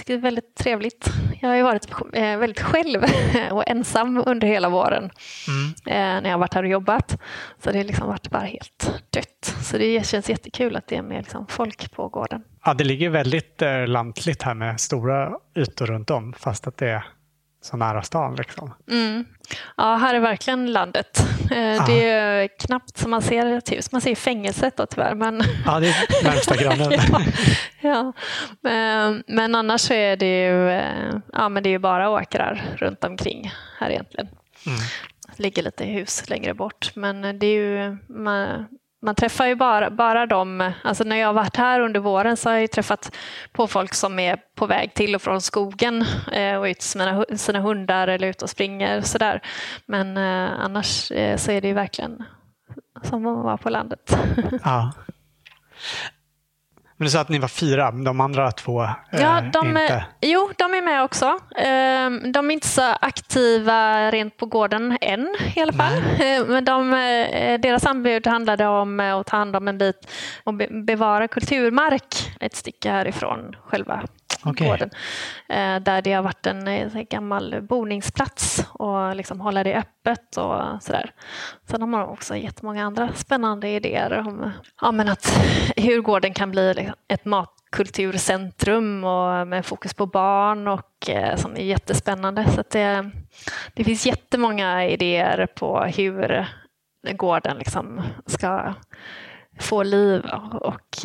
Det 0.07 0.15
är 0.15 0.19
väldigt 0.19 0.55
trevligt. 0.55 1.09
Jag 1.41 1.49
har 1.49 1.57
ju 1.57 1.63
varit 1.63 1.91
eh, 2.13 2.39
väldigt 2.39 2.61
själv 2.61 3.05
och 3.51 3.69
ensam 3.69 4.23
under 4.27 4.47
hela 4.47 4.69
våren 4.69 5.11
mm. 5.49 5.75
Eh, 5.87 6.23
när 6.23 6.25
jag 6.25 6.31
har 6.31 6.39
varit 6.39 6.55
här 6.55 6.63
och 6.63 6.69
jobbat. 6.69 7.21
Så 7.59 7.73
det 7.73 7.79
har 7.79 7.85
liksom 7.85 8.09
varit 8.09 8.31
bara 8.31 8.43
helt 8.43 9.03
dött. 9.11 9.55
Så 9.63 9.79
det 9.79 10.07
känns 10.07 10.31
jättekul 10.31 10.77
att 10.77 10.89
det 10.89 10.97
är 10.97 11.03
mer 11.03 11.19
liksom 11.19 11.47
folk 11.47 11.93
på 11.93 12.09
gården. 12.09 12.43
Ja, 12.65 12.75
det 12.75 12.85
ligger 12.85 13.11
väldigt 13.11 13.63
lantligt 13.87 14.43
här 14.43 14.55
med 14.55 14.81
stora 14.81 15.33
ytor 15.57 15.87
runt 15.87 16.11
om 16.11 16.33
fast 16.33 16.67
att 16.67 16.77
det 16.77 16.89
är 16.89 17.05
så 17.65 17.77
nära 17.77 18.03
stan. 18.03 18.35
Liksom. 18.37 18.75
Mm. 18.91 19.25
Ja, 19.77 19.95
här 19.97 20.15
är 20.15 20.21
verkligen 20.21 20.73
landet. 20.73 21.21
Eh, 21.51 21.87
det 21.87 22.09
är 22.09 22.49
knappt 22.59 22.99
som 22.99 23.11
man 23.11 23.23
ser 23.23 23.47
ett 23.47 23.73
hus. 23.73 23.93
Man 23.93 24.01
ser 24.01 24.15
fängelset 24.15 24.77
då 24.77 24.87
tyvärr. 24.87 25.15
Men... 25.15 25.43
Ja, 25.67 25.81
det 25.81 25.89
är 25.89 26.25
närmsta 26.25 26.57
grannen. 26.63 26.93
ja, 26.93 27.21
ja. 27.81 28.13
Men, 28.61 29.23
men 29.27 29.55
annars 29.55 29.91
är 29.91 30.17
det 30.17 30.45
ju, 30.47 30.71
eh, 30.71 31.17
ja, 31.33 31.49
men 31.49 31.63
det 31.63 31.71
är 31.71 31.79
bara 31.79 32.11
åkrar 32.11 32.63
runt 32.77 33.05
omkring 33.05 33.53
här 33.79 33.91
egentligen. 33.91 34.29
Mm. 34.67 34.79
Det 35.37 35.43
ligger 35.43 35.63
lite 35.63 35.85
hus 35.85 36.29
längre 36.29 36.55
bort. 36.55 36.93
Men 36.95 37.39
det 37.39 37.47
är 37.47 37.55
ju, 37.55 37.97
man, 38.09 38.67
man 39.05 39.15
träffar 39.15 39.47
ju 39.47 39.55
bara, 39.55 39.91
bara 39.91 40.27
dem, 40.27 40.73
alltså 40.83 41.05
när 41.05 41.17
jag 41.17 41.27
har 41.27 41.33
varit 41.33 41.57
här 41.57 41.81
under 41.81 42.01
våren 42.01 42.37
så 42.37 42.51
har 42.51 42.57
jag 42.57 42.71
träffat 42.71 43.17
på 43.53 43.67
folk 43.67 43.95
som 43.95 44.19
är 44.19 44.37
på 44.55 44.67
väg 44.67 44.95
till 44.95 45.15
och 45.15 45.23
från 45.23 45.41
skogen 45.41 46.05
eh, 46.33 46.57
och 46.57 46.65
ut 46.65 46.77
med 46.77 46.83
sina, 46.83 47.25
sina 47.37 47.61
hundar 47.61 48.09
eller 48.09 48.29
ut 48.29 48.43
och 48.43 48.51
springer 48.51 49.01
sådär. 49.01 49.41
Men 49.87 50.17
eh, 50.17 50.51
annars 50.61 51.11
eh, 51.11 51.37
så 51.37 51.51
är 51.51 51.61
det 51.61 51.69
ju 51.69 51.75
verkligen 51.75 52.25
som 53.03 53.27
att 53.27 53.45
vara 53.45 53.57
på 53.57 53.71
landet. 53.71 54.17
Ja. 54.65 54.93
Men 57.05 57.07
du 57.07 57.11
sa 57.11 57.21
att 57.21 57.29
ni 57.29 57.39
var 57.39 57.49
fyra, 57.49 57.91
de 57.91 58.21
andra 58.21 58.51
två 58.53 58.83
eh, 58.83 58.91
ja, 59.11 59.41
de, 59.53 59.69
inte? 59.69 60.05
Jo, 60.21 60.51
de 60.57 60.75
är 60.75 60.83
med 60.83 61.03
också. 61.03 61.39
Ehm, 61.57 62.33
de 62.33 62.51
är 62.51 62.55
inte 62.55 62.69
så 62.69 62.83
aktiva 63.01 64.11
rent 64.11 64.37
på 64.37 64.47
gården 64.47 64.99
än 65.01 65.37
i 65.57 65.61
alla 65.61 65.73
fall. 65.73 65.93
Nej. 66.19 66.45
Men 66.49 66.65
de, 66.65 66.95
eh, 66.95 67.61
deras 67.61 67.87
anbud 67.87 68.27
handlade 68.27 68.67
om 68.67 69.01
att 69.01 69.27
ta 69.27 69.37
hand 69.37 69.57
om 69.57 69.69
en 69.69 69.79
bit 69.79 70.11
och 70.45 70.55
bevara 70.87 71.29
kulturmark 71.29 72.37
ett 72.41 72.57
stycke 72.57 72.91
härifrån 72.91 73.57
själva 73.65 74.03
okay. 74.47 74.69
gården. 74.69 74.91
Eh, 75.49 75.77
där 75.77 76.03
det 76.03 76.13
har 76.13 76.23
varit 76.23 76.47
en, 76.47 76.69
eh, 76.69 77.03
gammal 77.03 77.63
boningsplats 77.63 78.67
och 78.73 79.17
liksom 79.17 79.41
hålla 79.41 79.65
det 79.65 79.75
öppet 79.75 80.37
och 80.37 80.83
sådär. 80.83 81.11
Sen 81.71 81.81
har 81.81 81.89
man 81.89 82.09
också 82.09 82.37
jättemånga 82.37 82.85
andra 82.85 83.13
spännande 83.15 83.69
idéer 83.69 84.19
om 84.19 84.51
ja, 84.81 84.93
men 84.93 85.09
att, 85.09 85.41
hur 85.77 86.01
gården 86.01 86.35
kan 86.35 86.51
bli 86.51 86.75
liksom 86.75 86.95
ett 87.09 87.25
matkulturcentrum 87.25 89.05
och 89.05 89.49
med 89.49 89.67
fokus 89.67 89.95
på 89.95 90.07
barn 90.07 90.69
och 90.69 91.11
eh, 91.11 91.37
som 91.37 91.53
är 91.53 91.65
jättespännande. 91.65 92.47
Så 92.51 92.63
det, 92.71 92.83
eh, 92.83 93.03
det 93.75 93.85
finns 93.85 94.07
jättemånga 94.07 94.87
idéer 94.87 95.47
på 95.47 95.81
hur 95.81 96.47
gården 97.13 97.57
liksom 97.57 98.03
ska 98.27 98.75
få 99.61 99.83
liv 99.83 100.23
och 100.61 101.05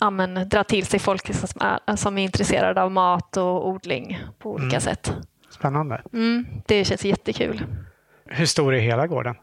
ja, 0.00 0.10
men, 0.10 0.48
dra 0.48 0.64
till 0.64 0.86
sig 0.86 1.00
folk 1.00 1.34
som 1.34 1.60
är, 1.60 1.96
som 1.96 2.18
är 2.18 2.22
intresserade 2.22 2.82
av 2.82 2.92
mat 2.92 3.36
och 3.36 3.68
odling 3.68 4.18
på 4.38 4.50
olika 4.50 4.66
mm. 4.66 4.80
sätt. 4.80 5.12
Spännande. 5.50 6.02
Mm, 6.12 6.46
det 6.66 6.84
känns 6.84 7.04
jättekul. 7.04 7.64
Hur 8.26 8.46
stor 8.46 8.74
är 8.74 8.80
hela 8.80 9.06
gården? 9.06 9.36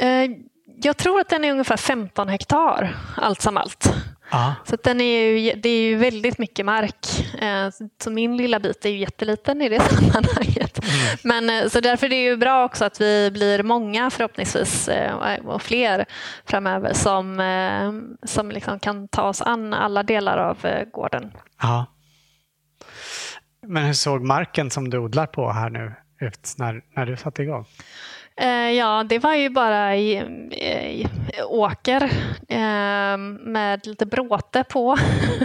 Eh, 0.00 0.30
jag 0.82 0.96
tror 0.96 1.20
att 1.20 1.28
den 1.28 1.44
är 1.44 1.50
ungefär 1.50 1.76
15 1.76 2.28
hektar 2.28 2.96
allt 3.16 3.40
som 3.40 3.56
allt. 3.56 3.94
Aha. 4.30 4.54
Så 4.64 4.76
den 4.84 5.00
är 5.00 5.20
ju, 5.20 5.52
det 5.52 5.68
är 5.68 5.80
ju 5.80 5.96
väldigt 5.96 6.38
mycket 6.38 6.66
mark. 6.66 7.06
Eh, 7.40 7.70
så 8.02 8.10
min 8.10 8.36
lilla 8.36 8.60
bit 8.60 8.84
är 8.84 8.90
ju 8.90 8.98
jätteliten 8.98 9.62
i 9.62 9.68
det 9.68 9.80
sammanhanget. 9.90 10.78
Mm. 10.84 11.18
Men, 11.22 11.64
eh, 11.64 11.68
så 11.68 11.80
därför 11.80 12.06
är 12.06 12.10
det 12.10 12.22
ju 12.22 12.36
bra 12.36 12.64
också 12.64 12.84
att 12.84 13.00
vi 13.00 13.30
blir 13.30 13.62
många 13.62 14.10
förhoppningsvis 14.10 14.88
eh, 14.88 15.14
och 15.46 15.62
fler 15.62 16.04
framöver 16.44 16.92
som, 16.92 17.42
som 18.22 18.50
liksom 18.50 18.78
kan 18.78 19.08
ta 19.08 19.22
oss 19.22 19.42
an 19.42 19.74
alla 19.74 20.02
delar 20.02 20.38
av 20.38 20.58
gården. 20.92 21.32
Aha. 21.62 21.86
Men 23.66 23.84
hur 23.84 23.92
såg 23.92 24.22
marken 24.22 24.70
som 24.70 24.90
du 24.90 24.98
odlar 24.98 25.26
på 25.26 25.50
här 25.52 25.70
nu 25.70 25.94
ut 26.20 26.54
när, 26.58 26.82
när 26.96 27.06
du 27.06 27.16
satte 27.16 27.42
igång? 27.42 27.66
Eh, 28.40 28.70
ja, 28.70 29.04
det 29.08 29.18
var 29.18 29.34
ju 29.34 29.50
bara 29.50 29.96
i, 29.96 30.12
i 30.50 31.06
åker 31.48 32.02
eh, 32.48 33.16
med 33.40 33.86
lite 33.86 34.06
bråte 34.06 34.64
på. 34.64 34.96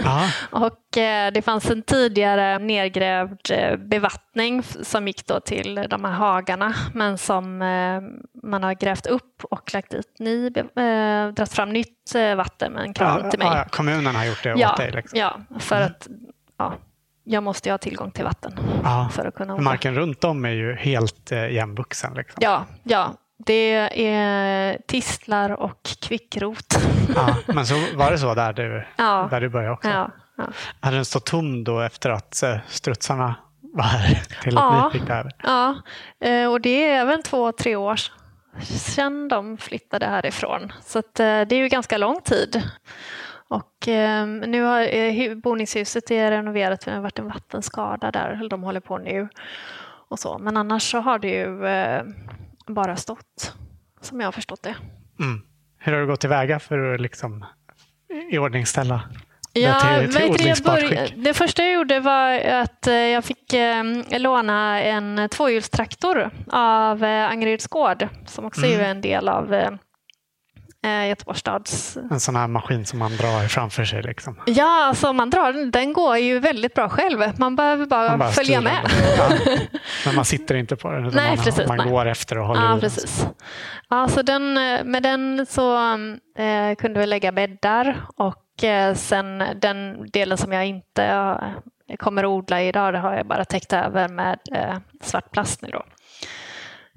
och 0.50 0.98
eh, 0.98 1.32
det 1.32 1.42
fanns 1.42 1.70
en 1.70 1.82
tidigare 1.82 2.58
nedgrävd 2.58 3.52
bevattning 3.78 4.62
som 4.62 5.06
gick 5.06 5.26
då 5.26 5.40
till 5.40 5.86
de 5.90 6.04
här 6.04 6.12
hagarna 6.12 6.74
men 6.94 7.18
som 7.18 7.58
man 8.42 8.62
har 8.62 8.74
grävt 8.74 9.06
upp 9.06 9.44
och 9.44 9.74
lagt 9.74 9.90
dit 9.90 10.18
ny, 10.18 10.50
dragit 10.50 11.52
fram 11.52 11.72
nytt 11.72 12.12
vatten 12.36 12.72
med 12.72 12.82
en 12.82 12.94
kran 12.94 13.20
ja, 13.24 13.30
till 13.30 13.38
mig. 13.38 13.48
Ja, 13.48 13.64
kommunen 13.70 14.14
har 14.14 14.24
gjort 14.24 14.42
det 14.42 14.54
ja, 14.56 14.70
åt 14.72 14.76
dig? 14.76 14.90
Liksom. 14.90 15.18
Ja, 15.18 15.40
för 15.58 15.76
mm. 15.76 15.86
att 15.86 16.08
ja, 16.58 16.74
jag 17.24 17.42
måste 17.42 17.70
ha 17.70 17.78
tillgång 17.78 18.10
till 18.10 18.24
vatten. 18.24 18.58
Ja, 18.84 19.08
för 19.12 19.24
att 19.24 19.34
kunna 19.34 19.54
odla. 19.54 19.64
Marken 19.64 19.94
runt 19.94 20.24
om 20.24 20.44
är 20.44 20.50
ju 20.50 20.74
helt 20.74 21.32
eh, 21.32 21.50
jämnvuxen. 21.50 22.14
Liksom. 22.14 22.38
Ja, 22.42 22.64
ja, 22.82 23.14
det 23.46 23.72
är 24.06 24.78
tistlar 24.86 25.50
och 25.50 25.82
kvickrot. 26.02 26.78
Ja, 27.14 27.36
men 27.54 27.66
så 27.66 27.74
var 27.94 28.10
det 28.10 28.18
så 28.18 28.34
där 28.34 28.52
du, 28.52 28.86
ja. 28.96 29.28
där 29.30 29.40
du 29.40 29.48
började 29.48 29.72
också? 29.72 29.88
Ja, 29.88 30.10
ja. 30.36 30.44
Hade 30.80 30.96
den 30.96 31.04
stått 31.04 31.26
tom 31.26 31.64
då 31.64 31.80
efter 31.80 32.10
att 32.10 32.42
eh, 32.42 32.56
strutsarna 32.68 33.34
var 33.60 33.84
här 33.84 34.22
till 34.42 34.58
att 34.58 34.64
ja, 34.64 34.90
ni 34.92 34.98
fick 34.98 35.08
det 35.08 35.14
här? 35.14 35.30
Ja, 35.42 35.76
eh, 36.28 36.50
och 36.50 36.60
det 36.60 36.90
är 36.90 37.00
även 37.00 37.22
två, 37.22 37.52
tre 37.52 37.76
år 37.76 38.00
sedan 38.62 39.28
de 39.28 39.58
flyttade 39.58 40.06
härifrån. 40.06 40.72
Så 40.80 40.98
eh, 40.98 41.02
det 41.14 41.52
är 41.52 41.54
ju 41.54 41.68
ganska 41.68 41.98
lång 41.98 42.20
tid. 42.20 42.62
Och 43.52 43.88
eh, 43.88 44.26
nu 44.26 44.62
har 44.62 44.94
eh, 44.94 45.34
boningshuset 45.34 46.10
är 46.10 46.30
renoverat, 46.30 46.80
det 46.80 46.90
har 46.90 47.00
varit 47.00 47.18
en 47.18 47.28
vattenskada 47.28 48.10
där, 48.10 48.48
de 48.50 48.62
håller 48.62 48.80
på 48.80 48.98
nu. 48.98 49.28
Och 50.08 50.18
så. 50.18 50.38
Men 50.38 50.56
annars 50.56 50.90
så 50.90 51.00
har 51.00 51.18
det 51.18 51.28
ju 51.28 51.66
eh, 51.66 52.02
bara 52.66 52.96
stått, 52.96 53.54
som 54.00 54.20
jag 54.20 54.26
har 54.26 54.32
förstått 54.32 54.62
det. 54.62 54.74
Mm. 55.20 55.42
Hur 55.78 55.92
har 55.92 56.00
du 56.00 56.06
gått 56.06 56.20
tillväga 56.20 56.58
för 56.58 56.94
att 56.94 57.00
liksom 57.00 57.44
iordningställa 58.32 59.02
Ja, 59.54 60.00
det, 60.00 60.08
till, 60.08 60.34
till 60.34 60.46
jag 60.46 60.58
började, 60.58 61.08
det 61.16 61.34
första 61.34 61.62
jag 61.62 61.72
gjorde 61.72 62.00
var 62.00 62.38
att 62.38 62.86
eh, 62.86 62.94
jag 62.94 63.24
fick 63.24 63.52
eh, 63.52 63.84
låna 64.18 64.82
en 64.82 65.28
tvåhjulstraktor 65.28 66.30
av 66.50 67.04
eh, 67.04 67.30
Angeryds 67.30 67.66
gård 67.66 68.08
som 68.26 68.44
också 68.44 68.66
mm. 68.66 68.80
är 68.80 68.84
en 68.84 69.00
del 69.00 69.28
av 69.28 69.54
eh, 70.82 70.90
eh, 70.90 71.08
Göteborgs 71.08 71.40
stads... 71.40 71.98
En 72.10 72.20
sån 72.20 72.36
här 72.36 72.48
maskin 72.48 72.86
som 72.86 72.98
man 72.98 73.16
drar 73.16 73.48
framför 73.48 73.84
sig? 73.84 74.02
Liksom. 74.02 74.40
Ja, 74.46 74.84
alltså 74.84 75.12
man 75.12 75.30
drar 75.30 75.52
den. 75.52 75.70
Den 75.70 75.92
går 75.92 76.18
ju 76.18 76.38
väldigt 76.38 76.74
bra 76.74 76.88
själv. 76.88 77.20
Man 77.36 77.56
behöver 77.56 77.86
bara, 77.86 78.08
man 78.08 78.18
bara 78.18 78.30
följa 78.30 78.60
med. 78.60 78.90
Ja. 79.18 79.28
Men 80.06 80.14
man 80.14 80.24
sitter 80.24 80.54
inte 80.54 80.76
på 80.76 80.90
den, 80.90 81.02
nej, 81.02 81.36
man, 81.36 81.44
precis, 81.44 81.68
man 81.68 81.76
nej. 81.76 81.88
går 81.88 82.06
efter 82.06 82.38
och 82.38 82.46
håller 82.46 82.62
ja, 82.62 82.78
i 82.78 82.80
precis. 82.80 83.26
Ja, 83.88 84.08
så 84.08 84.22
den, 84.22 84.54
med 84.84 85.02
den 85.02 85.46
så 85.46 85.94
eh, 86.38 86.74
kunde 86.78 87.00
vi 87.00 87.06
lägga 87.06 87.32
bäddar 87.32 88.06
och 88.16 88.64
eh, 88.64 88.94
sen 88.94 89.44
den 89.56 90.10
delen 90.10 90.38
som 90.38 90.52
jag 90.52 90.66
inte 90.66 91.04
eh, 91.04 91.96
kommer 91.96 92.24
att 92.24 92.28
odla 92.28 92.62
idag, 92.62 92.94
det 92.94 92.98
har 92.98 93.14
jag 93.14 93.26
bara 93.26 93.44
täckt 93.44 93.72
över 93.72 94.08
med 94.08 94.38
eh, 94.54 94.76
svart 95.02 95.30
plast 95.32 95.62
nu 95.62 95.68
då. 95.68 95.82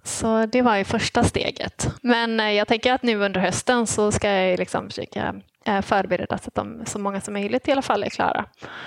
Så 0.05 0.45
det 0.45 0.61
var 0.61 0.75
ju 0.75 0.83
första 0.83 1.23
steget. 1.23 1.89
Men 2.01 2.39
eh, 2.39 2.51
jag 2.51 2.67
tänker 2.67 2.93
att 2.93 3.03
nu 3.03 3.15
under 3.15 3.41
hösten 3.41 3.87
så 3.87 4.11
ska 4.11 4.31
jag 4.31 4.59
liksom 4.59 4.89
försöka 4.89 5.35
eh, 5.65 5.81
förbereda 5.81 6.37
så 6.37 6.47
att 6.47 6.55
de, 6.55 6.85
så 6.85 6.99
många 6.99 7.21
som 7.21 7.33
möjligt 7.33 7.67
i 7.67 7.71
alla 7.71 7.81
fall 7.81 8.03
är 8.03 8.09
klara. 8.09 8.45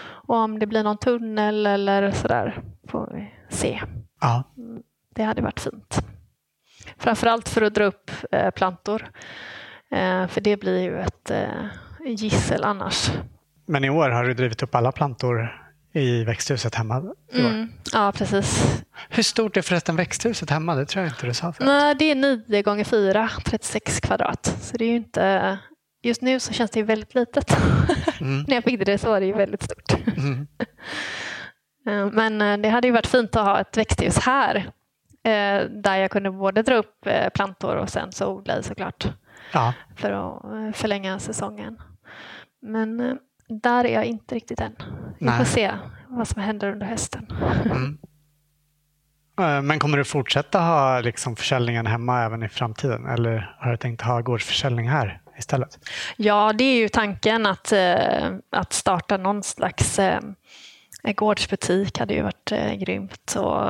Och 0.09 0.37
om 0.37 0.59
det 0.59 0.67
blir 0.67 0.83
någon 0.83 0.99
tunnel 0.99 1.67
eller 1.67 2.11
sådär 2.11 2.63
får 2.89 3.11
vi 3.15 3.35
se. 3.57 3.83
Ja. 4.21 4.43
Mm, 4.57 4.83
det 5.15 5.23
hade 5.23 5.43
varit 5.43 5.61
fint. 5.61 5.99
Framförallt 6.97 7.49
för 7.49 7.63
att 7.63 7.75
dra 7.75 7.85
upp 7.85 8.11
eh, 8.33 8.51
plantor. 8.51 9.11
För 10.29 10.41
det 10.41 10.57
blir 10.57 10.83
ju 10.83 11.01
ett 11.01 11.33
gissel 12.07 12.65
annars. 12.65 13.11
Men 13.67 13.85
i 13.85 13.91
år 13.91 14.11
har 14.11 14.25
du 14.25 14.35
drivit 14.35 14.63
upp 14.63 14.75
alla 14.75 14.93
plantor 14.93 15.68
i 15.93 16.25
växthuset 16.25 16.75
hemma? 16.75 17.03
Mm, 17.33 17.73
ja, 17.93 18.13
precis. 18.13 18.83
Hur 19.09 19.23
stort 19.23 19.57
är 19.57 19.63
förresten 19.63 19.97
växthuset 19.97 20.51
hemma? 20.51 20.75
Det 20.75 20.87
tror 20.87 21.05
jag 21.05 21.13
inte 21.13 21.27
du 21.27 21.35
sa 21.35 21.53
förut. 21.53 21.67
Nej, 21.67 21.95
det 21.95 22.11
är 22.11 22.15
9 22.49 22.63
gånger 22.63 22.85
4, 22.85 23.31
36 23.45 24.01
kvadrat. 24.01 24.57
Så 24.61 24.77
det 24.77 24.85
är 24.85 24.89
ju 24.89 24.97
inte... 24.97 25.59
Just 26.03 26.23
nu 26.23 26.41
så 26.41 26.53
känns 26.53 26.71
det 26.71 26.81
ju 26.81 26.87
väldigt 26.87 27.15
litet. 27.15 27.57
Mm. 28.21 28.45
När 28.49 28.55
jag 28.55 28.65
byggde 28.65 28.85
det 28.85 28.99
så 28.99 29.11
var 29.11 29.21
det 29.21 29.27
ju 29.27 29.33
väldigt 29.33 29.63
stort. 29.63 29.93
Mm. 30.17 30.47
Men 32.13 32.43
eh, 32.43 32.59
det 32.59 32.69
hade 32.69 32.89
ju 32.89 32.93
varit 32.93 33.07
fint 33.07 33.37
att 33.37 33.45
ha 33.45 33.61
ett 33.61 33.77
växthus 33.77 34.19
här 34.19 34.57
eh, 35.25 35.65
där 35.71 35.97
jag 35.97 36.11
kunde 36.11 36.31
både 36.31 36.63
dra 36.63 36.75
upp 36.75 37.07
eh, 37.07 37.29
plantor 37.29 37.77
och 37.77 37.89
sen 37.89 38.13
så 38.13 38.27
odla 38.35 38.59
i 38.59 38.63
såklart. 38.63 39.09
Ja. 39.53 39.73
För 39.97 40.11
att 40.11 40.45
eh, 40.45 40.73
förlänga 40.73 41.19
säsongen. 41.19 41.79
Men 42.63 43.01
eh, 43.01 43.15
där 43.49 43.85
är 43.85 43.95
jag 43.95 44.05
inte 44.05 44.35
riktigt 44.35 44.61
än. 44.61 44.77
Vi 45.19 45.27
Nej. 45.27 45.39
får 45.39 45.45
se 45.45 45.71
vad 46.09 46.29
som 46.29 46.43
händer 46.43 46.73
under 46.73 46.87
hösten. 46.87 47.27
Mm. 47.65 47.99
Eh, 49.41 49.63
Men 49.63 49.79
kommer 49.79 49.99
du 49.99 50.05
fortsätta 50.05 50.61
ha 50.61 51.01
liksom 51.01 51.37
försäljningen 51.37 51.87
hemma 51.87 52.23
även 52.23 52.43
i 52.43 52.49
framtiden 52.49 53.07
eller 53.07 53.57
har 53.59 53.71
du 53.71 53.77
tänkt 53.77 54.03
ha 54.03 54.21
gårdsförsäljning 54.21 54.89
här 54.89 55.21
istället? 55.39 55.79
Ja, 56.17 56.53
det 56.53 56.65
är 56.65 56.77
ju 56.77 56.89
tanken 56.89 57.47
att, 57.47 57.73
eh, 57.73 58.31
att 58.51 58.73
starta 58.73 59.17
någon 59.17 59.43
slags 59.43 59.99
eh, 59.99 60.21
gårdsbutik 61.17 61.99
hade 61.99 62.15
ju 62.15 62.23
varit 62.23 62.53
grymt. 62.81 63.35
Och 63.39 63.63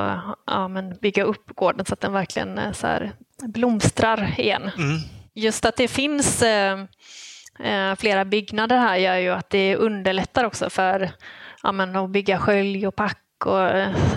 ja, 0.45 0.67
men 0.67 0.97
bygga 1.01 1.23
upp 1.23 1.55
gården 1.55 1.85
så 1.85 1.93
att 1.93 2.01
den 2.01 2.13
verkligen 2.13 2.73
så 2.73 3.09
blomstrar 3.47 4.39
igen. 4.39 4.71
Mm. 4.77 4.97
Just 5.33 5.65
att 5.65 5.75
det 5.75 5.87
finns 5.87 6.43
flera 7.97 8.25
byggnader 8.25 8.77
här 8.77 8.97
gör 8.97 9.15
ju 9.15 9.29
att 9.29 9.49
det 9.49 9.75
underlättar 9.75 10.43
också 10.43 10.69
för 10.69 11.11
ja, 11.63 11.71
men, 11.71 11.95
att 11.95 12.09
bygga 12.09 12.39
skölj 12.39 12.87
och 12.87 12.95
pack 12.95 13.23
och 13.45 13.69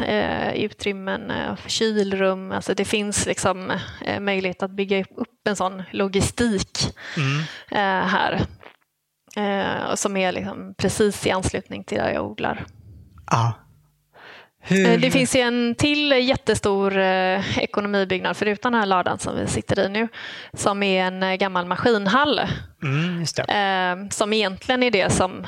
eh, 0.03 0.55
utrymmen 0.55 1.31
eh, 1.31 1.57
för 1.57 1.71
kylrum. 1.71 2.53
Alltså 2.53 2.75
det 2.75 2.85
finns 2.85 3.27
liksom 3.27 3.73
eh, 4.05 4.21
möjlighet 4.21 4.63
att 4.63 4.71
bygga 4.71 5.01
upp 5.01 5.47
en 5.49 5.57
sån 5.57 5.83
logistik 5.91 6.79
Mm. 7.17 7.39
eh, 7.71 8.09
här. 8.09 8.41
Eh, 9.37 9.95
som 9.95 10.17
är 10.17 10.33
liksom 10.33 10.75
precis 10.79 11.27
i 11.27 11.31
anslutning 11.31 11.85
till 11.85 11.99
där 11.99 12.11
jag 12.13 12.31
odlar. 12.31 12.65
Ja. 13.31 13.55
Hur... 14.63 14.87
Eh, 14.91 15.01
Det 15.01 15.11
finns 15.11 15.37
ju 15.37 15.41
en 15.41 15.75
till 15.75 16.13
jättestor 16.13 16.99
eh, 16.99 17.59
ekonomibyggnad 17.59 18.37
förutom 18.37 18.73
den 18.73 18.81
här 18.81 18.87
ladan 18.87 19.19
som 19.19 19.37
vi 19.37 19.47
sitter 19.47 19.81
i 19.81 19.89
nu. 19.89 20.09
Som 20.57 20.83
är 20.83 21.05
en 21.05 21.23
eh, 21.23 21.35
gammal 21.35 21.67
maskinhall. 21.67 22.41
Mm. 22.83 23.23
Eh, 23.23 24.09
som 24.11 24.33
egentligen 24.33 24.83
är 24.83 24.91
det 24.91 25.13
som 25.13 25.47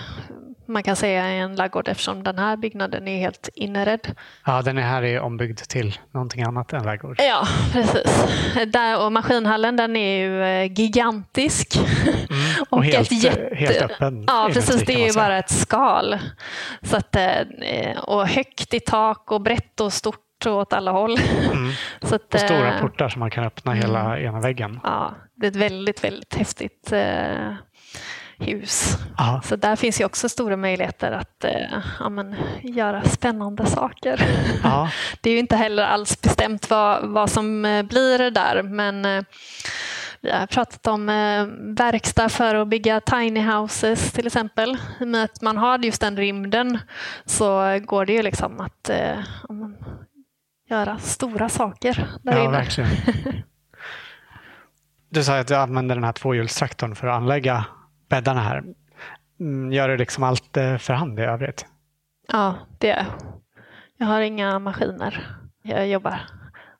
man 0.68 0.82
kan 0.82 0.96
säga 0.96 1.24
är 1.24 1.36
en 1.40 1.56
laggård 1.56 1.88
eftersom 1.88 2.22
den 2.22 2.38
här 2.38 2.56
byggnaden 2.56 3.08
är 3.08 3.18
helt 3.18 3.48
inredd. 3.54 4.16
Ja, 4.46 4.62
den 4.62 4.78
är 4.78 4.82
här 4.82 5.02
är 5.02 5.20
ombyggd 5.20 5.58
till 5.58 5.98
någonting 6.14 6.42
annat 6.42 6.72
än 6.72 6.82
ladugård. 6.82 7.16
Ja, 7.18 7.46
precis. 7.72 8.24
Där, 8.66 9.04
och 9.04 9.12
maskinhallen 9.12 9.76
den 9.76 9.96
är 9.96 10.18
ju 10.18 10.42
eh, 10.44 10.72
gigantisk. 10.72 11.76
Mm. 11.76 12.64
Och, 12.70 12.84
helt, 12.84 13.12
ett 13.12 13.24
jätte- 13.24 13.54
helt 13.54 13.82
öppen. 13.82 14.24
Ja, 14.26 14.50
precis. 14.52 14.84
Det 14.86 14.94
är 14.94 15.06
ju 15.06 15.12
bara 15.12 15.38
ett 15.38 15.50
skal. 15.50 16.18
Så 16.82 16.96
att, 16.96 17.16
eh, 17.16 17.98
och 18.02 18.28
högt 18.28 18.74
i 18.74 18.80
tak 18.80 19.32
och 19.32 19.40
brett 19.40 19.80
och 19.80 19.92
stort 19.92 20.20
åt 20.46 20.72
alla 20.72 20.90
håll. 20.90 21.16
Mm. 21.52 21.70
Så 22.02 22.14
att, 22.14 22.34
Och 22.34 22.40
stora 22.40 22.74
eh, 22.74 22.80
portar 22.80 23.08
som 23.08 23.20
man 23.20 23.30
kan 23.30 23.44
öppna 23.44 23.72
hela 23.72 24.20
ena 24.20 24.40
väggen. 24.40 24.80
Ja, 24.82 25.14
det 25.34 25.46
är 25.46 25.50
ett 25.50 25.56
väldigt, 25.56 26.04
väldigt 26.04 26.34
häftigt 26.34 26.92
eh, 26.92 27.54
hus. 28.38 28.98
Ja. 29.18 29.40
Så 29.44 29.56
där 29.56 29.76
finns 29.76 30.00
ju 30.00 30.04
också 30.04 30.28
stora 30.28 30.56
möjligheter 30.56 31.12
att 31.12 31.44
eh, 31.44 31.78
ja, 32.00 32.08
men, 32.08 32.36
göra 32.62 33.02
spännande 33.02 33.66
saker. 33.66 34.20
Det 35.20 35.30
är 35.30 35.34
ju 35.34 35.38
inte 35.38 35.56
heller 35.56 35.82
alls 35.82 36.20
bestämt 36.20 36.70
vad, 36.70 37.08
vad 37.08 37.30
som 37.30 37.64
eh, 37.64 37.82
blir 37.82 38.30
där, 38.30 38.62
men 38.62 39.04
eh, 39.04 39.22
vi 40.20 40.30
har 40.30 40.46
pratat 40.46 40.86
om 40.86 41.08
eh, 41.08 41.46
verkstad 41.76 42.28
för 42.28 42.54
att 42.54 42.68
bygga 42.68 43.00
tiny 43.00 43.40
houses 43.40 44.12
till 44.12 44.26
exempel. 44.26 44.76
I 45.00 45.04
och 45.04 45.08
med 45.08 45.24
att 45.24 45.42
man 45.42 45.56
har 45.56 45.78
just 45.78 46.00
den 46.00 46.16
rymden 46.16 46.78
så 47.24 47.78
går 47.84 48.06
det 48.06 48.12
ju 48.12 48.22
liksom 48.22 48.60
att 48.60 48.90
eh, 48.90 49.18
göra 50.70 50.98
stora 50.98 51.48
saker 51.48 52.08
där 52.22 52.32
ja, 52.32 52.44
inne. 52.44 52.52
verkligen. 52.52 52.90
Du 55.08 55.24
sa 55.24 55.38
att 55.38 55.48
du 55.48 55.54
använder 55.54 55.94
den 55.94 56.04
här 56.04 56.12
tvåhjulstraktorn 56.12 56.94
för 56.94 57.06
att 57.06 57.16
anlägga 57.16 57.64
bäddarna 58.08 58.40
här. 58.40 58.64
Mm, 59.40 59.72
Gör 59.72 59.88
du 59.88 59.96
liksom 59.96 60.24
allt 60.24 60.56
eh, 60.56 60.76
för 60.78 60.94
hand 60.94 61.18
i 61.18 61.22
övrigt? 61.22 61.66
Ja, 62.32 62.54
det 62.78 62.90
är 62.90 62.96
jag. 62.96 63.06
Jag 63.96 64.06
har 64.06 64.20
inga 64.20 64.58
maskiner. 64.58 65.36
Jag 65.62 65.88
jobbar 65.88 66.20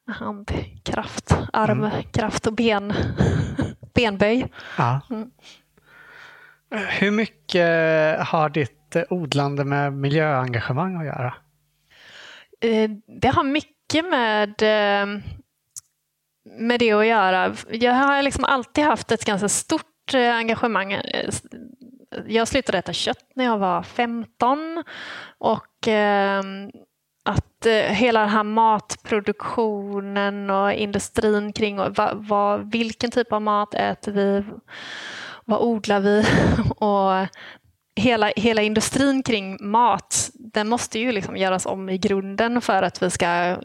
med 0.06 0.16
handkraft, 0.16 1.36
armkraft 1.52 2.46
och 2.46 2.52
ben, 2.52 2.92
benböj. 3.94 4.46
Ja. 4.78 5.00
Mm. 5.10 5.30
Hur 6.88 7.10
mycket 7.10 7.66
har 8.20 8.48
ditt 8.48 8.96
eh, 8.96 9.02
odlande 9.10 9.64
med 9.64 9.92
miljöengagemang 9.92 10.96
att 10.96 11.06
göra? 11.06 11.34
Eh, 12.60 12.90
Det 13.20 13.28
har 13.28 13.44
mycket 13.44 14.04
med, 14.10 14.54
med 16.58 16.80
det 16.80 16.92
att 16.92 17.06
göra. 17.06 17.54
Jag 17.70 17.92
har 17.92 18.22
liksom 18.22 18.44
alltid 18.44 18.84
haft 18.84 19.12
ett 19.12 19.24
ganska 19.24 19.48
stort 19.48 19.86
stort 20.04 20.14
eh, 20.14 20.36
engagemang. 20.36 20.92
Eh, 20.92 21.30
jag 22.26 22.48
slutade 22.48 22.78
äta 22.78 22.92
kött 22.92 23.24
när 23.34 23.44
jag 23.44 23.58
var 23.58 23.82
15 23.82 24.84
och 25.38 25.88
ehm, 25.88 26.70
att 27.24 27.66
eh, 27.66 27.72
hela 27.72 28.20
den 28.20 28.28
här 28.28 28.42
matproduktionen 28.42 30.50
och 30.50 30.72
industrin 30.72 31.52
kring 31.52 31.76
vad, 31.76 32.26
vad, 32.28 32.72
vilken 32.72 33.10
typ 33.10 33.32
av 33.32 33.42
mat 33.42 33.74
äter 33.74 34.12
vi, 34.12 34.44
vad 35.44 35.60
odlar 35.60 36.00
vi 36.00 36.24
och 36.76 37.28
hela, 37.96 38.32
hela 38.36 38.62
industrin 38.62 39.22
kring 39.22 39.56
mat, 39.60 40.30
den 40.34 40.68
måste 40.68 40.98
ju 40.98 41.12
liksom 41.12 41.36
göras 41.36 41.66
om 41.66 41.88
i 41.88 41.98
grunden 41.98 42.60
för 42.60 42.82
att 42.82 43.02
vi 43.02 43.10
ska, 43.10 43.56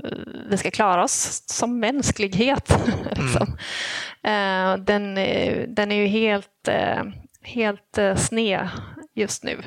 vi 0.49 0.57
ska 0.57 0.71
klara 0.71 1.03
oss 1.03 1.43
som 1.45 1.79
mänsklighet. 1.79 2.69
liksom. 3.09 3.47
Mm. 3.47 3.57
Eh, 4.24 4.76
den, 4.78 5.17
är- 5.17 5.65
den 5.67 5.91
är 5.91 5.95
ju 5.95 6.05
helt, 6.07 6.67
eh, 6.67 7.03
helt 7.43 7.97
sned 8.15 8.70
just 9.15 9.43
nu. 9.43 9.61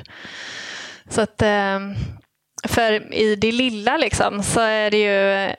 Så 1.09 1.21
att, 1.21 1.43
för 2.67 3.13
i 3.13 3.35
det 3.35 3.51
lilla 3.51 3.97
liksom, 3.97 4.43
så 4.43 4.59
är 4.59 4.91
det 4.91 4.97
ju 4.97 5.49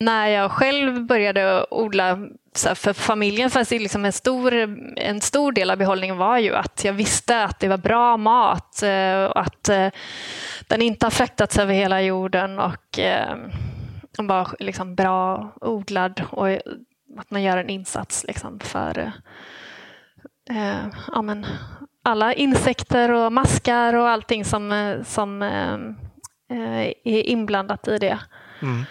när 0.00 0.26
jag 0.26 0.50
själv 0.50 1.06
började 1.06 1.66
odla 1.70 2.18
så 2.54 2.68
här, 2.68 2.74
för 2.74 2.92
familjen 2.92 3.50
fanns 3.50 3.68
det 3.68 3.78
liksom 3.78 4.04
en, 4.04 4.12
stor, 4.12 4.54
en 4.96 5.20
stor 5.20 5.52
del 5.52 5.70
av 5.70 5.76
behållningen 5.78 6.16
var 6.16 6.38
ju 6.38 6.54
att 6.54 6.84
jag 6.84 6.92
visste 6.92 7.44
att 7.44 7.60
det 7.60 7.68
var 7.68 7.76
bra 7.78 8.16
mat 8.16 8.82
och 9.28 9.40
att 9.40 9.70
den 10.68 10.82
inte 10.82 11.06
har 11.06 11.10
fraktats 11.10 11.58
över 11.58 11.74
hela 11.74 12.02
jorden 12.02 12.58
och 12.58 12.98
var 14.18 14.48
liksom 14.58 14.94
bra 14.94 15.52
odlad 15.60 16.22
och 16.30 16.48
att 17.18 17.30
man 17.30 17.42
gör 17.42 17.56
en 17.56 17.70
insats 17.70 18.24
liksom 18.28 18.60
för 18.60 19.12
eh, 20.50 20.86
ja, 21.12 21.22
men, 21.22 21.46
alla 22.02 22.34
insekter 22.34 23.12
och 23.12 23.32
maskar 23.32 23.94
och 23.94 24.08
allting 24.08 24.44
som, 24.44 24.72
eh, 24.72 25.02
som 25.02 25.42
eh, 25.42 25.74
eh, 26.58 26.92
är 27.04 27.22
inblandat 27.22 27.88
i 27.88 27.98
det. 27.98 28.18
Mm. 28.62 28.84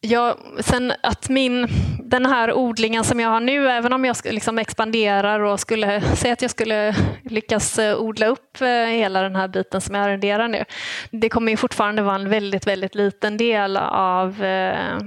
Ja, 0.00 0.38
sen 0.60 0.92
att 1.02 1.28
min, 1.28 1.68
den 2.04 2.26
här 2.26 2.52
odlingen 2.52 3.04
som 3.04 3.20
jag 3.20 3.28
har 3.28 3.40
nu, 3.40 3.68
även 3.68 3.92
om 3.92 4.04
jag 4.04 4.16
liksom 4.24 4.58
expanderar 4.58 5.40
och 5.40 5.60
skulle 5.60 6.00
säga 6.16 6.32
att 6.32 6.42
jag 6.42 6.50
skulle 6.50 6.94
lyckas 7.22 7.78
eh, 7.78 7.98
odla 7.98 8.26
upp 8.26 8.62
hela 8.88 9.22
den 9.22 9.36
här 9.36 9.48
biten 9.48 9.80
som 9.80 9.94
jag 9.94 10.04
arrenderar 10.04 10.48
nu, 10.48 10.64
det 11.10 11.28
kommer 11.28 11.50
ju 11.50 11.56
fortfarande 11.56 12.02
vara 12.02 12.14
en 12.14 12.28
väldigt, 12.28 12.66
väldigt 12.66 12.94
liten 12.94 13.36
del 13.36 13.76
av 13.76 14.44
eh, 14.44 14.98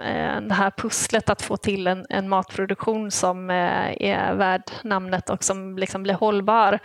Eh, 0.00 0.40
det 0.40 0.54
här 0.54 0.70
pusslet 0.70 1.30
att 1.30 1.42
få 1.42 1.56
till 1.56 1.86
en, 1.86 2.06
en 2.08 2.28
matproduktion 2.28 3.10
som 3.10 3.50
eh, 3.50 4.02
är 4.02 4.34
värd 4.34 4.62
namnet 4.82 5.30
och 5.30 5.44
som 5.44 5.78
liksom 5.78 6.02
blir 6.02 6.14
hållbar. 6.14 6.78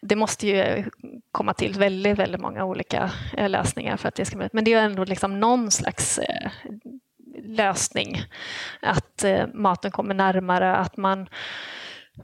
Det 0.00 0.16
måste 0.16 0.46
ju 0.46 0.84
komma 1.32 1.54
till 1.54 1.78
väldigt, 1.78 2.18
väldigt 2.18 2.40
många 2.40 2.64
olika 2.64 3.10
eh, 3.36 3.48
lösningar 3.48 3.96
för 3.96 4.08
att 4.08 4.14
det 4.14 4.24
ska 4.24 4.36
bli, 4.36 4.48
men 4.52 4.64
det 4.64 4.72
är 4.72 4.80
ju 4.80 4.84
ändå 4.84 5.04
liksom 5.04 5.40
någon 5.40 5.70
slags 5.70 6.20
lösning. 7.44 8.22
Att 8.82 9.24
maten 9.54 9.90
kommer 9.90 10.14
närmare, 10.14 10.76
att 10.76 10.96
man 10.96 11.28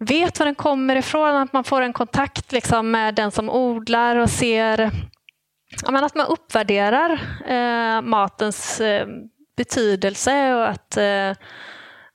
vet 0.00 0.38
var 0.38 0.46
den 0.46 0.54
kommer 0.54 0.96
ifrån, 0.96 1.36
att 1.36 1.52
man 1.52 1.64
får 1.64 1.82
en 1.82 1.92
kontakt 1.92 2.52
liksom, 2.52 2.90
med 2.90 3.14
den 3.14 3.30
som 3.30 3.50
odlar 3.50 4.16
och 4.16 4.30
ser 4.30 4.90
ja, 5.82 5.90
men 5.90 6.04
att 6.04 6.14
man 6.14 6.26
uppvärderar 6.26 7.20
eh, 7.46 8.02
matens 8.02 8.80
eh, 8.80 9.06
betydelse 9.56 10.54
och 10.54 10.68
att 10.68 10.96
eh, 10.96 11.32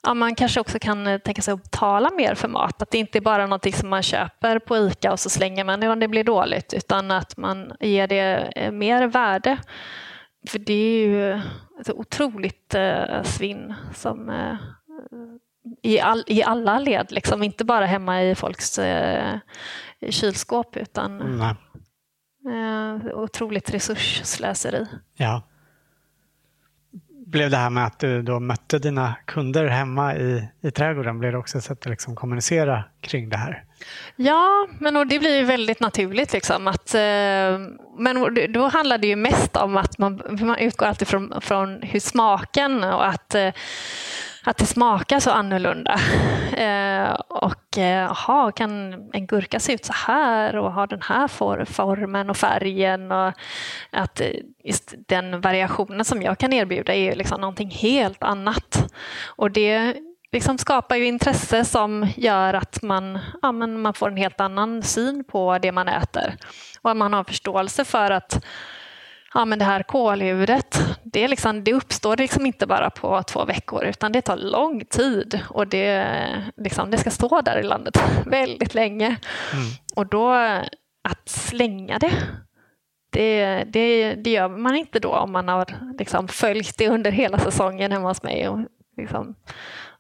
ja, 0.04 0.14
man 0.14 0.36
kanske 0.36 0.60
också 0.60 0.80
kan 0.80 1.08
eh, 1.08 1.18
tänka 1.18 1.42
sig 1.42 1.54
att 1.54 1.64
betala 1.64 2.12
mer 2.12 2.36
för 2.36 2.48
mat. 2.48 2.82
Att 2.82 2.92
det 2.92 2.98
inte 2.98 3.18
är 3.18 3.22
bara 3.22 3.46
någonting 3.46 3.74
som 3.74 3.89
man 3.89 4.04
köper 4.04 4.60
på 4.60 4.78
ICA 4.78 5.12
och 5.12 5.20
så 5.20 5.30
slänger 5.30 5.64
man 5.64 5.80
det 5.80 5.89
om 5.89 6.00
det 6.00 6.08
blir 6.08 6.24
dåligt 6.24 6.74
utan 6.74 7.12
att 7.12 7.38
man 7.38 7.74
ger 7.80 8.08
det 8.08 8.52
eh, 8.56 8.72
mer 8.72 9.08
värde. 9.08 9.58
För 10.48 10.60
det 10.60 10.74
är 10.74 11.08
ju 11.08 11.34
ett 11.82 11.89
otroligt 11.89 12.76
svinn 13.24 13.74
som 13.96 14.32
i, 15.82 16.00
all, 16.00 16.24
i 16.28 16.44
alla 16.44 16.80
led, 16.80 17.12
liksom. 17.12 17.44
inte 17.44 17.66
bara 17.66 17.86
hemma 17.86 18.24
i 18.24 18.36
folks 18.36 18.80
eh, 18.80 19.39
kylskåp 20.10 20.78
utan 20.78 21.18
Nej. 21.18 21.56
eh, 22.56 23.18
otroligt 23.18 23.74
resursslöseri. 23.74 24.86
Ja 25.18 25.42
blev 27.32 27.50
det 27.50 27.58
här 27.58 27.70
med 27.70 27.86
att 27.86 28.00
du 28.00 28.22
då 28.22 28.40
mötte 28.40 28.80
dina 28.80 29.16
kunder 29.26 29.68
hemma 29.68 30.16
i, 30.16 30.48
i 30.62 30.72
trädgården, 30.72 31.20
blev 31.20 31.32
det 31.32 31.38
också 31.38 31.58
ett 31.58 31.64
sätt 31.64 31.80
att 31.82 31.90
liksom 31.90 32.16
kommunicera 32.16 32.84
kring 33.02 33.30
det 33.30 33.38
här? 33.38 33.64
Ja, 34.16 34.68
men 34.80 34.94
det 34.94 35.20
blir 35.20 35.38
ju 35.38 35.44
väldigt 35.44 35.80
naturligt. 35.80 36.34
Liksom, 36.34 36.68
att, 36.68 36.94
eh, 36.96 37.02
men 37.98 38.36
då 38.50 38.68
handlar 38.68 38.98
det 38.98 39.08
ju 39.08 39.16
mest 39.16 39.58
om 39.58 39.78
att 39.78 39.98
man, 39.98 40.22
man 40.42 40.58
utgår 40.58 40.86
alltid 40.86 41.08
från, 41.08 41.42
från 41.42 41.82
hur 41.82 42.00
smaken 42.00 42.84
och 42.84 43.08
att 43.08 43.36
eh, 43.36 43.50
att 44.44 44.58
det 44.58 44.66
smakar 44.66 45.20
så 45.20 45.32
annorlunda. 45.32 46.00
Eh, 46.58 47.12
och 47.14 47.78
eh, 47.78 48.12
aha, 48.12 48.52
kan 48.52 48.94
en 49.14 49.28
gurka 49.28 49.60
se 49.60 49.74
ut 49.74 49.86
så 49.86 49.94
här 49.94 50.56
och 50.56 50.74
ha 50.74 50.88
den 50.88 51.02
här 51.02 51.28
formen 51.66 52.30
och 52.30 52.38
färgen? 52.38 53.12
Och 53.12 53.34
att 53.92 54.22
eh, 54.22 54.28
just 54.64 54.94
den 55.08 55.42
variationen 55.42 56.06
som 56.06 56.22
jag 56.22 56.38
kan 56.38 56.54
erbjuda 56.54 56.94
är 56.94 57.16
liksom 57.16 57.42
någonting 57.42 57.70
helt 57.70 58.24
annat. 58.24 58.94
Och 59.26 59.52
det 59.52 59.96
liksom 60.32 60.58
skapar 60.58 60.96
ju 60.96 61.06
intresse 61.06 61.66
som 61.66 62.08
gör 62.16 62.54
att 62.54 62.82
man, 62.82 63.20
ja, 63.42 63.52
men 63.52 63.82
man 63.82 63.94
får 63.94 64.10
en 64.10 64.18
helt 64.18 64.42
annan 64.42 64.84
syn 64.84 65.24
på 65.24 65.58
det 65.58 65.72
man 65.72 65.88
äter. 65.88 66.36
Och 66.82 66.92
att 66.92 66.98
man 66.98 67.14
har 67.14 67.24
förståelse 67.24 67.86
för 67.86 68.12
att 68.12 68.46
ja, 69.34 69.46
men 69.46 69.60
det 69.60 69.66
här 69.66 69.84
kåldjuret, 69.84 70.98
det, 71.04 71.28
liksom, 71.28 71.64
det 71.64 71.74
uppstår 71.74 72.18
liksom 72.18 72.46
inte 72.46 72.68
bara 72.68 72.90
på 72.90 73.24
två 73.24 73.46
veckor 73.46 73.86
utan 73.86 74.12
det 74.12 74.22
tar 74.22 74.38
lång 74.38 74.86
tid 74.86 75.40
och 75.50 75.68
det, 75.68 76.18
liksom, 76.58 76.92
det 76.92 76.98
ska 76.98 77.12
stå 77.12 77.42
där 77.42 77.60
i 77.60 77.64
landet 77.64 78.02
väldigt 78.26 78.74
länge. 78.74 79.06
Mm. 79.06 79.66
Och 79.96 80.08
då 80.08 80.34
att 81.04 81.30
slänga 81.30 82.00
det, 82.00 82.12
det, 83.12 83.64
det, 83.64 84.14
det, 84.14 84.30
gör 84.30 84.50
man 84.50 84.76
inte 84.76 85.00
då 85.00 85.16
om 85.16 85.32
man 85.32 85.48
har 85.48 85.66
liksom 86.00 86.28
följt 86.28 86.78
det 86.78 86.90
under 86.90 87.12
hela 87.12 87.40
säsongen 87.40 87.92
hemma 87.92 88.08
hos 88.08 88.24
mig 88.24 88.48
och, 88.48 88.60
liksom, 88.98 89.36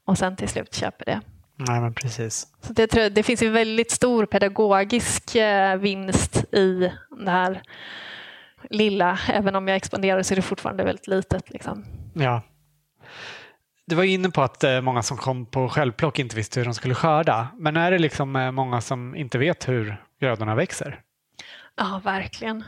och 0.05 0.17
sen 0.17 0.35
till 0.35 0.49
slut 0.49 0.75
köper 0.75 1.05
det. 1.05 1.21
Nej, 1.55 1.81
men 1.81 1.93
precis. 1.93 2.47
Så 2.61 2.73
det, 2.73 3.09
det 3.09 3.23
finns 3.23 3.41
en 3.41 3.53
väldigt 3.53 3.91
stor 3.91 4.25
pedagogisk 4.25 5.35
eh, 5.35 5.77
vinst 5.77 6.53
i 6.53 6.91
det 7.25 7.31
här 7.31 7.61
lilla, 8.69 9.19
även 9.29 9.55
om 9.55 9.67
jag 9.67 9.77
expanderar 9.77 10.23
så 10.23 10.33
är 10.33 10.35
det 10.35 10.41
fortfarande 10.41 10.83
väldigt 10.83 11.07
litet. 11.07 11.49
Liksom. 11.49 11.85
Ja. 12.13 12.41
Du 13.87 13.95
var 13.95 14.03
inne 14.03 14.29
på 14.29 14.41
att 14.41 14.63
eh, 14.63 14.81
många 14.81 15.03
som 15.03 15.17
kom 15.17 15.45
på 15.45 15.69
självplock 15.69 16.19
inte 16.19 16.35
visste 16.35 16.59
hur 16.59 16.65
de 16.65 16.73
skulle 16.73 16.95
skörda. 16.95 17.47
Men 17.57 17.77
är 17.77 17.91
det 17.91 17.99
liksom 17.99 18.35
eh, 18.35 18.51
många 18.51 18.81
som 18.81 19.15
inte 19.15 19.37
vet 19.37 19.67
hur 19.67 19.97
grödorna 20.19 20.55
växer? 20.55 21.01
Ja, 21.75 22.01
verkligen. 22.03 22.63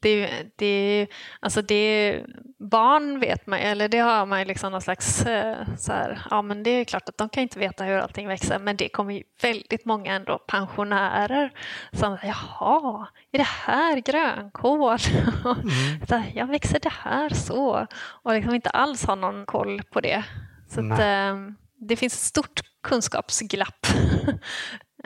Det, 0.00 0.42
det, 0.56 1.06
alltså 1.40 1.62
det, 1.62 2.22
barn 2.58 3.20
vet 3.20 3.46
man, 3.46 3.58
eller 3.58 3.88
det 3.88 3.98
har 3.98 4.26
man 4.26 4.46
liksom 4.46 4.72
någon 4.72 4.80
slags, 4.80 5.26
eh, 5.26 5.56
så 5.78 5.92
här, 5.92 6.26
ja 6.30 6.42
men 6.42 6.62
det 6.62 6.70
är 6.70 6.84
klart 6.84 7.08
att 7.08 7.18
de 7.18 7.28
kan 7.28 7.42
inte 7.42 7.58
veta 7.58 7.84
hur 7.84 7.98
allting 7.98 8.28
växer, 8.28 8.58
men 8.58 8.76
det 8.76 8.88
kommer 8.88 9.14
ju 9.14 9.22
väldigt 9.42 9.84
många 9.84 10.14
ändå 10.14 10.38
pensionärer 10.38 11.52
som, 11.92 12.18
jaha, 12.22 13.06
är 13.32 13.38
det 13.38 13.46
här 13.46 13.96
grönkål? 13.96 14.98
Mm. 15.44 16.32
ja, 16.34 16.44
växer 16.44 16.80
det 16.80 16.92
här 16.92 17.28
så? 17.28 17.86
Och 17.96 18.32
liksom 18.32 18.54
inte 18.54 18.70
alls 18.70 19.04
har 19.04 19.16
någon 19.16 19.46
koll 19.46 19.82
på 19.82 20.00
det. 20.00 20.24
Så 20.68 20.92
att, 20.92 21.00
eh, 21.00 21.36
det 21.78 21.96
finns 21.96 22.14
ett 22.14 22.20
stort 22.20 22.60
kunskapsglapp 22.82 23.86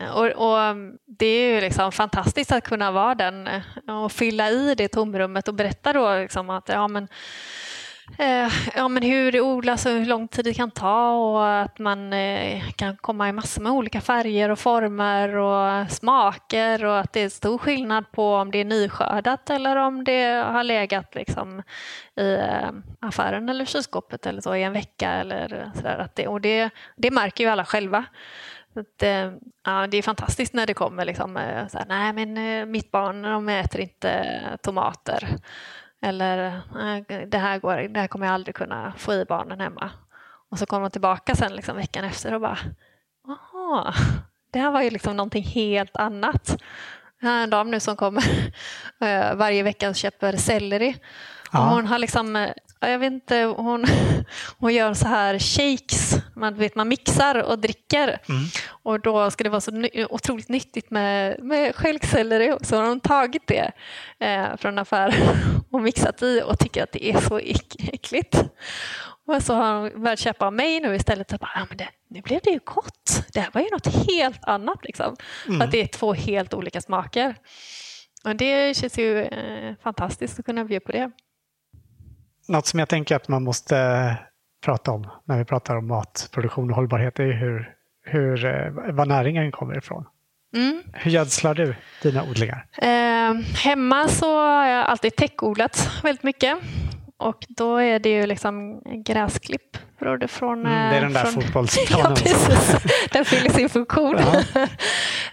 Eh, 0.00 0.10
och, 0.10 0.26
och, 0.26 0.60
mm, 0.60 0.98
Det 1.06 1.26
är 1.26 1.54
ju 1.54 1.60
liksom 1.60 1.92
fantastiskt 1.92 2.52
att 2.52 2.64
kunna 2.64 2.90
vara 2.90 3.14
den 3.14 3.48
eh, 3.48 4.02
och 4.04 4.12
fylla 4.12 4.50
i 4.50 4.74
det 4.74 4.88
tomrummet 4.88 5.48
och 5.48 5.54
berätta 5.54 5.92
då 5.92 6.14
liksom 6.16 6.50
att 6.50 6.68
ja, 6.68 6.88
men, 6.88 7.08
eh, 8.18 8.52
ja, 8.76 8.88
men 8.88 9.02
hur 9.02 9.32
det 9.32 9.40
odlas 9.40 9.86
och 9.86 9.92
hur 9.92 10.06
lång 10.06 10.28
tid 10.28 10.44
det 10.44 10.54
kan 10.54 10.70
ta 10.70 11.12
och 11.12 11.60
att 11.60 11.78
man 11.78 12.12
eh, 12.12 12.70
kan 12.70 12.96
komma 12.96 13.28
i 13.28 13.32
massor 13.32 13.62
med 13.62 13.72
olika 13.72 14.00
färger 14.00 14.50
och 14.50 14.58
former 14.58 15.36
och 15.36 15.90
smaker 15.90 16.84
och 16.84 16.98
att 16.98 17.12
det 17.12 17.20
är 17.20 17.28
stor 17.28 17.58
skillnad 17.58 18.12
på 18.12 18.34
om 18.34 18.50
det 18.50 18.58
är 18.58 18.64
nyskördat 18.64 19.50
eller 19.50 19.76
om 19.76 20.04
det 20.04 20.44
har 20.46 20.64
legat 20.64 21.14
liksom 21.14 21.62
i 22.16 22.34
eh, 22.34 22.70
affären 23.00 23.48
eller 23.48 23.64
kylskåpet 23.64 24.26
eller 24.26 24.40
så 24.40 24.54
i 24.54 24.62
en 24.62 24.72
vecka 24.72 25.10
eller 25.10 25.70
sådär. 25.74 25.98
Att 25.98 26.16
det, 26.16 26.28
och 26.28 26.40
det, 26.40 26.70
det 26.96 27.10
märker 27.10 27.44
ju 27.44 27.50
alla 27.50 27.64
själva. 27.64 28.04
Att, 28.74 29.02
eh, 29.02 29.32
ja, 29.64 29.86
det 29.86 29.96
är 29.96 30.02
fantastiskt 30.02 30.54
när 30.54 30.66
det 30.66 30.74
kommer 30.74 31.04
liksom, 31.04 31.36
eh, 31.36 31.68
så 31.68 31.78
här, 31.78 31.86
nej 31.88 32.12
men 32.12 32.36
eh, 32.38 32.66
mitt 32.66 32.90
barn 32.90 33.22
de 33.22 33.48
äter 33.48 33.80
inte 33.80 34.26
tomater. 34.62 35.28
Eller 36.02 36.60
det 37.26 37.38
här, 37.38 37.58
går, 37.58 37.76
det 37.76 38.00
här 38.00 38.06
kommer 38.06 38.26
jag 38.26 38.34
aldrig 38.34 38.54
kunna 38.54 38.92
få 38.96 39.14
i 39.14 39.24
barnen 39.24 39.60
hemma. 39.60 39.90
Och 40.50 40.58
så 40.58 40.66
kommer 40.66 40.82
de 40.82 40.90
tillbaka 40.90 41.34
sen 41.34 41.56
liksom, 41.56 41.76
veckan 41.76 42.04
efter 42.04 42.34
och 42.34 42.40
bara, 42.40 42.58
jaha, 43.26 43.94
det 44.52 44.58
här 44.58 44.70
var 44.70 44.82
ju 44.82 44.90
liksom 44.90 45.16
någonting 45.16 45.44
helt 45.44 45.96
annat. 45.96 46.62
Jag 47.20 47.30
har 47.30 47.42
en 47.42 47.50
dam 47.50 47.70
nu 47.70 47.80
som 47.80 47.96
kommer 47.96 48.24
varje 49.34 49.62
vecka 49.62 49.88
och 49.88 49.96
köper 49.96 50.36
selleri. 50.36 50.96
Ja. 51.52 51.58
Och 51.58 51.74
hon 51.74 51.86
har 51.86 51.98
liksom 51.98 52.48
jag 52.80 52.98
vet 52.98 53.12
inte, 53.12 53.42
hon, 53.42 53.84
hon 54.58 54.74
gör 54.74 54.94
så 54.94 55.06
här 55.06 55.38
shakes, 55.38 56.16
man, 56.36 56.54
vet, 56.54 56.74
man 56.74 56.88
mixar 56.88 57.42
och 57.42 57.58
dricker. 57.58 58.08
Mm. 58.28 58.44
Och 58.82 59.00
då 59.00 59.30
ska 59.30 59.44
det 59.44 59.50
vara 59.50 59.60
så 59.60 59.70
ny, 59.70 59.88
otroligt 60.10 60.48
nyttigt 60.48 60.90
med, 60.90 61.44
med 61.44 61.74
stjälkselleri. 61.76 62.56
Så 62.62 62.76
har 62.76 62.88
hon 62.88 63.00
tagit 63.00 63.46
det 63.46 63.72
eh, 64.18 64.56
från 64.56 64.78
affären 64.78 65.36
och 65.70 65.82
mixat 65.82 66.22
i 66.22 66.42
och 66.44 66.58
tycker 66.58 66.82
att 66.82 66.92
det 66.92 67.10
är 67.10 67.20
så 67.20 67.38
äckligt. 67.92 68.44
Och 69.26 69.42
så 69.42 69.54
har 69.54 69.80
hon 69.80 70.02
börjat 70.02 70.18
köpa 70.18 70.46
av 70.46 70.52
mig 70.52 70.80
nu 70.80 70.94
istället. 70.94 71.30
Så 71.30 71.36
bara, 71.36 71.50
ja, 71.54 71.66
men 71.68 71.76
det, 71.76 71.88
nu 72.08 72.20
blev 72.20 72.40
det 72.44 72.50
ju 72.50 72.60
gott. 72.64 73.24
Det 73.32 73.40
här 73.40 73.50
var 73.52 73.60
ju 73.60 73.68
något 73.70 73.86
helt 73.86 74.44
annat. 74.44 74.84
Liksom. 74.84 75.16
Mm. 75.48 75.62
Att 75.62 75.70
det 75.70 75.82
är 75.82 75.86
två 75.86 76.12
helt 76.12 76.54
olika 76.54 76.80
smaker. 76.80 77.34
Och 78.24 78.36
det 78.36 78.76
känns 78.76 78.98
ju 78.98 79.22
eh, 79.22 79.74
fantastiskt 79.82 80.38
att 80.38 80.46
kunna 80.46 80.64
bjuda 80.64 80.86
på 80.86 80.92
det 80.92 81.10
något 82.50 82.66
som 82.66 82.78
jag 82.78 82.88
tänker 82.88 83.16
att 83.16 83.28
man 83.28 83.42
måste 83.42 84.16
prata 84.64 84.90
om 84.90 85.06
när 85.24 85.38
vi 85.38 85.44
pratar 85.44 85.76
om 85.76 85.86
matproduktion 85.86 86.70
och 86.70 86.76
hållbarhet 86.76 87.18
är 87.18 87.32
hur, 87.32 87.74
hur, 88.04 88.44
eh, 88.44 88.92
var 88.92 89.06
näringen 89.06 89.52
kommer 89.52 89.78
ifrån. 89.78 90.04
Mm. 90.54 90.82
Hur 90.92 91.10
gödslar 91.10 91.54
du 91.54 91.74
dina 92.02 92.22
odlingar? 92.22 92.66
Eh, 92.78 93.34
hemma 93.64 94.08
så 94.08 94.38
har 94.38 94.66
jag 94.66 94.86
alltid 94.86 95.16
täckodlat 95.16 95.90
väldigt 96.02 96.22
mycket. 96.22 96.58
Och 97.20 97.46
då 97.48 97.76
är 97.76 97.98
det 97.98 98.08
ju 98.08 98.26
liksom 98.26 98.82
gräsklipp 99.06 99.76
från... 100.28 100.66
Mm, 100.66 100.90
det 100.90 100.96
är 100.96 101.00
den 101.00 101.12
där 101.12 101.24
från, 101.24 101.42
fotbollsplanen. 101.42 102.06
ja, 102.10 102.14
precis. 102.14 102.76
Den 103.12 103.24
fyller 103.24 103.50
sin 103.50 103.68
funktion. 103.68 104.16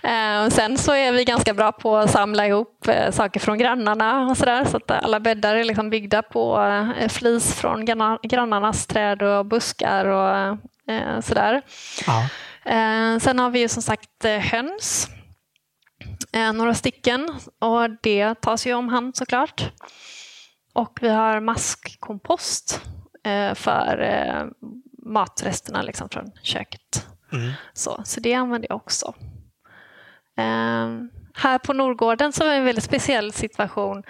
Ja. 0.02 0.46
och 0.46 0.54
sen 0.54 0.78
så 0.78 0.94
är 0.94 1.12
vi 1.12 1.24
ganska 1.24 1.54
bra 1.54 1.72
på 1.72 1.98
att 1.98 2.12
samla 2.12 2.48
ihop 2.48 2.88
eh, 2.88 3.12
saker 3.12 3.40
från 3.40 3.58
grannarna 3.58 4.28
och 4.28 4.38
sådär. 4.38 4.66
Så 4.66 4.78
att 4.78 4.92
alla 4.92 5.20
bäddar 5.20 5.56
är 5.56 5.64
liksom 5.64 5.90
byggda 5.90 6.22
på 6.22 6.62
eh, 7.00 7.08
flis 7.08 7.54
från 7.54 7.86
grannarnas 8.24 8.88
träd 8.88 9.22
och 9.22 9.46
buskar 9.46 10.06
och 10.06 10.58
eh, 10.94 11.20
sådär. 11.22 11.62
Ja. 12.08 12.30
Sen 13.20 13.40
har 13.40 13.50
vi 13.50 13.60
ju 13.60 13.68
som 13.68 13.84
sagt 13.84 14.26
höns. 14.42 15.10
Några 16.54 16.74
stycken 16.74 17.30
och 17.60 17.90
det 18.02 18.42
tas 18.42 18.68
ju 18.68 18.74
om 18.74 18.90
hand 18.90 19.16
såklart. 19.16 19.72
Och 20.78 21.00
vi 21.02 21.10
har 21.10 21.40
maskkompost 21.40 22.82
eh, 23.24 23.54
för 23.54 24.02
eh, 24.02 24.46
matresterna 25.06 25.82
liksom 25.82 26.10
från 26.10 26.32
köket. 26.42 27.08
Mm. 27.34 27.52
Så, 27.74 28.02
så 28.06 28.20
det 28.20 28.34
använder 28.34 28.68
jag 28.70 28.76
också. 28.76 29.14
Eh, 30.38 30.90
här 31.34 31.58
på 31.58 31.74
Norrgården 31.74 32.34
så 32.34 32.44
var 32.44 32.52
det 32.52 32.58
en 32.58 32.66
väldigt 32.66 32.84
speciell 32.84 33.34
situation 33.34 34.04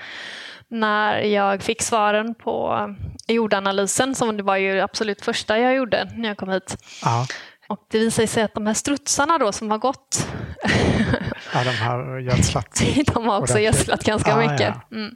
när 0.67 1.19
jag 1.19 1.63
fick 1.63 1.81
svaren 1.81 2.35
på 2.35 2.79
jordanalysen 3.27 4.15
som 4.15 4.37
det 4.37 4.43
var 4.43 4.57
ju 4.57 4.79
absolut 4.79 5.21
första 5.21 5.59
jag 5.59 5.75
gjorde 5.75 6.09
när 6.15 6.29
jag 6.29 6.37
kom 6.37 6.49
hit. 6.49 6.77
Aha. 7.05 7.25
Och 7.69 7.85
det 7.91 7.99
visade 7.99 8.27
sig 8.27 8.43
att 8.43 8.53
de 8.53 8.67
här 8.67 8.73
strutsarna 8.73 9.37
då 9.37 9.51
som 9.51 9.71
har 9.71 9.77
gått 9.77 10.27
Ja, 11.53 11.63
de 11.63 11.77
har 11.77 12.19
gödslat. 12.19 12.81
de 13.13 13.27
har 13.27 13.41
också 13.41 13.59
gödslat 13.59 14.03
ganska 14.03 14.35
ah, 14.35 14.37
mycket. 14.37 14.75
Ja. 14.89 14.97
Mm. 14.97 15.15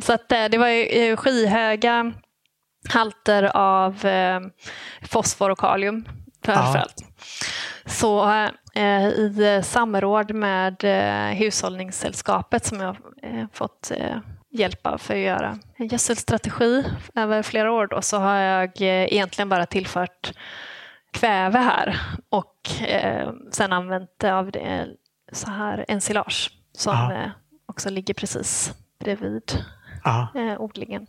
Så 0.00 0.12
att 0.12 0.32
eh, 0.32 0.44
det 0.44 0.58
var 0.58 0.68
ju 0.68 1.16
skyhöga 1.16 2.12
halter 2.88 3.56
av 3.56 4.06
eh, 4.06 4.40
fosfor 5.02 5.50
och 5.50 5.58
kalium 5.58 6.04
framförallt. 6.44 6.94
Ja. 6.98 7.06
Så 7.86 8.30
eh, 8.74 9.08
i 9.08 9.60
samråd 9.64 10.34
med 10.34 10.84
eh, 10.84 11.36
Hushållningssällskapet 11.36 12.64
som 12.64 12.80
jag 12.80 12.96
eh, 13.22 13.46
fått 13.52 13.90
eh, 13.90 14.16
hjälp 14.52 14.86
av 14.86 14.98
för 14.98 15.14
att 15.14 15.20
göra 15.20 15.58
en 15.76 15.88
gödselstrategi 15.88 16.84
över 17.14 17.42
flera 17.42 17.72
år 17.72 17.86
då, 17.86 18.02
så 18.02 18.18
har 18.18 18.36
jag 18.36 18.82
eh, 18.82 19.12
egentligen 19.12 19.48
bara 19.48 19.66
tillfört 19.66 20.32
kväve 21.12 21.58
här 21.58 22.00
och 22.30 22.82
eh, 22.82 23.32
sen 23.52 23.72
använt 23.72 24.24
av 24.24 24.50
det 24.50 24.86
så 25.32 25.50
här 25.50 25.84
ensilage 25.88 26.50
som 26.72 26.92
ja. 26.94 27.12
Eh, 27.12 27.30
också 27.66 27.90
ligger 27.90 28.14
precis 28.14 28.72
bredvid 29.00 29.42
eh, 30.34 30.60
odlingen. 30.60 31.06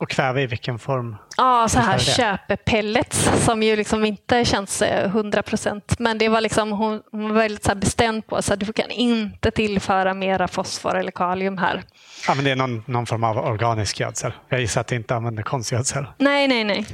Och 0.00 0.10
kväve 0.10 0.42
i 0.42 0.46
vilken 0.46 0.78
form? 0.78 1.16
Ja, 1.36 1.68
så 1.68 1.78
här 1.78 1.98
köpepellets 1.98 3.44
som 3.44 3.62
ju 3.62 3.76
liksom 3.76 4.04
inte 4.04 4.44
känns 4.44 4.82
100 4.82 5.42
procent. 5.42 5.98
Men 5.98 6.18
det 6.18 6.28
var 6.28 6.40
liksom, 6.40 6.72
hon, 6.72 7.02
hon 7.12 7.28
var 7.28 7.34
väldigt 7.34 7.64
så 7.64 7.74
bestämd 7.74 8.26
på 8.26 8.36
att 8.36 8.60
du 8.60 8.72
kan 8.72 8.90
inte 8.90 9.50
tillföra 9.50 10.14
mera 10.14 10.48
fosfor 10.48 10.96
eller 10.96 11.10
kalium 11.10 11.58
här. 11.58 11.82
Ja, 12.26 12.34
men 12.34 12.44
det 12.44 12.50
är 12.50 12.56
någon, 12.56 12.82
någon 12.86 13.06
form 13.06 13.24
av 13.24 13.38
organisk 13.38 14.00
gödsel. 14.00 14.32
Jag 14.48 14.60
gissar 14.60 14.80
att 14.80 14.86
det 14.86 14.96
inte 14.96 15.14
använder 15.14 15.42
konstgödsel. 15.42 16.06
Nej, 16.18 16.48
nej, 16.48 16.64
nej. 16.64 16.86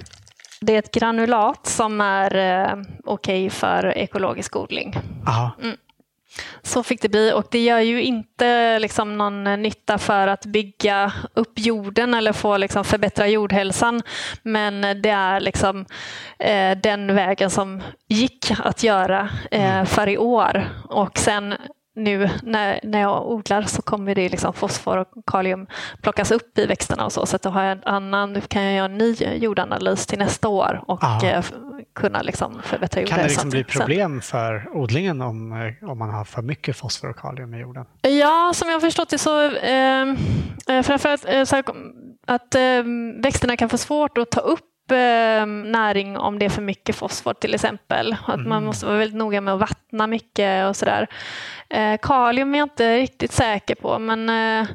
Det 0.67 0.75
är 0.75 0.79
ett 0.79 0.95
granulat 0.95 1.67
som 1.67 2.01
är 2.01 2.35
eh, 2.35 2.77
okej 3.05 3.47
okay 3.47 3.51
för 3.51 3.99
ekologisk 3.99 4.57
odling. 4.57 4.97
Mm. 5.63 5.77
Så 6.63 6.83
fick 6.83 7.03
det 7.03 7.09
bli 7.09 7.33
och 7.33 7.47
det 7.51 7.65
gör 7.65 7.79
ju 7.79 8.03
inte 8.03 8.79
liksom 8.79 9.19
någon 9.19 9.45
nytta 9.45 9.99
för 9.99 10.29
att 10.29 10.47
bygga 10.47 11.13
upp 11.35 11.53
jorden 11.55 12.15
eller 12.15 12.33
få 12.33 12.57
liksom 12.57 12.85
förbättra 12.85 13.29
jordhälsan. 13.29 14.03
Men 14.43 15.03
det 15.03 15.11
är 15.11 15.41
liksom 15.41 15.87
eh, 16.39 16.79
den 16.79 17.15
vägen 17.15 17.51
som 17.51 17.83
gick 18.09 18.53
att 18.59 18.83
göra 18.83 19.29
eh, 19.51 19.75
mm. 19.75 19.87
för 19.87 20.09
i 20.09 20.19
år. 20.19 20.69
Och 20.89 21.19
sen 21.19 21.55
nu 21.97 22.31
när, 22.43 22.81
när 22.83 23.01
jag 23.01 23.27
odlar 23.27 23.63
så 23.63 23.83
kommer 23.83 24.15
det 24.15 24.29
liksom 24.29 24.53
fosfor 24.53 24.99
och 24.99 25.09
kalium 25.27 25.67
plockas 26.03 26.31
upp 26.31 26.59
i 26.59 26.67
växterna 26.67 27.05
och 27.05 27.13
så. 27.13 27.27
Så 27.27 27.37
att 27.37 27.43
då 27.43 27.51
har 27.51 27.63
jag 27.63 27.73
en 27.73 27.85
annan, 27.85 28.41
kan 28.41 28.63
jag 28.63 28.75
göra 28.75 28.85
en 28.85 28.99
ny 28.99 29.15
jordanalys 29.15 30.07
till 30.07 30.19
nästa 30.19 30.49
år 30.49 30.85
och 30.87 31.25
eh, 31.25 31.45
kunna 31.95 32.23
liksom 32.23 32.63
förbättra 32.63 33.01
jorden. 33.01 33.17
Kan 33.17 33.25
det 33.25 33.29
liksom 33.29 33.51
bli 33.51 33.65
problem 33.65 34.21
för 34.21 34.69
odlingen 34.73 35.21
om, 35.21 35.53
eh, 35.53 35.91
om 35.91 35.99
man 35.99 36.11
har 36.11 36.25
för 36.25 36.43
mycket 36.43 36.77
fosfor 36.77 37.11
och 37.11 37.17
kalium 37.17 37.55
i 37.55 37.61
jorden? 37.61 37.87
Ja, 38.01 38.53
som 38.55 38.69
jag 38.69 38.75
har 38.75 38.81
förstått 38.81 39.09
det 39.09 39.19
så 39.19 39.51
ehm, 39.51 40.17
eh, 40.69 40.83
framförallt 40.83 41.29
eh, 41.29 41.45
så 41.45 41.57
att 42.27 42.55
eh, 42.55 42.61
växterna 43.23 43.57
kan 43.57 43.69
få 43.69 43.79
svårt 43.79 44.19
att 44.19 44.31
ta 44.31 44.41
upp 44.41 44.61
eh, 44.61 44.74
näring 44.87 46.19
om 46.19 46.39
det 46.39 46.45
är 46.45 46.51
för 46.51 46.63
mycket 46.63 46.97
fosfor 46.97 47.35
till 47.35 47.55
exempel. 47.55 48.17
Att 48.27 48.35
mm. 48.35 48.49
Man 48.49 48.65
måste 48.65 48.87
vara 48.87 48.99
väldigt 48.99 49.19
noga 49.19 49.41
med 49.41 49.55
att 49.55 49.61
vattna 49.61 50.07
mycket 50.07 50.69
och 50.69 50.77
sådär. 50.77 51.09
Eh, 51.71 51.99
kalium 52.03 52.55
är 52.55 52.59
jag 52.59 52.67
inte 52.67 52.97
riktigt 52.97 53.33
säker 53.33 53.75
på 53.75 53.99
men, 53.99 54.29
eh, 54.29 54.69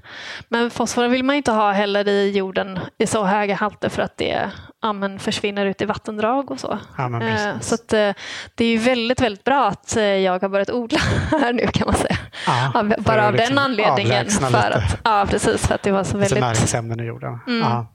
men 0.49 0.69
fosfor 0.69 1.07
vill 1.07 1.23
man 1.23 1.35
inte 1.35 1.51
ha 1.51 1.71
heller 1.71 2.07
i 2.07 2.31
jorden 2.31 2.79
i 2.97 3.07
så 3.07 3.23
höga 3.23 3.55
halter 3.55 3.89
för 3.89 4.01
att 4.01 4.17
det 4.17 4.51
ja, 4.81 5.19
försvinner 5.19 5.65
ut 5.65 5.81
i 5.81 5.85
vattendrag 5.85 6.51
och 6.51 6.59
så. 6.59 6.79
Ja, 6.97 7.23
eh, 7.23 7.59
så 7.59 7.75
att, 7.75 7.93
eh, 7.93 8.13
det 8.55 8.65
är 8.65 8.77
väldigt, 8.77 9.21
väldigt 9.21 9.43
bra 9.43 9.67
att 9.67 9.97
eh, 9.97 10.03
jag 10.03 10.41
har 10.41 10.49
börjat 10.49 10.69
odla 10.69 10.99
här 11.31 11.53
nu 11.53 11.67
kan 11.67 11.87
man 11.87 11.95
säga. 11.95 12.17
Ja, 12.45 12.83
Bara 12.99 13.27
av 13.27 13.33
liksom 13.33 13.55
den 13.55 13.63
anledningen. 13.63 14.29
För 14.29 14.71
att, 14.71 14.99
ja, 15.03 15.25
precis, 15.29 15.67
för 15.67 15.75
att 15.75 15.83
det 15.83 15.91
var 15.91 16.03
så 16.03 16.17
väldigt... 16.17 16.39
näringsämnen 16.39 16.99
i 16.99 17.03
jorden. 17.03 17.39
Mm. 17.47 17.59
Ja. 17.59 17.87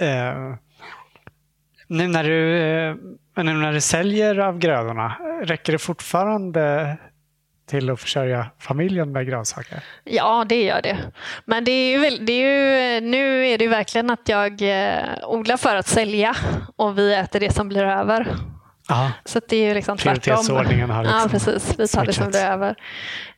Eh, 0.00 0.54
nu, 1.86 2.08
när 2.08 2.24
du, 2.24 2.58
eh, 2.58 3.44
nu 3.44 3.52
när 3.52 3.72
du 3.72 3.80
säljer 3.80 4.38
av 4.38 4.58
grödorna, 4.58 5.16
räcker 5.42 5.72
det 5.72 5.78
fortfarande 5.78 6.96
till 7.66 7.90
att 7.90 8.00
försörja 8.00 8.46
familjen 8.58 9.12
med 9.12 9.26
grönsaker? 9.26 9.84
Ja, 10.04 10.44
det 10.48 10.62
gör 10.62 10.82
det. 10.82 10.98
Men 11.44 11.64
det 11.64 11.70
är 11.70 11.98
ju, 11.98 12.16
det 12.18 12.32
är 12.32 13.00
ju, 13.00 13.00
nu 13.00 13.46
är 13.46 13.58
det 13.58 13.64
ju 13.64 13.70
verkligen 13.70 14.10
att 14.10 14.28
jag 14.28 14.62
eh, 14.62 15.04
odlar 15.22 15.56
för 15.56 15.76
att 15.76 15.86
sälja 15.86 16.36
och 16.76 16.98
vi 16.98 17.14
äter 17.14 17.40
det 17.40 17.52
som 17.52 17.68
blir 17.68 17.84
över. 17.84 18.26
Aha. 18.90 19.12
Så 19.24 19.40
det 19.48 19.56
är 19.56 19.68
ju 19.68 19.74
liksom 19.74 19.98
tvärtom. 19.98 20.36
har 20.90 21.04
liksom 21.04 21.20
Ja, 21.20 21.28
precis. 21.30 21.74
Vi 21.78 21.88
tar 21.88 22.06
det 22.06 22.12
som 22.12 22.28
blir 22.28 22.44
över. 22.44 22.76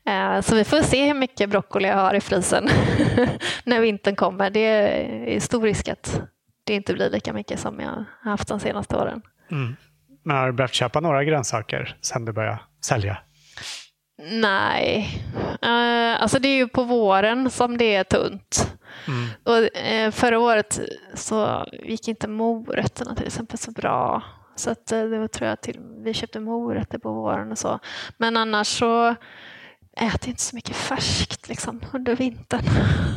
Eh, 0.08 0.40
så 0.40 0.54
vi 0.56 0.64
får 0.64 0.82
se 0.82 1.06
hur 1.06 1.14
mycket 1.14 1.50
broccoli 1.50 1.88
jag 1.88 1.96
har 1.96 2.14
i 2.14 2.20
frysen 2.20 2.68
när 3.64 3.80
vintern 3.80 4.16
kommer. 4.16 4.50
Det 4.50 4.60
är 5.34 5.40
stor 5.40 5.62
risk 5.62 5.88
att 5.88 6.20
det 6.64 6.74
inte 6.74 6.94
blir 6.94 7.10
lika 7.10 7.32
mycket 7.32 7.60
som 7.60 7.80
jag 7.80 7.90
har 7.90 8.30
haft 8.30 8.48
de 8.48 8.60
senaste 8.60 8.96
åren. 8.96 9.22
Mm. 9.50 9.76
Men 10.24 10.36
har 10.36 10.46
du 10.46 10.52
börjat 10.52 10.74
köpa 10.74 11.00
några 11.00 11.24
grönsaker 11.24 11.96
sen 12.00 12.24
du 12.24 12.32
började 12.32 12.60
sälja? 12.84 13.18
Nej, 14.30 15.08
uh, 15.64 16.22
alltså 16.22 16.38
det 16.38 16.48
är 16.48 16.56
ju 16.56 16.68
på 16.68 16.82
våren 16.82 17.50
som 17.50 17.78
det 17.78 17.94
är 17.94 18.04
tunt. 18.04 18.76
Mm. 19.08 19.28
Och, 19.44 19.58
uh, 19.58 20.10
förra 20.10 20.38
året 20.38 20.80
så 21.14 21.66
gick 21.82 22.08
inte 22.08 22.28
morötterna 22.28 23.14
till 23.14 23.26
exempel 23.26 23.58
så 23.58 23.70
bra. 23.70 24.22
Så 24.56 24.70
att, 24.70 24.92
uh, 24.92 25.10
det 25.10 25.28
tror 25.28 25.48
jag 25.48 25.60
till, 25.60 25.80
vi 26.04 26.14
köpte 26.14 26.40
morötter 26.40 26.98
på 26.98 27.12
våren 27.12 27.52
och 27.52 27.58
så. 27.58 27.78
Men 28.16 28.36
annars 28.36 28.78
så 28.78 29.14
äter 29.96 30.28
inte 30.28 30.42
så 30.42 30.56
mycket 30.56 30.76
färskt 30.76 31.48
liksom, 31.48 31.80
under 31.92 32.16
vintern. 32.16 32.64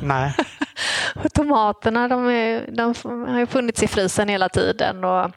Nej. 0.01 0.35
och 1.15 1.33
tomaterna 1.33 2.07
de, 2.07 2.29
är, 2.29 2.71
de 2.71 2.93
har 3.27 3.39
ju 3.39 3.45
funnits 3.45 3.83
i 3.83 3.87
frysen 3.87 4.29
hela 4.29 4.49
tiden. 4.49 5.03
Och, 5.03 5.31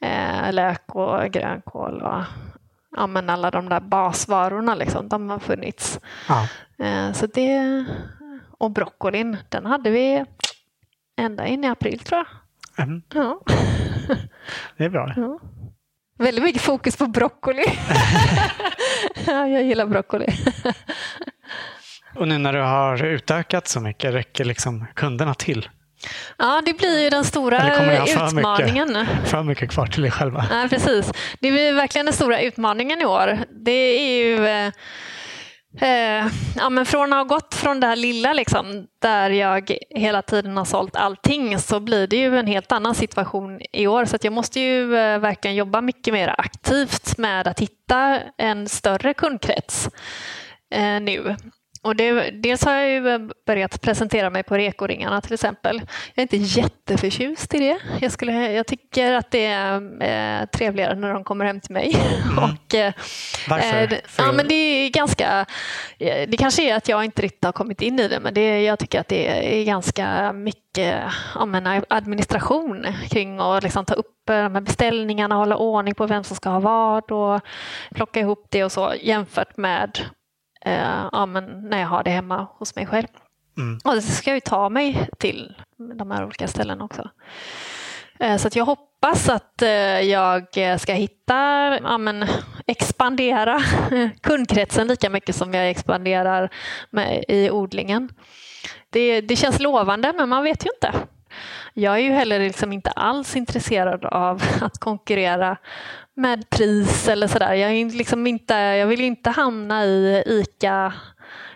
eh, 0.00 0.52
lök 0.52 0.94
och 0.94 1.32
grönkål 1.32 2.02
och 2.02 2.24
ja, 2.96 3.06
men 3.06 3.30
alla 3.30 3.50
de 3.50 3.68
där 3.68 3.80
basvarorna 3.80 4.74
liksom, 4.74 5.08
de 5.08 5.30
har 5.30 5.38
funnits. 5.38 6.00
Ja. 6.28 6.48
Eh, 6.84 7.12
så 7.12 7.26
det, 7.26 7.84
och 8.58 8.70
broccolin, 8.70 9.36
den 9.48 9.66
hade 9.66 9.90
vi 9.90 10.24
ända 11.16 11.46
in 11.46 11.64
i 11.64 11.68
april 11.68 11.98
tror 11.98 12.18
jag. 12.18 12.86
Mm. 12.86 13.02
Ja. 13.14 13.40
Det 14.76 14.84
är 14.84 14.88
bra. 14.88 15.12
Ja. 15.16 15.40
Väldigt 16.18 16.44
mycket 16.44 16.62
fokus 16.62 16.96
på 16.96 17.06
broccoli. 17.06 17.64
jag 19.26 19.62
gillar 19.62 19.86
broccoli. 19.86 20.26
Och 22.16 22.28
nu 22.28 22.38
när 22.38 22.52
du 22.52 22.60
har 22.60 23.04
utökat 23.04 23.68
så 23.68 23.80
mycket, 23.80 24.14
räcker 24.14 24.44
liksom 24.44 24.86
kunderna 24.94 25.34
till? 25.34 25.68
Ja, 26.38 26.62
det 26.66 26.72
blir 26.72 27.02
ju 27.02 27.10
den 27.10 27.24
stora 27.24 27.60
för 27.60 28.02
utmaningen. 28.02 28.88
Mycket, 28.88 29.28
för 29.28 29.42
mycket 29.42 29.70
kvar 29.70 29.86
till 29.86 30.02
dig 30.02 30.10
själva. 30.10 30.46
Ja, 30.50 30.66
precis. 30.70 31.12
Det 31.40 31.50
blir 31.50 31.72
verkligen 31.72 32.06
den 32.06 32.14
stora 32.14 32.40
utmaningen 32.40 33.00
i 33.02 33.04
år. 33.04 33.38
Det 33.64 33.70
är 33.70 34.22
ju 34.22 34.72
eh, 35.80 36.26
ja, 36.56 36.70
men 36.70 36.86
från 36.86 37.12
att 37.12 37.18
ha 37.18 37.36
gått 37.36 37.54
från 37.54 37.80
det 37.80 37.86
här 37.86 37.96
lilla 37.96 38.32
liksom, 38.32 38.86
där 38.98 39.30
jag 39.30 39.76
hela 39.90 40.22
tiden 40.22 40.56
har 40.56 40.64
sålt 40.64 40.96
allting 40.96 41.58
så 41.58 41.80
blir 41.80 42.06
det 42.06 42.16
ju 42.16 42.38
en 42.38 42.46
helt 42.46 42.72
annan 42.72 42.94
situation 42.94 43.60
i 43.72 43.86
år. 43.86 44.04
Så 44.04 44.16
jag 44.22 44.32
måste 44.32 44.60
ju 44.60 44.96
eh, 44.96 45.18
verkligen 45.18 45.56
jobba 45.56 45.80
mycket 45.80 46.14
mer 46.14 46.34
aktivt 46.38 47.18
med 47.18 47.48
att 47.48 47.60
hitta 47.60 48.20
en 48.36 48.68
större 48.68 49.14
kundkrets 49.14 49.88
eh, 50.70 51.00
nu. 51.00 51.36
Och 51.88 51.96
det, 51.96 52.30
dels 52.30 52.64
har 52.64 52.72
jag 52.72 52.90
ju 52.90 53.30
börjat 53.46 53.80
presentera 53.80 54.30
mig 54.30 54.42
på 54.42 54.56
rekoringarna 54.56 55.20
till 55.20 55.34
exempel. 55.34 55.80
Jag 56.14 56.18
är 56.18 56.22
inte 56.22 56.36
jätteförtjust 56.36 57.54
i 57.54 57.58
det. 57.58 57.78
Jag, 58.00 58.12
skulle, 58.12 58.52
jag 58.52 58.66
tycker 58.66 59.12
att 59.12 59.30
det 59.30 59.44
är 59.46 60.02
eh, 60.02 60.46
trevligare 60.46 60.94
när 60.94 61.12
de 61.12 61.24
kommer 61.24 61.44
hem 61.44 61.60
till 61.60 61.72
mig. 61.72 61.94
Mm. 61.94 62.38
Och, 62.44 62.74
eh, 62.74 62.92
Varför? 63.48 63.92
Eh, 63.92 63.98
ja, 64.18 64.32
men 64.32 64.48
det 64.48 64.54
är 64.54 64.90
ganska, 64.90 65.46
det 65.98 66.38
kanske 66.38 66.70
är 66.70 66.76
att 66.76 66.88
jag 66.88 67.04
inte 67.04 67.22
riktigt 67.22 67.44
har 67.44 67.52
kommit 67.52 67.82
in 67.82 68.00
i 68.00 68.08
det 68.08 68.20
men 68.20 68.34
det, 68.34 68.62
jag 68.62 68.78
tycker 68.78 69.00
att 69.00 69.08
det 69.08 69.60
är 69.60 69.64
ganska 69.64 70.32
mycket 70.32 71.02
ja, 71.34 71.82
administration 71.88 72.86
kring 73.10 73.40
att 73.40 73.62
liksom 73.62 73.84
ta 73.84 73.94
upp 73.94 74.14
de 74.26 74.54
här 74.54 74.60
beställningarna, 74.60 75.34
hålla 75.34 75.56
ordning 75.56 75.94
på 75.94 76.06
vem 76.06 76.24
som 76.24 76.36
ska 76.36 76.50
ha 76.50 76.60
vad 76.60 77.12
och 77.12 77.40
plocka 77.94 78.20
ihop 78.20 78.46
det 78.50 78.64
och 78.64 78.72
så 78.72 78.92
jämfört 79.02 79.56
med 79.56 79.98
eh, 80.68 81.08
ja, 81.12 81.26
men 81.26 81.44
när 81.44 81.80
jag 81.80 81.88
har 81.88 82.02
det 82.02 82.10
hemma 82.10 82.46
hos 82.58 82.76
mig 82.76 82.86
själv. 82.86 83.08
Mm. 83.58 83.78
Och 83.84 83.94
det 83.94 84.02
ska 84.02 84.30
jag 84.30 84.36
ju 84.36 84.40
ta 84.40 84.68
mig 84.68 85.08
till 85.18 85.54
de 85.98 86.10
här 86.10 86.24
olika 86.24 86.48
ställena 86.48 86.84
också. 86.84 87.10
Eh, 88.20 88.36
så 88.36 88.48
jag 88.52 88.64
hoppas 88.64 89.28
att 89.28 89.62
eh, 89.62 90.00
jag 90.00 90.46
ska 90.80 90.92
hitta, 90.92 91.34
ja, 91.82 91.98
men, 91.98 92.26
expandera 92.66 93.60
kundkretsen 94.20 94.86
lika 94.86 95.10
mycket 95.10 95.36
som 95.36 95.54
jag 95.54 95.70
expanderar 95.70 96.50
med, 96.90 97.24
i 97.28 97.50
odlingen. 97.50 98.08
Det, 98.90 99.20
det 99.20 99.36
känns 99.36 99.60
lovande 99.60 100.12
men 100.16 100.28
man 100.28 100.44
vet 100.44 100.66
ju 100.66 100.70
inte. 100.74 100.92
Jag 101.74 101.94
är 101.94 101.98
ju 101.98 102.10
heller 102.10 102.38
liksom 102.38 102.72
inte 102.72 102.90
alls 102.90 103.36
intresserad 103.36 104.04
av 104.04 104.42
att 104.60 104.78
konkurrera 104.78 105.56
med 106.18 106.50
pris 106.50 107.08
eller 107.08 107.26
sådär. 107.26 107.54
Jag, 107.54 107.92
liksom 107.94 108.26
inte, 108.26 108.54
jag 108.54 108.86
vill 108.86 109.00
inte 109.00 109.30
hamna 109.30 109.84
i 109.84 110.22
ICA 110.26 110.92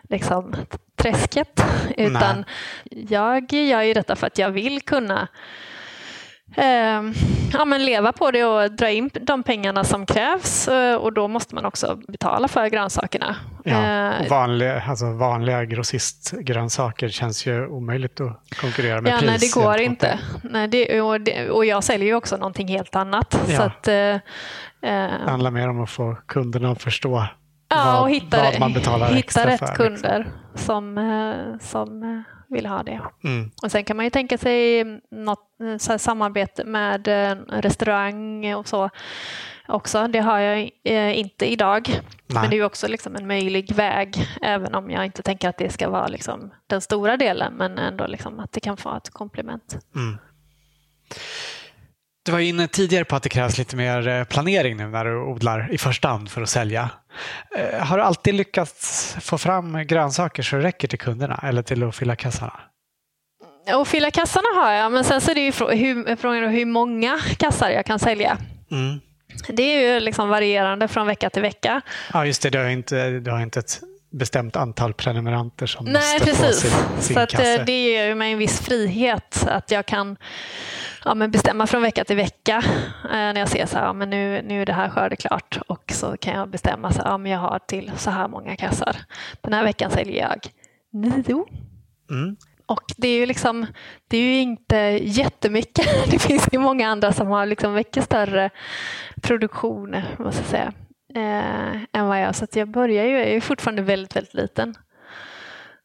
liksom, 0.08 0.54
träsket 0.96 1.64
utan 1.96 2.44
Nej. 2.90 3.06
jag 3.08 3.52
gör 3.52 3.82
ju 3.82 3.94
detta 3.94 4.16
för 4.16 4.26
att 4.26 4.38
jag 4.38 4.50
vill 4.50 4.80
kunna 4.80 5.28
eh, 6.56 7.02
ja, 7.52 7.64
men 7.64 7.84
leva 7.84 8.12
på 8.12 8.30
det 8.30 8.44
och 8.44 8.72
dra 8.72 8.90
in 8.90 9.10
de 9.20 9.42
pengarna 9.42 9.84
som 9.84 10.06
krävs 10.06 10.68
eh, 10.68 10.96
och 10.96 11.12
då 11.12 11.28
måste 11.28 11.54
man 11.54 11.64
också 11.64 11.98
betala 12.08 12.48
för 12.48 12.66
grönsakerna. 12.66 13.36
Ja, 13.64 14.10
eh, 14.10 14.28
vanliga, 14.30 14.82
alltså 14.82 15.12
vanliga 15.12 15.64
grossistgrönsaker 15.64 17.08
känns 17.08 17.46
ju 17.46 17.66
omöjligt 17.66 18.20
att 18.20 18.40
konkurrera 18.60 19.00
med 19.00 19.12
ja, 19.12 19.18
pris. 19.18 19.30
Nej, 19.30 19.38
det 19.38 19.60
går 19.60 19.80
inte. 19.80 20.18
Nej, 20.42 20.68
det, 20.68 21.00
och, 21.00 21.20
det, 21.20 21.50
och 21.50 21.64
jag 21.64 21.84
säljer 21.84 22.06
ju 22.06 22.14
också 22.14 22.36
någonting 22.36 22.68
helt 22.68 22.96
annat. 22.96 23.40
Ja. 23.48 23.56
Så 23.56 23.62
att, 23.62 23.88
eh, 23.88 24.16
det 24.80 25.20
handlar 25.26 25.50
mer 25.50 25.68
om 25.68 25.82
att 25.82 25.90
få 25.90 26.16
kunderna 26.26 26.70
att 26.70 26.82
förstå 26.82 27.26
ja, 27.68 27.84
vad, 27.84 28.02
och 28.02 28.10
hitta, 28.10 28.42
vad 28.42 28.60
man 28.60 28.72
betalar 28.72 29.06
hitta 29.06 29.18
extra 29.18 29.46
rätt 29.46 29.58
för. 29.58 29.74
kunder 29.74 30.18
liksom. 30.52 30.94
som, 30.94 31.58
som 31.60 32.22
vill 32.52 32.66
ha 32.66 32.82
det. 32.82 33.00
Mm. 33.24 33.50
Och 33.62 33.70
sen 33.70 33.84
kan 33.84 33.96
man 33.96 34.06
ju 34.06 34.10
tänka 34.10 34.38
sig 34.38 34.84
något 35.10 35.48
så 35.78 35.98
samarbete 35.98 36.64
med 36.64 37.08
restaurang 37.48 38.54
och 38.54 38.68
så 38.68 38.90
också. 39.68 40.08
Det 40.08 40.18
har 40.18 40.38
jag 40.38 40.70
eh, 40.84 41.18
inte 41.18 41.52
idag. 41.52 41.88
Nej. 41.88 42.02
Men 42.26 42.50
det 42.50 42.56
är 42.56 42.64
också 42.64 42.88
liksom 42.88 43.16
en 43.16 43.26
möjlig 43.26 43.72
väg, 43.74 44.26
även 44.42 44.74
om 44.74 44.90
jag 44.90 45.04
inte 45.04 45.22
tänker 45.22 45.48
att 45.48 45.58
det 45.58 45.72
ska 45.72 45.90
vara 45.90 46.06
liksom 46.06 46.50
den 46.66 46.80
stora 46.80 47.16
delen, 47.16 47.54
men 47.54 47.78
ändå 47.78 48.06
liksom 48.06 48.40
att 48.40 48.52
det 48.52 48.60
kan 48.60 48.76
få 48.76 48.96
ett 48.96 49.10
komplement. 49.10 49.78
Mm. 49.94 50.18
Du 52.24 52.32
var 52.32 52.38
inne 52.38 52.68
tidigare 52.68 53.04
på 53.04 53.16
att 53.16 53.22
det 53.22 53.28
krävs 53.28 53.58
lite 53.58 53.76
mer 53.76 54.08
eh, 54.08 54.24
planering 54.24 54.76
nu 54.76 54.88
när 54.88 55.04
du 55.04 55.16
odlar 55.16 55.72
i 55.72 55.78
första 55.78 56.08
hand 56.08 56.30
för 56.30 56.42
att 56.42 56.48
sälja. 56.48 56.90
Eh, 57.56 57.78
har 57.78 57.96
du 57.96 58.02
alltid 58.02 58.34
lyckats 58.34 59.16
få 59.20 59.38
fram 59.38 59.86
grönsaker 59.86 60.42
så 60.42 60.56
det 60.56 60.62
räcker 60.62 60.88
till 60.88 60.98
kunderna 60.98 61.40
eller 61.42 61.62
till 61.62 61.82
att 61.82 61.96
fylla 61.96 62.16
kassarna? 62.16 62.60
Och 63.74 63.88
fylla 63.88 64.10
kassarna 64.10 64.62
har 64.62 64.72
jag, 64.72 64.92
men 64.92 65.04
sen 65.04 65.20
så 65.20 65.30
är 65.30 65.34
det 65.34 65.40
ju 65.40 65.52
frågan 66.16 66.48
hur 66.48 66.66
många 66.66 67.20
kassar 67.36 67.70
jag 67.70 67.86
kan 67.86 67.98
sälja. 67.98 68.38
Mm. 68.70 69.00
Det 69.48 69.62
är 69.62 69.94
ju 69.94 70.00
liksom 70.00 70.28
varierande 70.28 70.88
från 70.88 71.06
vecka 71.06 71.30
till 71.30 71.42
vecka. 71.42 71.80
Ja, 72.12 72.26
just 72.26 72.42
det. 72.42 72.50
Du 72.50 72.58
har 72.58 72.68
inte, 72.68 73.10
du 73.10 73.30
har 73.30 73.40
inte 73.40 73.58
ett 73.58 73.80
bestämt 74.12 74.56
antal 74.56 74.94
prenumeranter 74.94 75.66
som 75.66 75.84
Nej, 75.84 76.14
måste 76.14 76.26
precis. 76.26 76.62
få 76.62 76.68
sin, 76.68 77.02
sin 77.02 77.14
Så 77.14 77.20
att, 77.20 77.34
eh, 77.34 77.64
det 77.66 77.82
ger 77.82 78.14
mig 78.14 78.32
en 78.32 78.38
viss 78.38 78.60
frihet 78.60 79.46
att 79.46 79.70
jag 79.70 79.86
kan 79.86 80.16
ja, 81.04 81.14
men 81.14 81.30
bestämma 81.30 81.66
från 81.66 81.82
vecka 81.82 82.04
till 82.04 82.16
vecka 82.16 82.62
eh, 83.04 83.10
när 83.10 83.38
jag 83.38 83.48
ser 83.48 83.66
så 83.66 83.78
här, 83.78 83.84
ja, 83.84 83.92
men 83.92 84.10
nu, 84.10 84.42
nu 84.42 84.62
är 84.62 84.66
det 84.66 84.72
här 84.72 84.88
skördeklart 84.88 85.58
och 85.66 85.92
så 85.92 86.16
kan 86.16 86.34
jag 86.34 86.50
bestämma 86.50 86.92
så 86.92 87.02
här, 87.02 87.10
ja, 87.10 87.18
men 87.18 87.32
jag 87.32 87.38
har 87.38 87.58
till 87.58 87.92
så 87.96 88.10
här 88.10 88.28
många 88.28 88.56
kassar. 88.56 88.96
Den 89.40 89.52
här 89.52 89.64
veckan 89.64 89.90
säljer 89.90 90.22
jag 90.22 90.46
nio. 90.92 91.44
Mm. 92.10 92.36
Och 92.66 92.84
det 92.96 93.08
är 93.08 93.18
ju 93.18 93.26
liksom, 93.26 93.66
det 94.08 94.16
är 94.16 94.22
ju 94.22 94.40
inte 94.40 94.76
jättemycket. 95.02 95.86
Det 96.10 96.18
finns 96.18 96.48
ju 96.52 96.58
många 96.58 96.88
andra 96.88 97.12
som 97.12 97.26
har 97.26 97.46
liksom 97.46 97.74
mycket 97.74 98.04
större 98.04 98.50
produktion, 99.22 99.96
måste 100.18 100.42
jag 100.42 100.50
säga, 100.50 100.72
eh, 101.14 101.82
än 101.92 102.06
vad 102.06 102.20
jag 102.20 102.34
Så 102.34 102.44
att 102.44 102.56
jag 102.56 102.68
börjar 102.68 103.04
ju, 103.04 103.10
jag 103.10 103.28
är 103.28 103.40
fortfarande 103.40 103.82
väldigt, 103.82 104.16
väldigt 104.16 104.34
liten. 104.34 104.74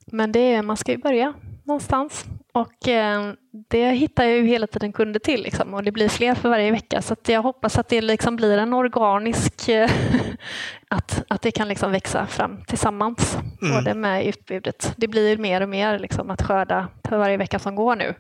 Men 0.05 0.31
det 0.31 0.39
är, 0.39 0.61
man 0.61 0.77
ska 0.77 0.91
ju 0.91 0.97
börja 0.97 1.33
någonstans. 1.63 2.25
Och 2.53 2.87
eh, 2.87 3.33
det 3.69 3.91
hittar 3.91 4.23
jag 4.23 4.33
ju 4.33 4.45
hela 4.45 4.67
tiden 4.67 4.93
kunder 4.93 5.19
till 5.19 5.43
liksom, 5.43 5.73
och 5.73 5.83
det 5.83 5.91
blir 5.91 6.09
fler 6.09 6.35
för 6.35 6.49
varje 6.49 6.71
vecka. 6.71 7.01
Så 7.01 7.15
jag 7.27 7.41
hoppas 7.41 7.77
att 7.77 7.89
det 7.89 8.01
liksom 8.01 8.35
blir 8.35 8.57
en 8.57 8.73
organisk, 8.73 9.69
eh, 9.69 9.91
att, 10.87 11.23
att 11.27 11.41
det 11.41 11.51
kan 11.51 11.67
liksom 11.67 11.91
växa 11.91 12.27
fram 12.27 12.63
tillsammans, 12.67 13.37
mm. 13.61 13.73
både 13.75 13.93
med 13.93 14.25
utbudet. 14.25 14.93
Det 14.97 15.07
blir 15.07 15.37
mer 15.37 15.61
och 15.61 15.69
mer 15.69 15.99
liksom, 15.99 16.29
att 16.29 16.41
skörda 16.41 16.87
för 17.03 17.17
varje 17.17 17.37
vecka 17.37 17.59
som 17.59 17.75
går 17.75 17.95
nu. 17.95 18.15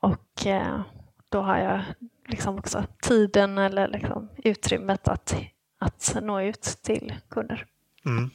Och 0.00 0.46
eh, 0.46 0.80
då 1.28 1.40
har 1.40 1.58
jag 1.58 1.80
liksom 2.28 2.58
också 2.58 2.84
tiden 3.02 3.58
eller 3.58 3.88
liksom 3.88 4.28
utrymmet 4.36 5.08
att, 5.08 5.34
att 5.78 6.16
nå 6.22 6.40
ut 6.40 6.62
till 6.82 7.14
kunder. 7.30 7.66
Mm. 8.06 8.30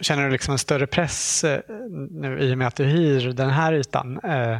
Känner 0.00 0.24
du 0.24 0.30
liksom 0.30 0.52
en 0.52 0.58
större 0.58 0.86
press 0.86 1.44
eh, 1.44 1.60
nu 2.10 2.38
i 2.40 2.54
och 2.54 2.58
med 2.58 2.66
att 2.66 2.76
du 2.76 2.84
hyr 2.84 3.32
den 3.32 3.50
här 3.50 3.72
ytan? 3.72 4.20
Eh, 4.24 4.58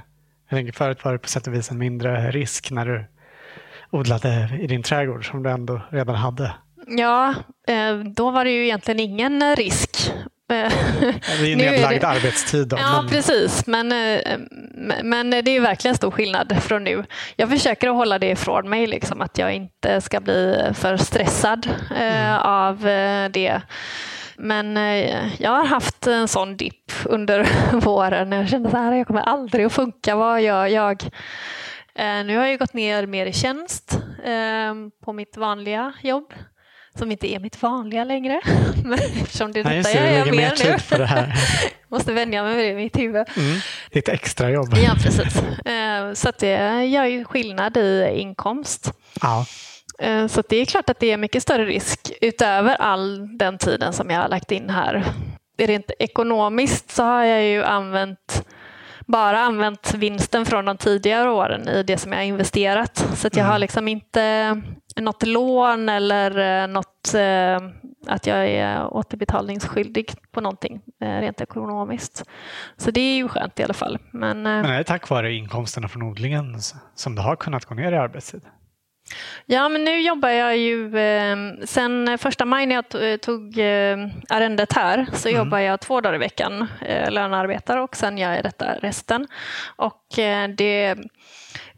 jag 0.50 0.50
tänker 0.50 0.72
förut 0.72 1.04
var 1.04 1.12
det 1.12 1.18
på 1.18 1.28
sätt 1.28 1.46
och 1.46 1.54
vis 1.54 1.70
en 1.70 1.78
mindre 1.78 2.30
risk 2.30 2.70
när 2.70 2.86
du 2.86 3.04
odlade 3.90 4.58
i 4.60 4.66
din 4.66 4.82
trädgård 4.82 5.30
som 5.30 5.42
du 5.42 5.50
ändå 5.50 5.80
redan 5.90 6.14
hade. 6.14 6.52
Ja, 6.86 7.34
eh, 7.68 7.96
då 7.96 8.30
var 8.30 8.44
det 8.44 8.50
ju 8.50 8.64
egentligen 8.64 9.00
ingen 9.00 9.56
risk. 9.56 10.12
Det 10.48 10.54
är 11.40 11.44
ju 11.44 11.56
nedlagd 11.56 12.00
det... 12.00 12.08
arbetstid. 12.08 12.68
Då, 12.68 12.76
ja, 12.76 13.02
men... 13.02 13.10
precis. 13.10 13.66
Men, 13.66 13.88
men 15.02 15.30
det 15.30 15.50
är 15.50 15.60
verkligen 15.60 15.94
stor 15.94 16.10
skillnad 16.10 16.62
från 16.62 16.84
nu. 16.84 17.04
Jag 17.36 17.50
försöker 17.50 17.88
att 17.88 17.94
hålla 17.94 18.18
det 18.18 18.30
ifrån 18.30 18.70
mig, 18.70 18.86
liksom, 18.86 19.20
att 19.20 19.38
jag 19.38 19.54
inte 19.54 20.00
ska 20.00 20.20
bli 20.20 20.70
för 20.74 20.96
stressad 20.96 21.68
mm. 21.96 22.38
av 22.38 22.78
det. 23.32 23.60
Men 24.38 24.76
eh, 24.76 25.42
jag 25.42 25.50
har 25.50 25.64
haft 25.64 26.06
en 26.06 26.28
sån 26.28 26.56
dipp 26.56 26.92
under 27.04 27.48
våren. 27.80 28.32
Jag 28.32 28.48
kände 28.48 28.68
att 28.68 28.96
jag 28.96 29.06
kommer 29.06 29.20
aldrig 29.20 29.64
att 29.64 29.72
funka. 29.72 30.16
Vad 30.16 30.42
gör 30.42 30.66
jag? 30.66 31.02
Eh, 31.94 32.24
nu 32.24 32.36
har 32.36 32.46
jag 32.46 32.58
gått 32.58 32.74
ner 32.74 33.06
mer 33.06 33.26
i 33.26 33.32
tjänst 33.32 33.98
eh, 34.24 34.74
på 35.04 35.12
mitt 35.12 35.36
vanliga 35.36 35.92
jobb 36.02 36.34
som 36.98 37.12
inte 37.12 37.34
är 37.34 37.40
mitt 37.40 37.62
vanliga 37.62 38.04
längre. 38.04 38.40
Men 38.84 38.98
eftersom 38.98 39.52
det 39.52 39.60
är 39.60 39.64
detta 39.64 39.90
jag 39.90 40.12
gör 40.12 40.32
mer 40.32 40.54
nu. 40.64 40.78
På 40.90 40.98
det 40.98 41.06
här. 41.06 41.34
måste 41.88 42.12
vänja 42.12 42.42
mig 42.42 42.54
med 42.54 42.64
det 42.64 42.70
i 42.70 42.74
mitt 42.74 42.98
huvud. 42.98 43.26
Mm, 43.36 43.60
ditt 43.90 44.08
extra 44.08 44.50
jobb. 44.50 44.74
Ja, 44.84 44.94
precis. 45.02 45.42
Så 46.20 46.28
att 46.28 46.38
det 46.38 46.84
gör 46.84 47.04
ju 47.04 47.24
skillnad 47.24 47.76
i 47.76 48.08
inkomst. 48.16 48.92
Ja. 49.22 49.46
Eh, 49.98 50.26
så 50.26 50.42
det 50.48 50.56
är 50.56 50.64
klart 50.64 50.90
att 50.90 51.00
det 51.00 51.12
är 51.12 51.16
mycket 51.16 51.42
större 51.42 51.64
risk 51.64 52.12
utöver 52.20 52.74
all 52.74 53.38
den 53.38 53.58
tiden 53.58 53.92
som 53.92 54.10
jag 54.10 54.20
har 54.20 54.28
lagt 54.28 54.52
in 54.52 54.70
här. 54.70 55.04
Rent 55.58 55.90
ekonomiskt 55.98 56.90
så 56.90 57.02
har 57.02 57.24
jag 57.24 57.44
ju 57.44 57.64
använt 57.64 58.46
bara 59.06 59.40
använt 59.40 59.94
vinsten 59.94 60.46
från 60.46 60.64
de 60.64 60.76
tidigare 60.76 61.30
åren 61.30 61.68
i 61.68 61.82
det 61.82 61.98
som 61.98 62.12
jag 62.12 62.18
har 62.18 62.24
investerat. 62.24 62.96
Så 63.14 63.28
jag 63.32 63.44
har 63.44 63.50
mm. 63.50 63.60
liksom 63.60 63.88
inte 63.88 64.62
något 64.96 65.26
lån 65.26 65.88
eller 65.88 66.62
eh, 66.62 66.68
något 66.68 67.14
eh, 67.14 67.56
att 68.06 68.26
jag 68.26 68.48
är 68.48 68.94
återbetalningsskyldig 68.94 70.14
på 70.32 70.40
någonting 70.40 70.80
rent 71.00 71.40
ekonomiskt. 71.40 72.24
Så 72.76 72.90
det 72.90 73.00
är 73.00 73.16
ju 73.16 73.28
skönt 73.28 73.60
i 73.60 73.62
alla 73.62 73.74
fall. 73.74 73.98
Men, 74.10 74.42
Men 74.42 74.64
är 74.64 74.78
det 74.78 74.84
tack 74.84 75.08
vare 75.08 75.32
inkomsterna 75.32 75.88
från 75.88 76.02
odlingen 76.02 76.56
som 76.94 77.14
du 77.14 77.22
har 77.22 77.36
kunnat 77.36 77.64
gå 77.64 77.74
ner 77.74 77.92
i 77.92 77.96
arbetstid? 77.96 78.42
Ja, 79.46 79.68
men 79.68 79.84
nu 79.84 80.00
jobbar 80.00 80.28
jag 80.28 80.56
ju 80.56 80.98
eh, 80.98 81.36
sen 81.64 82.18
första 82.18 82.44
maj 82.44 82.66
när 82.66 82.74
jag 82.74 83.20
tog 83.20 83.58
eh, 83.58 83.96
arrendet 84.28 84.72
här 84.72 85.06
så 85.12 85.28
mm. 85.28 85.38
jobbar 85.38 85.58
jag 85.58 85.80
två 85.80 86.00
dagar 86.00 86.14
i 86.14 86.18
veckan, 86.18 86.68
eh, 86.86 87.10
lönearbetar 87.10 87.76
och 87.76 87.96
sen 87.96 88.18
gör 88.18 88.32
jag 88.32 88.42
detta 88.42 88.74
resten. 88.74 89.26
Och 89.76 90.18
eh, 90.18 90.48
det 90.48 90.96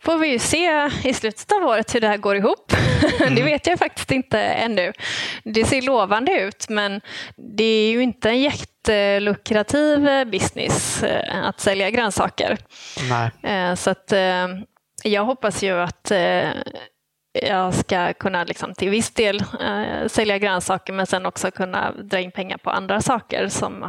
får 0.00 0.18
vi 0.18 0.28
ju 0.28 0.38
se 0.38 0.90
i 1.04 1.14
slutet 1.14 1.52
av 1.52 1.62
året 1.68 1.94
hur 1.94 2.00
det 2.00 2.08
här 2.08 2.16
går 2.16 2.36
ihop. 2.36 2.72
Mm. 3.20 3.34
det 3.34 3.42
vet 3.42 3.66
jag 3.66 3.78
faktiskt 3.78 4.10
inte 4.10 4.40
ännu. 4.40 4.92
Det 5.44 5.64
ser 5.64 5.82
lovande 5.82 6.40
ut 6.40 6.68
men 6.68 7.00
det 7.56 7.64
är 7.64 7.90
ju 7.90 8.02
inte 8.02 8.28
en 8.28 8.40
jättelukrativ 8.40 10.08
business 10.30 11.02
eh, 11.02 11.44
att 11.44 11.60
sälja 11.60 11.90
grönsaker. 11.90 12.58
Nej. 13.08 13.30
Eh, 13.54 13.74
så 13.74 13.90
att 13.90 14.12
eh, 14.12 14.48
jag 15.04 15.24
hoppas 15.24 15.62
ju 15.62 15.80
att 15.80 16.12
jag 17.32 17.74
ska 17.74 18.12
kunna 18.12 18.44
liksom 18.44 18.74
till 18.74 18.90
viss 18.90 19.10
del 19.10 19.40
eh, 19.60 20.06
sälja 20.06 20.38
grönsaker 20.38 20.92
men 20.92 21.06
sen 21.06 21.26
också 21.26 21.50
kunna 21.50 21.92
dra 21.92 22.20
in 22.20 22.30
pengar 22.30 22.58
på 22.58 22.70
andra 22.70 23.00
saker 23.00 23.48
som 23.48 23.82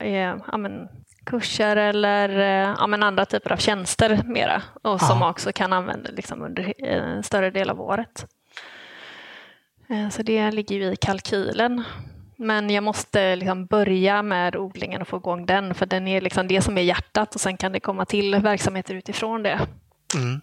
är 0.00 0.40
ja, 0.52 0.56
men, 0.56 0.88
kurser 1.26 1.76
eller 1.76 2.38
eh, 2.38 2.74
ja, 2.78 2.86
men 2.86 3.02
andra 3.02 3.24
typer 3.24 3.52
av 3.52 3.56
tjänster 3.56 4.22
mera 4.24 4.62
och 4.82 5.00
som 5.00 5.20
ja. 5.20 5.30
också 5.30 5.52
kan 5.52 5.72
användas 5.72 6.12
liksom, 6.12 6.42
under 6.42 6.84
en 6.84 7.22
större 7.22 7.50
del 7.50 7.70
av 7.70 7.80
året. 7.80 8.26
Eh, 9.88 10.08
så 10.08 10.22
det 10.22 10.50
ligger 10.50 10.76
ju 10.76 10.92
i 10.92 10.96
kalkylen. 10.96 11.84
Men 12.36 12.70
jag 12.70 12.84
måste 12.84 13.36
liksom 13.36 13.66
börja 13.66 14.22
med 14.22 14.56
odlingen 14.56 15.02
och 15.02 15.08
få 15.08 15.16
igång 15.16 15.46
den 15.46 15.74
för 15.74 15.86
den 15.86 16.08
är 16.08 16.20
liksom 16.20 16.48
det 16.48 16.62
som 16.62 16.78
är 16.78 16.82
hjärtat 16.82 17.34
och 17.34 17.40
sen 17.40 17.56
kan 17.56 17.72
det 17.72 17.80
komma 17.80 18.04
till 18.04 18.34
verksamheter 18.34 18.94
utifrån 18.94 19.42
det. 19.42 19.58
Mm. 20.14 20.40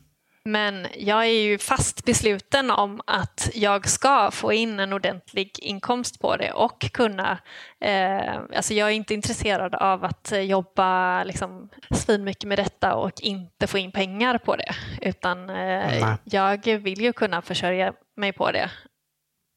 Men 0.48 0.88
jag 0.98 1.26
är 1.26 1.44
ju 1.44 1.58
fast 1.58 2.06
besluten 2.06 2.72
om 2.72 3.02
att 3.08 3.50
jag 3.54 3.90
ska 3.90 4.32
få 4.32 4.54
in 4.54 4.80
en 4.80 4.94
ordentlig 4.94 5.60
inkomst 5.60 6.22
på 6.22 6.38
det 6.38 6.52
och 6.52 6.80
kunna... 6.80 7.38
Eh, 7.80 8.36
alltså 8.56 8.74
jag 8.74 8.88
är 8.88 8.94
inte 8.94 9.14
intresserad 9.14 9.76
av 9.76 10.06
att 10.06 10.34
jobba 10.44 11.24
liksom, 11.24 11.70
svinmycket 11.92 12.48
med 12.48 12.60
detta 12.60 12.96
och 12.96 13.12
inte 13.22 13.68
få 13.68 13.78
in 13.78 13.92
pengar 13.92 14.38
på 14.38 14.56
det. 14.56 14.76
Utan 15.02 15.50
eh, 15.50 16.16
jag 16.24 16.66
vill 16.66 17.02
ju 17.02 17.14
kunna 17.14 17.42
försörja 17.42 17.94
mig 18.16 18.34
på 18.34 18.52
det. 18.52 18.72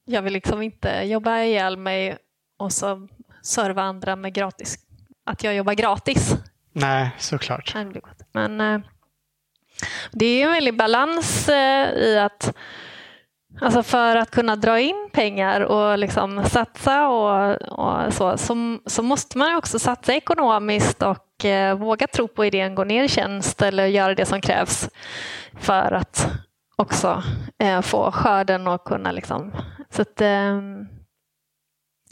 Jag 0.04 0.22
vill 0.22 0.32
liksom 0.32 0.62
inte 0.62 1.02
jobba 1.04 1.38
ihjäl 1.38 1.76
mig 1.76 2.16
och 2.58 2.72
så 2.72 3.08
serva 3.42 3.82
andra 3.82 4.16
med 4.16 4.34
gratis. 4.34 4.78
Att 5.26 5.44
jag 5.44 5.54
jobbar 5.54 5.74
gratis. 5.74 6.34
Nej, 6.72 7.10
såklart. 7.18 7.72
Men... 8.32 8.60
Eh, 8.60 8.80
det 10.12 10.26
är 10.26 10.46
en 10.46 10.52
väldig 10.52 10.76
balans 10.76 11.48
eh, 11.48 11.92
i 11.92 12.18
att 12.18 12.54
Alltså 13.60 13.82
för 13.82 14.16
att 14.16 14.30
kunna 14.30 14.56
dra 14.56 14.80
in 14.80 15.08
pengar 15.12 15.60
och 15.60 15.98
liksom 15.98 16.44
satsa 16.44 17.08
och, 17.08 17.56
och 17.78 18.14
så, 18.14 18.38
så, 18.38 18.78
så, 18.86 19.02
måste 19.02 19.38
man 19.38 19.56
också 19.56 19.78
satsa 19.78 20.14
ekonomiskt 20.14 21.02
och 21.02 21.44
eh, 21.44 21.78
våga 21.78 22.06
tro 22.06 22.28
på 22.28 22.44
idén, 22.44 22.74
gå 22.74 22.84
ner 22.84 23.04
i 23.04 23.08
tjänst 23.08 23.62
eller 23.62 23.86
göra 23.86 24.14
det 24.14 24.26
som 24.26 24.40
krävs 24.40 24.90
för 25.60 25.92
att 25.92 26.28
också 26.76 27.22
eh, 27.58 27.80
få 27.80 28.12
skörden 28.12 28.68
och 28.68 28.84
kunna 28.84 29.12
liksom... 29.12 29.52
Så 29.90 30.02
att, 30.02 30.20
eh, 30.20 30.60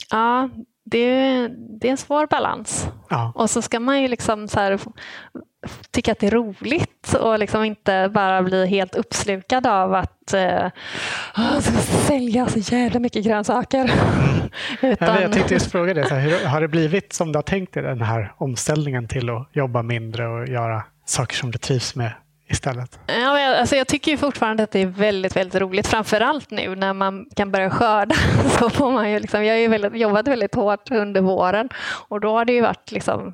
ja, 0.09 0.49
det, 0.85 1.47
det 1.79 1.87
är 1.87 1.91
en 1.91 1.97
svår 1.97 2.27
balans. 2.27 2.87
Ja. 3.09 3.31
Och 3.35 3.49
så 3.49 3.61
ska 3.61 3.79
man 3.79 4.01
ju 4.01 4.07
liksom 4.07 4.47
så 4.47 4.59
här, 4.59 4.79
tycka 5.91 6.11
att 6.11 6.19
det 6.19 6.27
är 6.27 6.31
roligt 6.31 7.13
och 7.13 7.39
liksom 7.39 7.63
inte 7.63 8.11
bara 8.13 8.43
bli 8.43 8.67
helt 8.67 8.95
uppslukad 8.95 9.67
av 9.67 9.93
att 9.93 10.33
eh, 10.33 10.71
jag 11.35 11.63
ska 11.63 11.77
sälja 12.07 12.47
så 12.47 12.59
jävla 12.59 12.99
mycket 12.99 13.25
grönsaker. 13.25 13.91
Utan... 14.81 15.21
Jag 15.21 15.31
tänkte 15.31 15.53
just 15.53 15.71
fråga 15.71 15.93
hur 15.93 16.45
har 16.47 16.61
det 16.61 16.67
blivit 16.67 17.13
som 17.13 17.31
du 17.31 17.37
har 17.37 17.43
tänkt 17.43 17.73
dig 17.73 17.83
den 17.83 18.01
här 18.01 18.33
omställningen 18.37 19.07
till 19.07 19.29
att 19.29 19.49
jobba 19.53 19.83
mindre 19.83 20.27
och 20.27 20.47
göra 20.47 20.83
saker 21.05 21.35
som 21.35 21.51
du 21.51 21.57
trivs 21.57 21.95
med 21.95 22.11
istället? 22.47 22.99
Ja, 23.07 23.57
alltså 23.59 23.75
jag 23.75 23.87
tycker 23.87 24.17
fortfarande 24.17 24.63
att 24.63 24.71
det 24.71 24.79
är 24.79 24.85
väldigt, 24.85 25.35
väldigt 25.35 25.61
roligt. 25.61 25.87
Framförallt 25.87 26.51
nu 26.51 26.75
när 26.75 26.93
man 26.93 27.25
kan 27.35 27.51
börja 27.51 27.69
skörda. 27.69 28.15
Så 28.59 28.69
får 28.69 28.91
man 28.91 29.11
ju 29.11 29.19
liksom, 29.19 29.45
jag 29.45 29.53
har 29.53 29.59
ju 29.59 29.67
väldigt, 29.67 29.95
jobbat 29.95 30.27
väldigt 30.27 30.55
hårt 30.55 30.91
under 30.91 31.21
våren 31.21 31.69
och 32.07 32.19
då 32.19 32.31
har 32.31 32.45
det 32.45 32.53
ju 32.53 32.61
varit 32.61 32.91
liksom, 32.91 33.33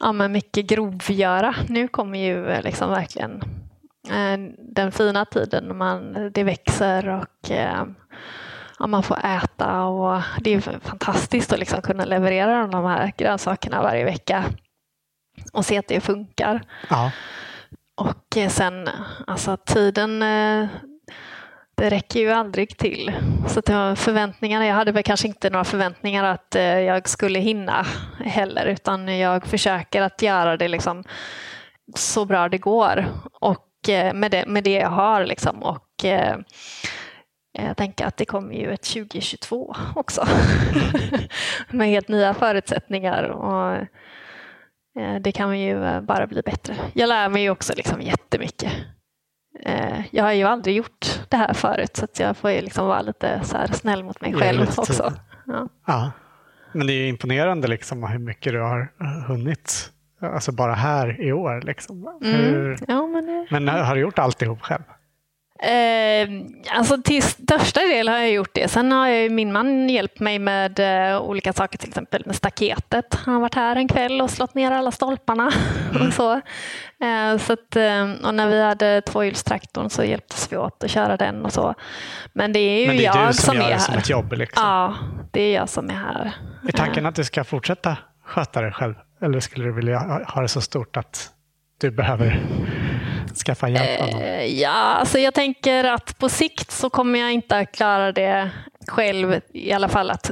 ja, 0.00 0.12
men 0.12 0.32
mycket 0.32 0.66
grovgöra. 0.66 1.54
Nu 1.68 1.88
kommer 1.88 2.18
ju 2.18 2.62
liksom 2.62 2.90
verkligen 2.90 3.42
eh, 4.10 4.54
den 4.58 4.92
fina 4.92 5.24
tiden 5.24 5.64
när 5.64 5.74
man, 5.74 6.30
det 6.34 6.44
växer 6.44 7.08
och 7.08 7.50
eh, 7.50 7.84
ja, 8.78 8.86
man 8.86 9.02
får 9.02 9.18
äta 9.24 9.82
och 9.84 10.22
det 10.40 10.54
är 10.54 10.60
fantastiskt 10.60 11.52
att 11.52 11.58
liksom 11.58 11.82
kunna 11.82 12.04
leverera 12.04 12.66
de 12.66 12.84
här 12.84 13.12
grönsakerna 13.16 13.82
varje 13.82 14.04
vecka 14.04 14.44
och 15.52 15.66
se 15.66 15.78
att 15.78 15.88
det 15.88 16.00
funkar. 16.00 16.60
Ja. 16.88 17.10
Och 18.00 18.36
eh, 18.36 18.48
sen, 18.48 18.88
alltså 19.26 19.56
tiden, 19.56 20.22
eh, 20.22 20.68
det 21.74 21.90
räcker 21.90 22.20
ju 22.20 22.30
aldrig 22.30 22.78
till. 22.78 23.12
Så 23.48 23.60
det 23.60 23.96
förväntningarna, 23.96 24.66
jag 24.66 24.74
hade 24.74 24.92
väl 24.92 25.02
kanske 25.02 25.28
inte 25.28 25.50
några 25.50 25.64
förväntningar 25.64 26.24
att 26.24 26.54
eh, 26.54 26.62
jag 26.62 27.08
skulle 27.08 27.38
hinna 27.38 27.86
heller, 28.24 28.66
utan 28.66 29.18
jag 29.18 29.46
försöker 29.46 30.02
att 30.02 30.22
göra 30.22 30.56
det 30.56 30.68
liksom 30.68 31.04
så 31.94 32.24
bra 32.24 32.48
det 32.48 32.58
går 32.58 33.06
och 33.40 33.66
med 34.14 34.30
det, 34.30 34.46
med 34.46 34.64
det 34.64 34.72
jag 34.72 34.90
har. 34.90 35.24
Liksom. 35.24 35.62
Och, 35.62 36.04
jag 37.52 37.76
tänker 37.76 38.06
att 38.06 38.16
det 38.16 38.24
kommer 38.24 38.54
ju 38.54 38.72
ett 38.72 38.82
2022 38.82 39.76
också 39.94 40.26
med 41.70 41.88
helt 41.88 42.08
nya 42.08 42.34
förutsättningar. 42.34 43.22
Och 43.22 43.76
Eh, 43.76 43.86
det 45.20 45.32
kan 45.32 45.60
ju 45.60 45.84
eh, 45.84 46.00
bara 46.00 46.26
bli 46.26 46.42
bättre. 46.42 46.76
Jag 46.92 47.08
lär 47.08 47.28
mig 47.28 47.42
ju 47.42 47.50
också 47.50 47.72
liksom 47.76 48.00
jättemycket. 48.00 48.72
Eh, 49.62 50.00
jag 50.10 50.24
har 50.24 50.32
ju 50.32 50.44
aldrig 50.44 50.76
gjort 50.76 51.20
det 51.28 51.36
här 51.36 51.54
förut 51.54 51.96
så 51.96 52.22
jag 52.22 52.36
får 52.36 52.50
ju 52.50 52.60
liksom 52.60 52.86
vara 52.86 53.02
lite 53.02 53.40
så 53.44 53.56
snäll 53.72 54.04
mot 54.04 54.20
mig 54.20 54.34
själv 54.34 54.62
också. 54.76 55.12
Ja. 55.46 55.68
ja. 55.86 56.12
Men 56.72 56.86
det 56.86 56.92
är 56.92 57.08
imponerande 57.08 57.68
liksom 57.68 58.02
hur 58.02 58.18
mycket 58.18 58.52
du 58.52 58.60
har 58.60 58.92
hunnit. 59.26 59.90
Alltså 60.22 60.52
bara 60.52 60.74
här 60.74 61.20
i 61.20 61.32
år. 61.32 61.60
Liksom. 61.60 62.18
Mm. 62.22 62.40
Hur... 62.40 62.78
Ja, 62.88 63.06
men, 63.06 63.26
det... 63.26 63.46
men 63.50 63.68
har 63.68 63.94
du 63.94 64.00
gjort 64.00 64.18
alltihop 64.18 64.62
själv? 64.62 64.82
Eh, 65.62 66.28
alltså 66.78 67.02
till 67.02 67.22
största 67.22 67.80
del 67.80 68.08
har 68.08 68.18
jag 68.18 68.30
gjort 68.30 68.50
det. 68.54 68.68
Sen 68.68 68.92
har 68.92 69.08
jag, 69.08 69.32
min 69.32 69.52
man 69.52 69.88
hjälpt 69.88 70.20
mig 70.20 70.38
med 70.38 70.78
eh, 71.12 71.20
olika 71.20 71.52
saker, 71.52 71.78
till 71.78 71.88
exempel 71.88 72.22
med 72.26 72.36
staketet. 72.36 73.14
Han 73.24 73.34
har 73.34 73.40
varit 73.40 73.54
här 73.54 73.76
en 73.76 73.88
kväll 73.88 74.20
och 74.20 74.30
slått 74.30 74.54
ner 74.54 74.70
alla 74.70 74.90
stolparna. 74.90 75.50
Mm. 75.90 76.06
och 76.06 76.12
så. 76.14 76.32
Eh, 77.04 77.38
så 77.38 77.52
att, 77.52 77.76
eh, 77.76 78.12
och 78.24 78.34
när 78.34 78.48
vi 78.48 78.62
hade 78.62 79.00
tvåhjulstraktorn 79.00 79.90
så 79.90 80.04
hjälptes 80.04 80.52
vi 80.52 80.56
åt 80.56 80.84
att 80.84 80.90
köra 80.90 81.16
den 81.16 81.44
och 81.44 81.52
så. 81.52 81.74
Men 82.32 82.52
det 82.52 82.58
är 82.58 82.80
ju 82.80 82.98
det 82.98 83.06
är 83.06 83.16
jag 83.16 83.34
som, 83.34 83.54
som 83.54 83.56
är 83.56 83.70
här. 83.70 83.78
som 83.78 83.94
ett 83.94 84.08
jobb? 84.10 84.32
Liksom. 84.32 84.64
Ja, 84.66 84.94
det 85.30 85.42
är 85.42 85.54
jag 85.54 85.68
som 85.68 85.90
är 85.90 85.94
här. 85.94 86.32
Är 86.68 86.72
tanken 86.72 87.06
att 87.06 87.14
du 87.14 87.24
ska 87.24 87.44
fortsätta 87.44 87.96
sköta 88.24 88.60
det 88.60 88.72
själv? 88.72 88.94
Eller 89.22 89.40
skulle 89.40 89.64
du 89.64 89.72
vilja 89.72 89.98
ha 90.28 90.42
det 90.42 90.48
så 90.48 90.60
stort 90.60 90.96
att 90.96 91.30
du 91.80 91.90
behöver 91.90 92.40
skaffa 93.36 93.68
hjälp? 93.68 94.14
Eh, 94.14 94.44
ja, 94.44 94.70
alltså 94.70 95.18
jag 95.18 95.34
tänker 95.34 95.84
att 95.84 96.18
på 96.18 96.28
sikt 96.28 96.70
så 96.70 96.90
kommer 96.90 97.18
jag 97.18 97.32
inte 97.32 97.56
att 97.56 97.72
klara 97.72 98.12
det 98.12 98.50
själv. 98.88 99.40
I 99.52 99.72
alla 99.72 99.88
fall 99.88 100.10
att 100.10 100.30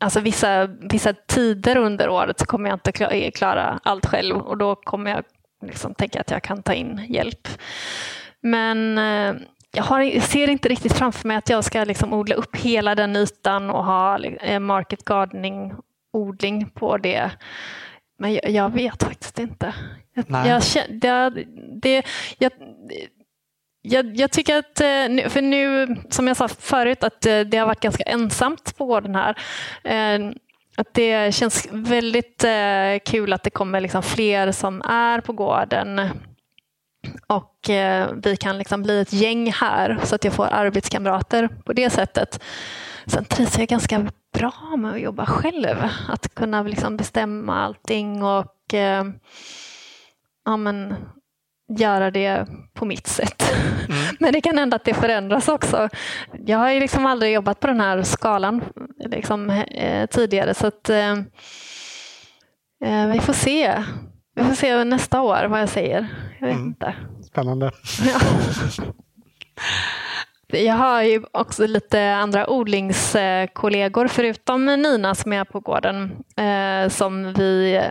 alltså 0.00 0.20
vissa, 0.20 0.66
vissa 0.66 1.12
tider 1.12 1.76
under 1.76 2.08
året 2.08 2.38
så 2.38 2.46
kommer 2.46 2.70
jag 2.70 2.76
inte 2.76 3.04
eh, 3.04 3.30
klara 3.30 3.80
allt 3.82 4.06
själv 4.06 4.36
och 4.36 4.58
då 4.58 4.74
kommer 4.74 5.10
jag 5.10 5.24
liksom 5.66 5.94
tänka 5.94 6.20
att 6.20 6.30
jag 6.30 6.42
kan 6.42 6.62
ta 6.62 6.74
in 6.74 7.06
hjälp. 7.08 7.48
Men 8.40 8.98
eh, 8.98 9.34
jag 9.72 9.82
har, 9.82 10.20
ser 10.20 10.50
inte 10.50 10.68
riktigt 10.68 10.92
framför 10.92 11.28
mig 11.28 11.36
att 11.36 11.48
jag 11.48 11.64
ska 11.64 11.84
liksom 11.84 12.12
odla 12.12 12.34
upp 12.34 12.56
hela 12.56 12.94
den 12.94 13.16
ytan 13.16 13.70
och 13.70 13.84
ha 13.84 14.18
eh, 14.24 14.60
market 14.60 15.04
gardening 15.04 15.72
odling 16.12 16.70
på 16.70 16.96
det. 16.96 17.30
Men 18.20 18.34
jag, 18.34 18.50
jag 18.50 18.72
vet 18.72 19.02
faktiskt 19.02 19.38
inte. 19.38 19.74
Jag, 20.14 20.46
jag, 20.46 20.62
det, 20.88 21.44
det, 21.82 22.02
jag, 22.38 22.52
jag, 23.82 24.16
jag, 24.16 24.30
tycker 24.30 24.58
att, 24.58 24.80
eh, 24.80 25.28
för 25.28 25.42
nu, 25.42 25.96
som 26.10 26.28
jag 26.28 26.36
sa 26.36 26.48
förut, 26.48 27.04
att 27.04 27.26
eh, 27.26 27.40
det 27.40 27.56
har 27.56 27.66
varit 27.66 27.80
ganska 27.80 28.04
ensamt 28.04 28.76
på 28.76 28.84
gården 28.84 29.14
här. 29.14 29.38
Eh, 29.84 30.30
att 30.76 30.94
det 30.94 31.34
känns 31.34 31.68
väldigt 31.70 32.44
kul 33.04 33.32
att 33.32 33.42
det 33.42 33.50
kommer 33.50 33.80
liksom 33.80 34.02
fler 34.02 34.52
som 34.52 34.82
är 34.82 35.20
på 35.20 35.32
gården. 35.32 36.00
Och 37.26 37.54
vi 38.22 38.36
kan 38.40 38.58
liksom 38.58 38.82
bli 38.82 39.00
ett 39.00 39.12
gäng 39.12 39.52
här 39.52 39.98
så 40.04 40.14
att 40.14 40.24
jag 40.24 40.32
får 40.32 40.46
arbetskamrater 40.46 41.48
på 41.48 41.72
det 41.72 41.90
sättet. 41.90 42.42
Sen 43.06 43.24
trivs 43.24 43.58
jag 43.58 43.68
ganska 43.68 44.10
bra 44.32 44.76
med 44.76 44.92
att 44.92 45.00
jobba 45.00 45.26
själv. 45.26 45.76
Att 46.08 46.34
kunna 46.34 46.62
liksom 46.62 46.96
bestämma 46.96 47.64
allting 47.64 48.22
och 48.22 48.74
eh, 48.74 49.04
ja, 50.44 50.56
men, 50.56 50.94
göra 51.78 52.10
det 52.10 52.46
på 52.74 52.84
mitt 52.84 53.06
sätt. 53.06 53.52
Mm. 53.88 54.16
Men 54.20 54.32
det 54.32 54.40
kan 54.40 54.58
hända 54.58 54.76
att 54.76 54.84
det 54.84 54.94
förändras 54.94 55.48
också. 55.48 55.88
Jag 56.46 56.58
har 56.58 56.70
ju 56.70 56.80
liksom 56.80 57.06
aldrig 57.06 57.32
jobbat 57.32 57.60
på 57.60 57.66
den 57.66 57.80
här 57.80 58.02
skalan 58.02 58.62
liksom, 58.98 59.50
eh, 59.50 60.06
tidigare 60.06 60.54
så 60.54 60.66
att 60.66 60.90
eh, 60.90 61.12
eh 62.84 63.06
vi 63.12 63.20
får 63.20 63.32
se. 63.32 63.84
Vi 64.34 64.44
får 64.44 64.54
se 64.54 64.84
nästa 64.84 65.20
år 65.20 65.44
vad 65.44 65.60
jag 65.60 65.68
säger. 65.68 66.08
Jag 66.40 66.46
vet 66.46 66.56
mm. 66.56 66.66
inte. 66.68 66.94
Spännande. 67.22 67.70
Ja. 68.04 68.20
Jag 70.52 70.74
har 70.74 71.02
ju 71.02 71.22
också 71.32 71.66
lite 71.66 72.14
andra 72.14 72.50
odlingskollegor 72.50 74.08
förutom 74.08 74.66
Nina 74.66 75.14
som 75.14 75.32
är 75.32 75.44
på 75.44 75.60
gården 75.60 76.24
eh, 76.36 76.88
som 76.88 77.32
vi 77.32 77.82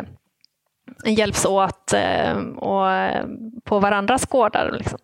hjälps 1.06 1.46
åt 1.46 1.94
eh, 1.94 2.38
och 2.40 2.88
på 3.64 3.80
varandras 3.80 4.26
gårdar. 4.26 4.76
Liksom. 4.78 5.00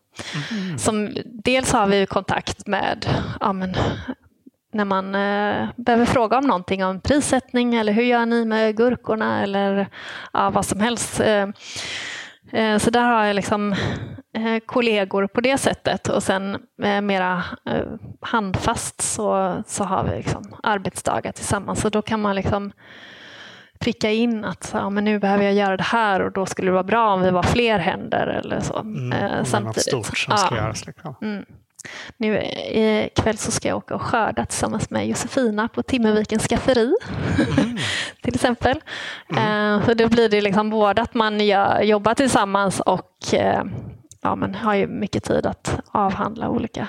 Mm. 0.52 0.78
Som, 0.78 1.18
dels 1.26 1.72
har 1.72 1.88
vi 1.88 2.06
kontakt 2.06 2.68
med 2.68 3.06
ja, 3.40 3.54
men, 3.54 3.76
när 4.74 4.86
man 4.86 5.16
eh, 5.16 5.70
behöver 5.76 6.06
fråga 6.06 6.38
om 6.38 6.48
någonting 6.48 6.86
om 6.86 7.02
prissättning 7.02 7.76
eller 7.76 7.94
hur 7.94 8.04
gör 8.04 8.26
ni 8.26 8.46
med 8.46 8.78
gurkorna 8.78 9.44
eller 9.44 9.88
ja, 10.34 10.50
vad 10.50 10.66
som 10.66 10.80
helst. 10.80 11.20
Eh, 11.20 11.48
eh 12.52 12.78
så 12.78 12.90
där 12.90 13.02
har 13.02 13.26
jag 13.26 13.36
liksom 13.36 13.76
Eh, 13.76 14.25
kollegor 14.66 15.28
på 15.28 15.42
det 15.42 15.58
sättet 15.58 16.08
och 16.08 16.24
sen 16.24 16.58
eh, 16.84 17.02
mera 17.02 17.44
eh, 17.70 17.84
handfast 18.22 19.02
så, 19.02 19.56
så 19.68 19.84
har 19.84 20.04
vi 20.04 20.18
liksom 20.18 20.56
arbetsdagar 20.64 21.32
tillsammans 21.32 21.86
och 21.86 21.92
då 21.92 22.02
kan 22.02 22.22
man 22.22 22.36
liksom 22.36 22.72
pricka 23.80 24.12
in 24.12 24.46
att 24.46 24.70
ja, 24.74 24.90
men 24.90 25.04
nu 25.06 25.20
behöver 25.20 25.44
jag 25.44 25.54
göra 25.54 25.78
det 25.78 25.84
här 25.84 26.22
och 26.22 26.32
då 26.32 26.46
skulle 26.46 26.68
det 26.68 26.74
vara 26.74 26.84
bra 26.84 27.14
om 27.14 27.22
vi 27.22 27.30
var 27.30 27.44
fler 27.44 27.80
händer 27.80 28.28
eller 28.28 28.60
så. 28.60 28.80
Mm, 28.80 29.12
eh, 29.12 29.44
samtidigt. 29.44 29.94
Något 29.94 30.06
stort 30.06 30.18
som 30.18 30.32
ja. 30.32 30.38
ska 30.38 30.56
göras. 30.56 30.88
Liksom. 30.88 31.16
Mm. 31.22 31.46
Nu 32.18 32.42
ikväll 33.06 33.38
så 33.38 33.52
ska 33.52 33.68
jag 33.68 33.78
åka 33.78 33.96
och 33.96 34.02
skörda 34.02 34.46
tillsammans 34.46 34.90
med 34.90 35.08
Josefina 35.08 35.68
på 35.68 35.84
Timmervikens 35.84 36.48
skafferi. 36.48 36.94
Mm. 37.58 37.78
till 38.22 38.36
exempel. 38.36 38.82
Mm. 39.30 39.80
Eh, 39.80 39.86
så 39.86 39.94
då 39.94 40.08
blir 40.08 40.30
det 40.30 40.42
liksom 40.42 40.70
både 40.70 41.02
att 41.02 41.14
man 41.14 41.40
jobbar 41.82 42.14
tillsammans 42.14 42.80
och 42.80 43.34
eh, 43.34 43.64
ja, 44.26 44.36
men 44.36 44.56
har 44.56 44.74
ju 44.74 44.88
mycket 44.88 45.24
tid 45.24 45.46
att 45.46 45.80
avhandla 45.92 46.50
olika 46.50 46.88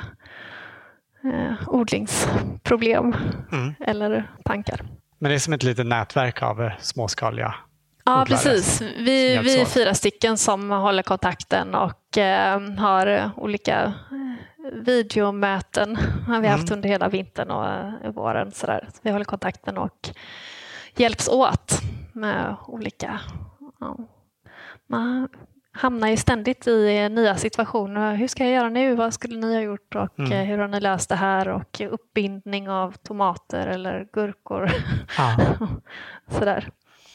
eh, 1.24 1.68
odlingsproblem 1.68 3.14
mm. 3.52 3.74
eller 3.80 4.30
tankar. 4.44 4.80
Men 5.18 5.28
det 5.28 5.34
är 5.34 5.38
som 5.38 5.52
ett 5.52 5.62
litet 5.62 5.86
nätverk 5.86 6.42
av 6.42 6.62
eh, 6.62 6.72
småskaliga 6.80 7.54
Ja, 8.04 8.24
precis. 8.28 8.80
Vi, 8.80 9.38
vi 9.38 9.60
är 9.60 9.64
fyra 9.64 9.94
stycken 9.94 10.38
som 10.38 10.70
håller 10.70 11.02
kontakten 11.02 11.74
och 11.74 12.18
eh, 12.18 12.60
har 12.60 13.30
olika 13.36 13.82
eh, 13.84 14.72
videomöten 14.72 15.96
har 16.26 16.40
vi 16.40 16.48
haft 16.48 16.68
mm. 16.68 16.78
under 16.78 16.88
hela 16.88 17.08
vintern 17.08 17.50
och 17.50 17.66
eh, 17.66 18.12
våren. 18.12 18.52
Så 18.52 18.66
där. 18.66 18.88
vi 19.02 19.10
håller 19.10 19.24
kontakten 19.24 19.78
och 19.78 20.10
hjälps 20.96 21.28
åt 21.28 21.80
med 22.12 22.56
olika... 22.66 23.20
Ja, 23.80 23.98
hamnar 25.76 26.08
ju 26.08 26.16
ständigt 26.16 26.66
i 26.66 27.08
nya 27.08 27.36
situationer. 27.36 28.14
Hur 28.14 28.28
ska 28.28 28.44
jag 28.44 28.52
göra 28.52 28.68
nu? 28.68 28.94
Vad 28.94 29.14
skulle 29.14 29.36
ni 29.36 29.54
ha 29.54 29.62
gjort? 29.62 29.94
Och 29.94 30.18
mm. 30.18 30.32
Eh, 30.32 30.44
hur 30.44 30.58
har 30.58 30.68
ni 30.68 30.80
löst 30.80 31.08
det 31.08 31.16
här? 31.16 31.48
Och 31.48 31.80
uppbindning 31.90 32.70
av 32.70 32.92
tomater 32.92 33.66
eller 33.66 34.08
gurkor. 34.12 34.70
Sådär. 36.28 36.70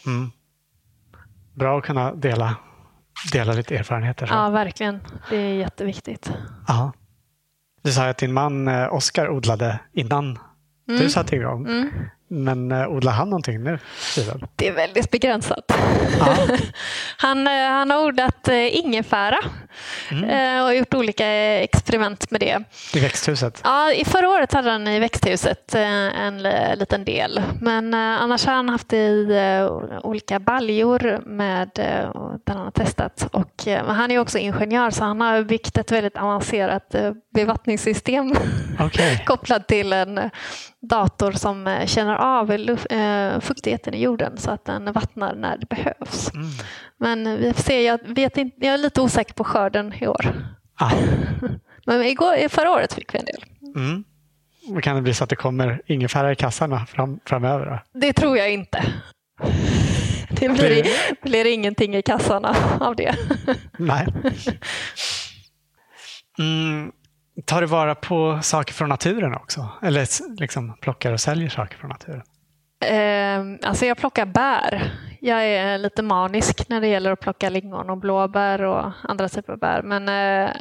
Mm. 0.05 0.31
Bra 1.53 1.77
att 1.77 1.83
kunna 1.83 2.13
dela, 2.13 2.55
dela 3.31 3.53
lite 3.53 3.75
erfarenheter. 3.75 4.25
Så. 4.25 4.33
Ja, 4.33 4.49
verkligen. 4.49 4.99
Det 5.29 5.37
är 5.37 5.53
jätteviktigt. 5.53 6.31
Ja. 6.67 6.93
Du 7.81 7.91
sa 7.91 8.09
att 8.09 8.17
din 8.17 8.33
man 8.33 8.67
eh, 8.67 8.93
Oskar 8.93 9.29
odlade 9.29 9.79
innan 9.93 10.25
mm. 10.25 11.01
du 11.01 11.09
satte 11.09 11.35
igång. 11.35 11.67
Mm. 11.67 11.89
Men 12.33 12.71
eh, 12.71 12.87
odlar 12.87 13.11
han 13.11 13.29
någonting 13.29 13.63
nu? 13.63 13.79
Det 14.55 14.67
är 14.67 14.71
väldigt 14.71 15.11
begränsat. 15.11 15.71
han, 17.17 17.47
eh, 17.47 17.53
han 17.53 17.91
har 17.91 18.05
odlat 18.05 18.47
eh, 18.47 18.75
ingefära 18.77 19.37
mm. 20.11 20.65
och 20.65 20.75
gjort 20.75 20.93
olika 20.93 21.27
experiment 21.59 22.31
med 22.31 22.39
det. 22.39 22.63
I 22.93 22.99
växthuset? 22.99 23.61
Ja, 23.63 23.93
i 23.93 24.05
förra 24.05 24.29
året 24.29 24.53
hade 24.53 24.71
han 24.71 24.87
i 24.87 24.99
växthuset 24.99 25.75
en 25.75 26.43
liten 26.75 27.05
del. 27.05 27.41
Men 27.61 27.93
annars 27.93 28.45
har 28.45 28.53
han 28.53 28.69
haft 28.69 28.89
det 28.89 28.97
i 28.97 29.67
olika 30.03 30.39
baljor 30.39 31.21
med, 31.25 31.69
där 31.73 32.53
han 32.53 32.57
har 32.57 32.71
testat. 32.71 33.27
Och, 33.31 33.67
han 33.87 34.11
är 34.11 34.19
också 34.19 34.37
ingenjör 34.37 34.89
så 34.89 35.03
han 35.03 35.21
har 35.21 35.43
byggt 35.43 35.77
ett 35.77 35.91
väldigt 35.91 36.17
avancerat 36.17 36.95
bevattningssystem 37.33 38.33
okay. 38.79 39.17
kopplat 39.25 39.67
till 39.67 39.93
en 39.93 40.29
dator 40.81 41.31
som 41.31 41.77
känner 41.85 42.15
av 42.15 42.51
eh, 42.51 43.39
fuktigheten 43.39 43.93
i 43.93 44.01
jorden 44.01 44.37
så 44.37 44.51
att 44.51 44.65
den 44.65 44.91
vattnar 44.91 45.35
när 45.35 45.57
det 45.57 45.69
behövs. 45.69 46.33
Mm. 46.33 46.47
Men 47.01 47.37
vi 47.37 47.53
får 47.53 47.63
se, 47.63 47.83
jag, 47.83 47.99
vet 48.03 48.37
inte, 48.37 48.65
jag 48.65 48.73
är 48.73 48.77
lite 48.77 49.01
osäker 49.01 49.33
på 49.33 49.43
skörden 49.43 49.93
i 50.01 50.07
år. 50.07 50.33
Ah. 50.75 50.91
Men 51.85 52.03
igår, 52.03 52.49
förra 52.49 52.71
året 52.71 52.93
fick 52.93 53.13
vi 53.13 53.19
en 53.19 53.25
del. 53.25 53.43
Mm. 53.75 54.81
Kan 54.81 54.95
det 54.95 55.01
bli 55.01 55.13
så 55.13 55.23
att 55.23 55.29
det 55.29 55.35
kommer 55.35 55.81
ingefära 55.85 56.31
i 56.31 56.35
kassarna 56.35 56.85
fram, 56.85 57.19
framöver? 57.25 57.65
Då? 57.65 57.99
Det 57.99 58.13
tror 58.13 58.37
jag 58.37 58.53
inte. 58.53 58.83
Det 60.29 60.49
blir, 60.49 60.83
det 60.83 61.21
blir 61.21 61.45
ingenting 61.45 61.95
i 61.95 62.01
kassarna 62.01 62.55
av 62.79 62.95
det. 62.95 63.15
Nej. 63.77 64.07
Mm. 66.39 66.91
Tar 67.45 67.61
du 67.61 67.67
vara 67.67 67.95
på 67.95 68.39
saker 68.43 68.73
från 68.73 68.89
naturen 68.89 69.35
också? 69.35 69.69
Eller 69.81 70.07
liksom 70.39 70.77
plockar 70.81 71.13
och 71.13 71.21
säljer 71.21 71.49
saker 71.49 71.77
från 71.77 71.89
naturen? 71.89 72.21
Eh, 72.81 73.69
alltså 73.69 73.85
jag 73.85 73.97
plockar 73.97 74.25
bär. 74.25 74.91
Jag 75.19 75.45
är 75.45 75.77
lite 75.77 76.01
manisk 76.01 76.69
när 76.69 76.81
det 76.81 76.87
gäller 76.87 77.11
att 77.11 77.19
plocka 77.19 77.49
lingon 77.49 77.89
och 77.89 77.97
blåbär 77.97 78.61
och 78.61 78.91
andra 79.03 79.29
typer 79.29 79.53
av 79.53 79.59
bär. 79.59 79.81
Men, 79.81 80.09
eh, 80.09 80.51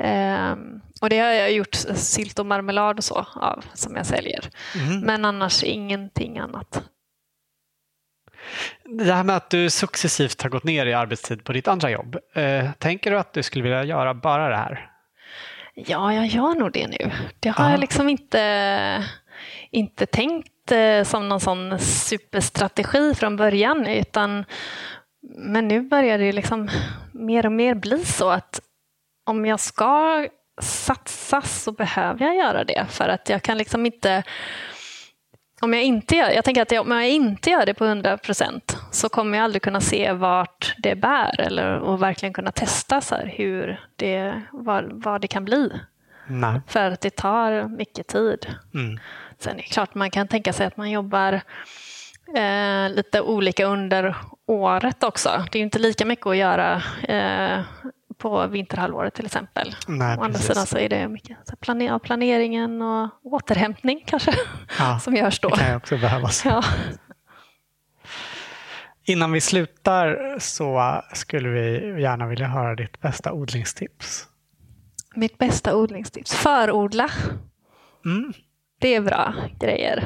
eh, 0.00 0.56
och 1.00 1.10
det 1.10 1.18
har 1.18 1.28
jag 1.28 1.52
gjort 1.52 1.74
sylt 1.94 2.38
och 2.38 2.46
marmelad 2.46 2.98
och 2.98 3.04
så 3.04 3.26
av 3.34 3.64
som 3.74 3.96
jag 3.96 4.06
säljer. 4.06 4.50
Mm. 4.74 5.00
Men 5.00 5.24
annars 5.24 5.62
ingenting 5.62 6.38
annat. 6.38 6.82
Det 8.84 9.12
här 9.12 9.24
med 9.24 9.36
att 9.36 9.50
du 9.50 9.70
successivt 9.70 10.42
har 10.42 10.50
gått 10.50 10.64
ner 10.64 10.86
i 10.86 10.94
arbetstid 10.94 11.44
på 11.44 11.52
ditt 11.52 11.68
andra 11.68 11.90
jobb. 11.90 12.16
Eh, 12.34 12.70
tänker 12.78 13.10
du 13.10 13.18
att 13.18 13.32
du 13.32 13.42
skulle 13.42 13.62
vilja 13.62 13.84
göra 13.84 14.14
bara 14.14 14.48
det 14.48 14.56
här? 14.56 14.90
Ja, 15.74 16.14
jag 16.14 16.26
gör 16.26 16.54
nog 16.54 16.72
det 16.72 16.86
nu. 16.86 17.10
Det 17.40 17.48
har 17.48 17.64
Aha. 17.64 17.70
jag 17.70 17.80
liksom 17.80 18.08
inte, 18.08 19.04
inte 19.70 20.06
tänkt 20.06 20.53
eh, 20.72 21.04
som 21.04 21.28
någon 21.28 21.40
sån 21.40 21.78
superstrategi 21.78 23.14
från 23.14 23.36
början. 23.36 23.86
Utan, 23.86 24.44
men 25.34 25.68
nu 25.68 25.80
börjar 25.80 26.18
det 26.18 26.32
liksom 26.32 26.68
mer 27.12 27.46
och 27.46 27.52
mer 27.52 27.74
bli 27.74 28.04
så 28.04 28.30
att 28.30 28.60
om 29.26 29.46
jag 29.46 29.60
ska 29.60 30.26
satsa 30.62 31.42
så 31.42 31.72
behöver 31.72 32.26
jag 32.26 32.36
göra 32.36 32.64
det. 32.64 32.86
För 32.88 33.08
att 33.08 33.28
jag 33.28 33.42
kan 33.42 33.58
liksom 33.58 33.86
inte 33.86 34.22
om 35.60 35.74
jag 35.74 35.82
inte 35.82 36.16
gör, 36.16 36.30
jag 36.30 36.44
tänker 36.44 36.62
att 36.62 36.72
om 36.72 36.90
jag 36.90 37.08
inte 37.08 37.50
gör 37.50 37.66
det 37.66 37.74
på 37.74 37.84
100 37.84 38.18
procent 38.18 38.76
så 38.90 39.08
kommer 39.08 39.38
jag 39.38 39.44
aldrig 39.44 39.62
kunna 39.62 39.80
se 39.80 40.12
vart 40.12 40.74
det 40.78 40.94
bär 40.94 41.40
eller 41.40 41.78
och 41.78 42.02
verkligen 42.02 42.32
kunna 42.32 42.52
testa 42.52 43.00
så 43.00 43.16
hur 43.16 43.80
det, 43.96 44.42
vad, 44.52 45.04
vad 45.04 45.20
det 45.20 45.28
kan 45.28 45.44
bli. 45.44 45.70
Nej. 46.26 46.60
För 46.66 46.90
att 46.90 47.00
det 47.00 47.16
tar 47.16 47.68
mycket 47.68 48.06
tid. 48.06 48.46
Mm. 48.74 48.98
Sen 49.44 49.52
är 49.52 49.56
det 49.56 49.62
klart 49.62 49.94
man 49.94 50.10
kan 50.10 50.28
tänka 50.28 50.52
sig 50.52 50.66
att 50.66 50.76
man 50.76 50.90
jobbar 50.90 51.32
eh, 52.36 52.90
lite 52.90 53.20
olika 53.20 53.64
under 53.66 54.16
året 54.46 55.02
också. 55.02 55.44
Det 55.52 55.58
är 55.58 55.62
inte 55.62 55.78
lika 55.78 56.04
mycket 56.04 56.26
att 56.26 56.36
göra 56.36 56.82
eh, 57.08 57.60
på 58.18 58.46
vinterhalvåret 58.46 59.14
till 59.14 59.26
exempel. 59.26 59.76
Nej, 59.88 60.18
Å 60.18 60.22
andra 60.22 60.38
sidan 60.38 60.66
så 60.66 60.78
är 60.78 60.88
det 60.88 61.08
mycket 61.08 61.38
så 61.44 61.56
planer 61.56 61.98
planeringen 61.98 62.82
och 62.82 63.10
återhämtning 63.22 64.04
kanske 64.06 64.34
ja, 64.78 64.98
som 65.00 65.14
görs 65.14 65.40
då. 65.40 65.48
Det 65.48 65.56
kan 65.56 65.76
också 65.76 65.98
behövas. 65.98 66.44
Ja. 66.44 66.64
Innan 69.06 69.32
vi 69.32 69.40
slutar 69.40 70.36
så 70.38 71.02
skulle 71.12 71.48
vi 71.48 71.62
gärna 72.02 72.26
vilja 72.26 72.46
höra 72.46 72.74
ditt 72.74 73.00
bästa 73.00 73.32
odlingstips. 73.32 74.28
Mitt 75.14 75.38
bästa 75.38 75.76
odlingstips? 75.76 76.34
Förodla. 76.34 77.10
Mm. 78.04 78.32
Det 78.84 78.94
är 78.94 79.00
bra 79.00 79.34
grejer. 79.60 79.98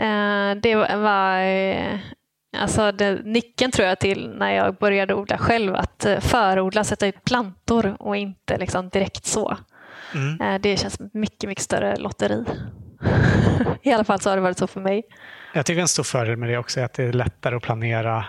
Eh, 0.00 0.60
det 0.62 0.76
var 0.96 1.40
eh, 1.40 1.98
Alltså 2.56 2.92
det, 2.92 3.20
nyckeln 3.24 3.72
tror 3.72 3.88
jag 3.88 3.98
till 3.98 4.30
när 4.38 4.50
jag 4.50 4.76
började 4.76 5.14
odla 5.14 5.38
själv, 5.38 5.74
att 5.74 6.06
eh, 6.06 6.20
förodla, 6.20 6.84
sätta 6.84 7.06
ut 7.06 7.24
plantor 7.24 7.96
och 7.98 8.16
inte 8.16 8.58
liksom 8.58 8.88
direkt 8.88 9.24
så. 9.24 9.56
Mm. 10.14 10.60
Det 10.62 10.76
känns 10.76 11.00
mycket, 11.12 11.48
mycket 11.48 11.64
större 11.64 11.96
lotteri. 11.96 12.44
I 13.82 13.92
alla 13.92 14.04
fall 14.04 14.20
så 14.20 14.30
har 14.30 14.36
det 14.36 14.42
varit 14.42 14.58
så 14.58 14.66
för 14.66 14.80
mig. 14.80 15.02
Jag 15.54 15.66
tycker 15.66 15.80
en 15.80 15.88
stor 15.88 16.02
fördel 16.02 16.36
med 16.36 16.48
det 16.48 16.58
också 16.58 16.80
är 16.80 16.84
att 16.84 16.94
det 16.94 17.04
är 17.04 17.12
lättare 17.12 17.56
att 17.56 17.62
planera 17.62 18.24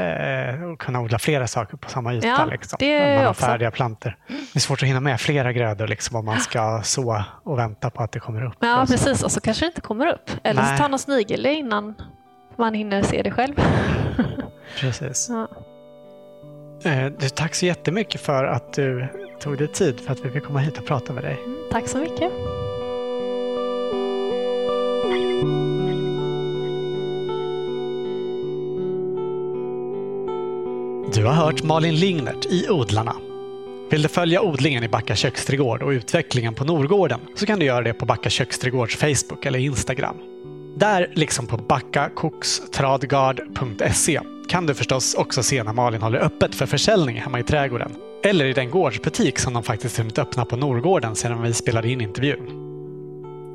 eh, 0.00 0.62
och 0.62 0.80
kunna 0.80 1.00
odla 1.00 1.18
flera 1.18 1.46
saker 1.46 1.76
på 1.76 1.88
samma 1.90 2.14
yta. 2.14 2.26
Ja, 2.26 2.44
liksom, 2.44 2.76
det 2.80 3.16
man 3.16 3.24
har 3.24 3.30
också. 3.30 3.44
färdiga 3.46 3.70
plantor. 3.70 4.16
Det 4.26 4.34
är 4.54 4.60
svårt 4.60 4.82
att 4.82 4.88
hinna 4.88 5.00
med 5.00 5.20
flera 5.20 5.52
grödor 5.52 5.86
liksom, 5.86 6.16
om 6.16 6.24
man 6.24 6.40
ska 6.40 6.80
så 6.84 7.24
och 7.42 7.58
vänta 7.58 7.90
på 7.90 8.02
att 8.02 8.12
det 8.12 8.20
kommer 8.20 8.44
upp. 8.44 8.56
Ja, 8.60 8.84
precis. 8.88 9.22
Och 9.22 9.32
så 9.32 9.40
kanske 9.40 9.64
det 9.64 9.66
inte 9.66 9.80
kommer 9.80 10.06
upp. 10.06 10.30
Eller 10.42 10.62
Nej. 10.62 10.76
så 10.76 10.82
tar 10.82 10.88
någon 10.88 10.98
snigel 10.98 11.46
innan 11.46 11.94
man 12.56 12.74
hinner 12.74 13.02
se 13.02 13.22
det 13.22 13.30
själv. 13.30 13.54
Precis. 14.80 15.28
Ja. 15.28 15.48
Eh, 16.90 17.12
tack 17.34 17.54
så 17.54 17.66
jättemycket 17.66 18.20
för 18.20 18.44
att 18.44 18.72
du 18.72 19.08
tog 19.40 19.58
dig 19.58 19.68
tid 19.68 20.00
för 20.00 20.12
att 20.12 20.24
vi 20.24 20.30
fick 20.30 20.44
komma 20.44 20.58
hit 20.58 20.78
och 20.78 20.86
prata 20.86 21.12
med 21.12 21.24
dig. 21.24 21.38
Mm, 21.44 21.56
tack 21.72 21.88
så 21.88 21.98
mycket. 21.98 22.32
Du 31.14 31.24
har 31.24 31.32
hört 31.32 31.62
Malin 31.62 31.94
Lingnert 31.94 32.46
i 32.46 32.68
Odlarna. 32.68 33.16
Vill 33.90 34.02
du 34.02 34.08
följa 34.08 34.42
odlingen 34.42 34.84
i 34.84 34.88
Backa 34.88 35.16
köksträdgård 35.16 35.82
och 35.82 35.90
utvecklingen 35.90 36.54
på 36.54 36.64
Norgården 36.64 37.20
så 37.34 37.46
kan 37.46 37.58
du 37.58 37.66
göra 37.66 37.82
det 37.82 37.92
på 37.92 38.06
Backa 38.06 38.30
köksträdgårds 38.30 38.96
Facebook 38.96 39.46
eller 39.46 39.58
Instagram. 39.58 40.16
Där, 40.76 41.12
liksom 41.14 41.46
på 41.46 41.56
backakokstradgard.se, 41.56 44.20
kan 44.48 44.66
du 44.66 44.74
förstås 44.74 45.14
också 45.14 45.42
se 45.42 45.62
när 45.62 45.72
Malin 45.72 46.02
håller 46.02 46.18
öppet 46.18 46.54
för 46.54 46.66
försäljning 46.66 47.16
hemma 47.16 47.40
i 47.40 47.42
trädgården. 47.42 47.92
Eller 48.24 48.44
i 48.44 48.52
den 48.52 48.70
gårdsbutik 48.70 49.38
som 49.38 49.52
de 49.52 49.62
faktiskt 49.62 49.98
hunnit 49.98 50.18
öppna 50.18 50.44
på 50.44 50.56
Norgården 50.56 51.16
sedan 51.16 51.42
vi 51.42 51.52
spelade 51.52 51.88
in 51.88 52.00
intervjun. 52.00 52.66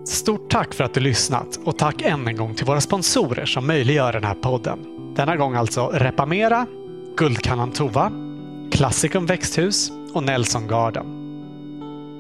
Stort 0.08 0.50
tack 0.50 0.74
för 0.74 0.84
att 0.84 0.94
du 0.94 1.00
lyssnat 1.00 1.60
och 1.66 1.78
tack 1.78 2.02
än 2.02 2.28
en 2.28 2.38
gång 2.38 2.54
till 2.54 2.66
våra 2.66 2.82
sponsorer 2.82 3.46
som 3.46 3.68
möjliggör 3.68 4.14
den 4.14 4.24
här 4.24 4.36
podden. 4.36 4.80
Denna 5.16 5.36
gång 5.36 5.56
alltså 5.56 5.92
Repamera, 5.94 6.66
Guldkannan 7.18 7.72
Tova, 7.72 8.12
Classicum 8.72 9.26
Växthus 9.26 9.92
och 10.14 10.24
Nelson 10.24 10.68
Garden. 10.68 11.06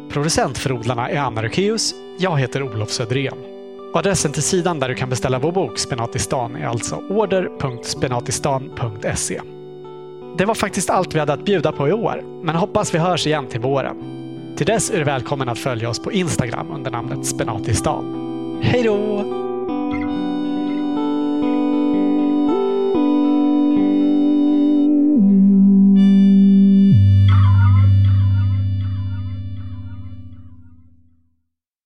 Producent 0.09 0.57
för 0.57 0.71
odlarna 0.71 1.09
är 1.09 1.19
Anna 1.19 1.43
Rukeus. 1.43 1.95
Jag 2.19 2.39
heter 2.39 2.63
Olof 2.63 2.89
Söderén. 2.89 3.37
Och 3.93 3.99
adressen 3.99 4.31
till 4.31 4.43
sidan 4.43 4.79
där 4.79 4.89
du 4.89 4.95
kan 4.95 5.09
beställa 5.09 5.39
vår 5.39 5.51
bok 5.51 5.77
Spenatistan 5.77 6.55
är 6.55 6.67
alltså 6.67 6.95
order.spenatistan.se. 6.95 9.41
Det 10.37 10.45
var 10.45 10.55
faktiskt 10.55 10.89
allt 10.89 11.15
vi 11.15 11.19
hade 11.19 11.33
att 11.33 11.45
bjuda 11.45 11.71
på 11.71 11.87
i 11.87 11.93
år, 11.93 12.41
men 12.43 12.55
hoppas 12.55 12.93
vi 12.93 12.97
hörs 12.97 13.27
igen 13.27 13.47
till 13.47 13.61
våren. 13.61 13.97
Till 14.57 14.65
dess 14.65 14.91
är 14.91 14.97
du 14.97 15.03
välkommen 15.03 15.49
att 15.49 15.59
följa 15.59 15.89
oss 15.89 15.99
på 15.99 16.11
Instagram 16.11 16.71
under 16.71 16.91
namnet 16.91 17.25
Spenatistan. 17.25 18.59
Hej 18.61 18.83
då! 18.83 19.44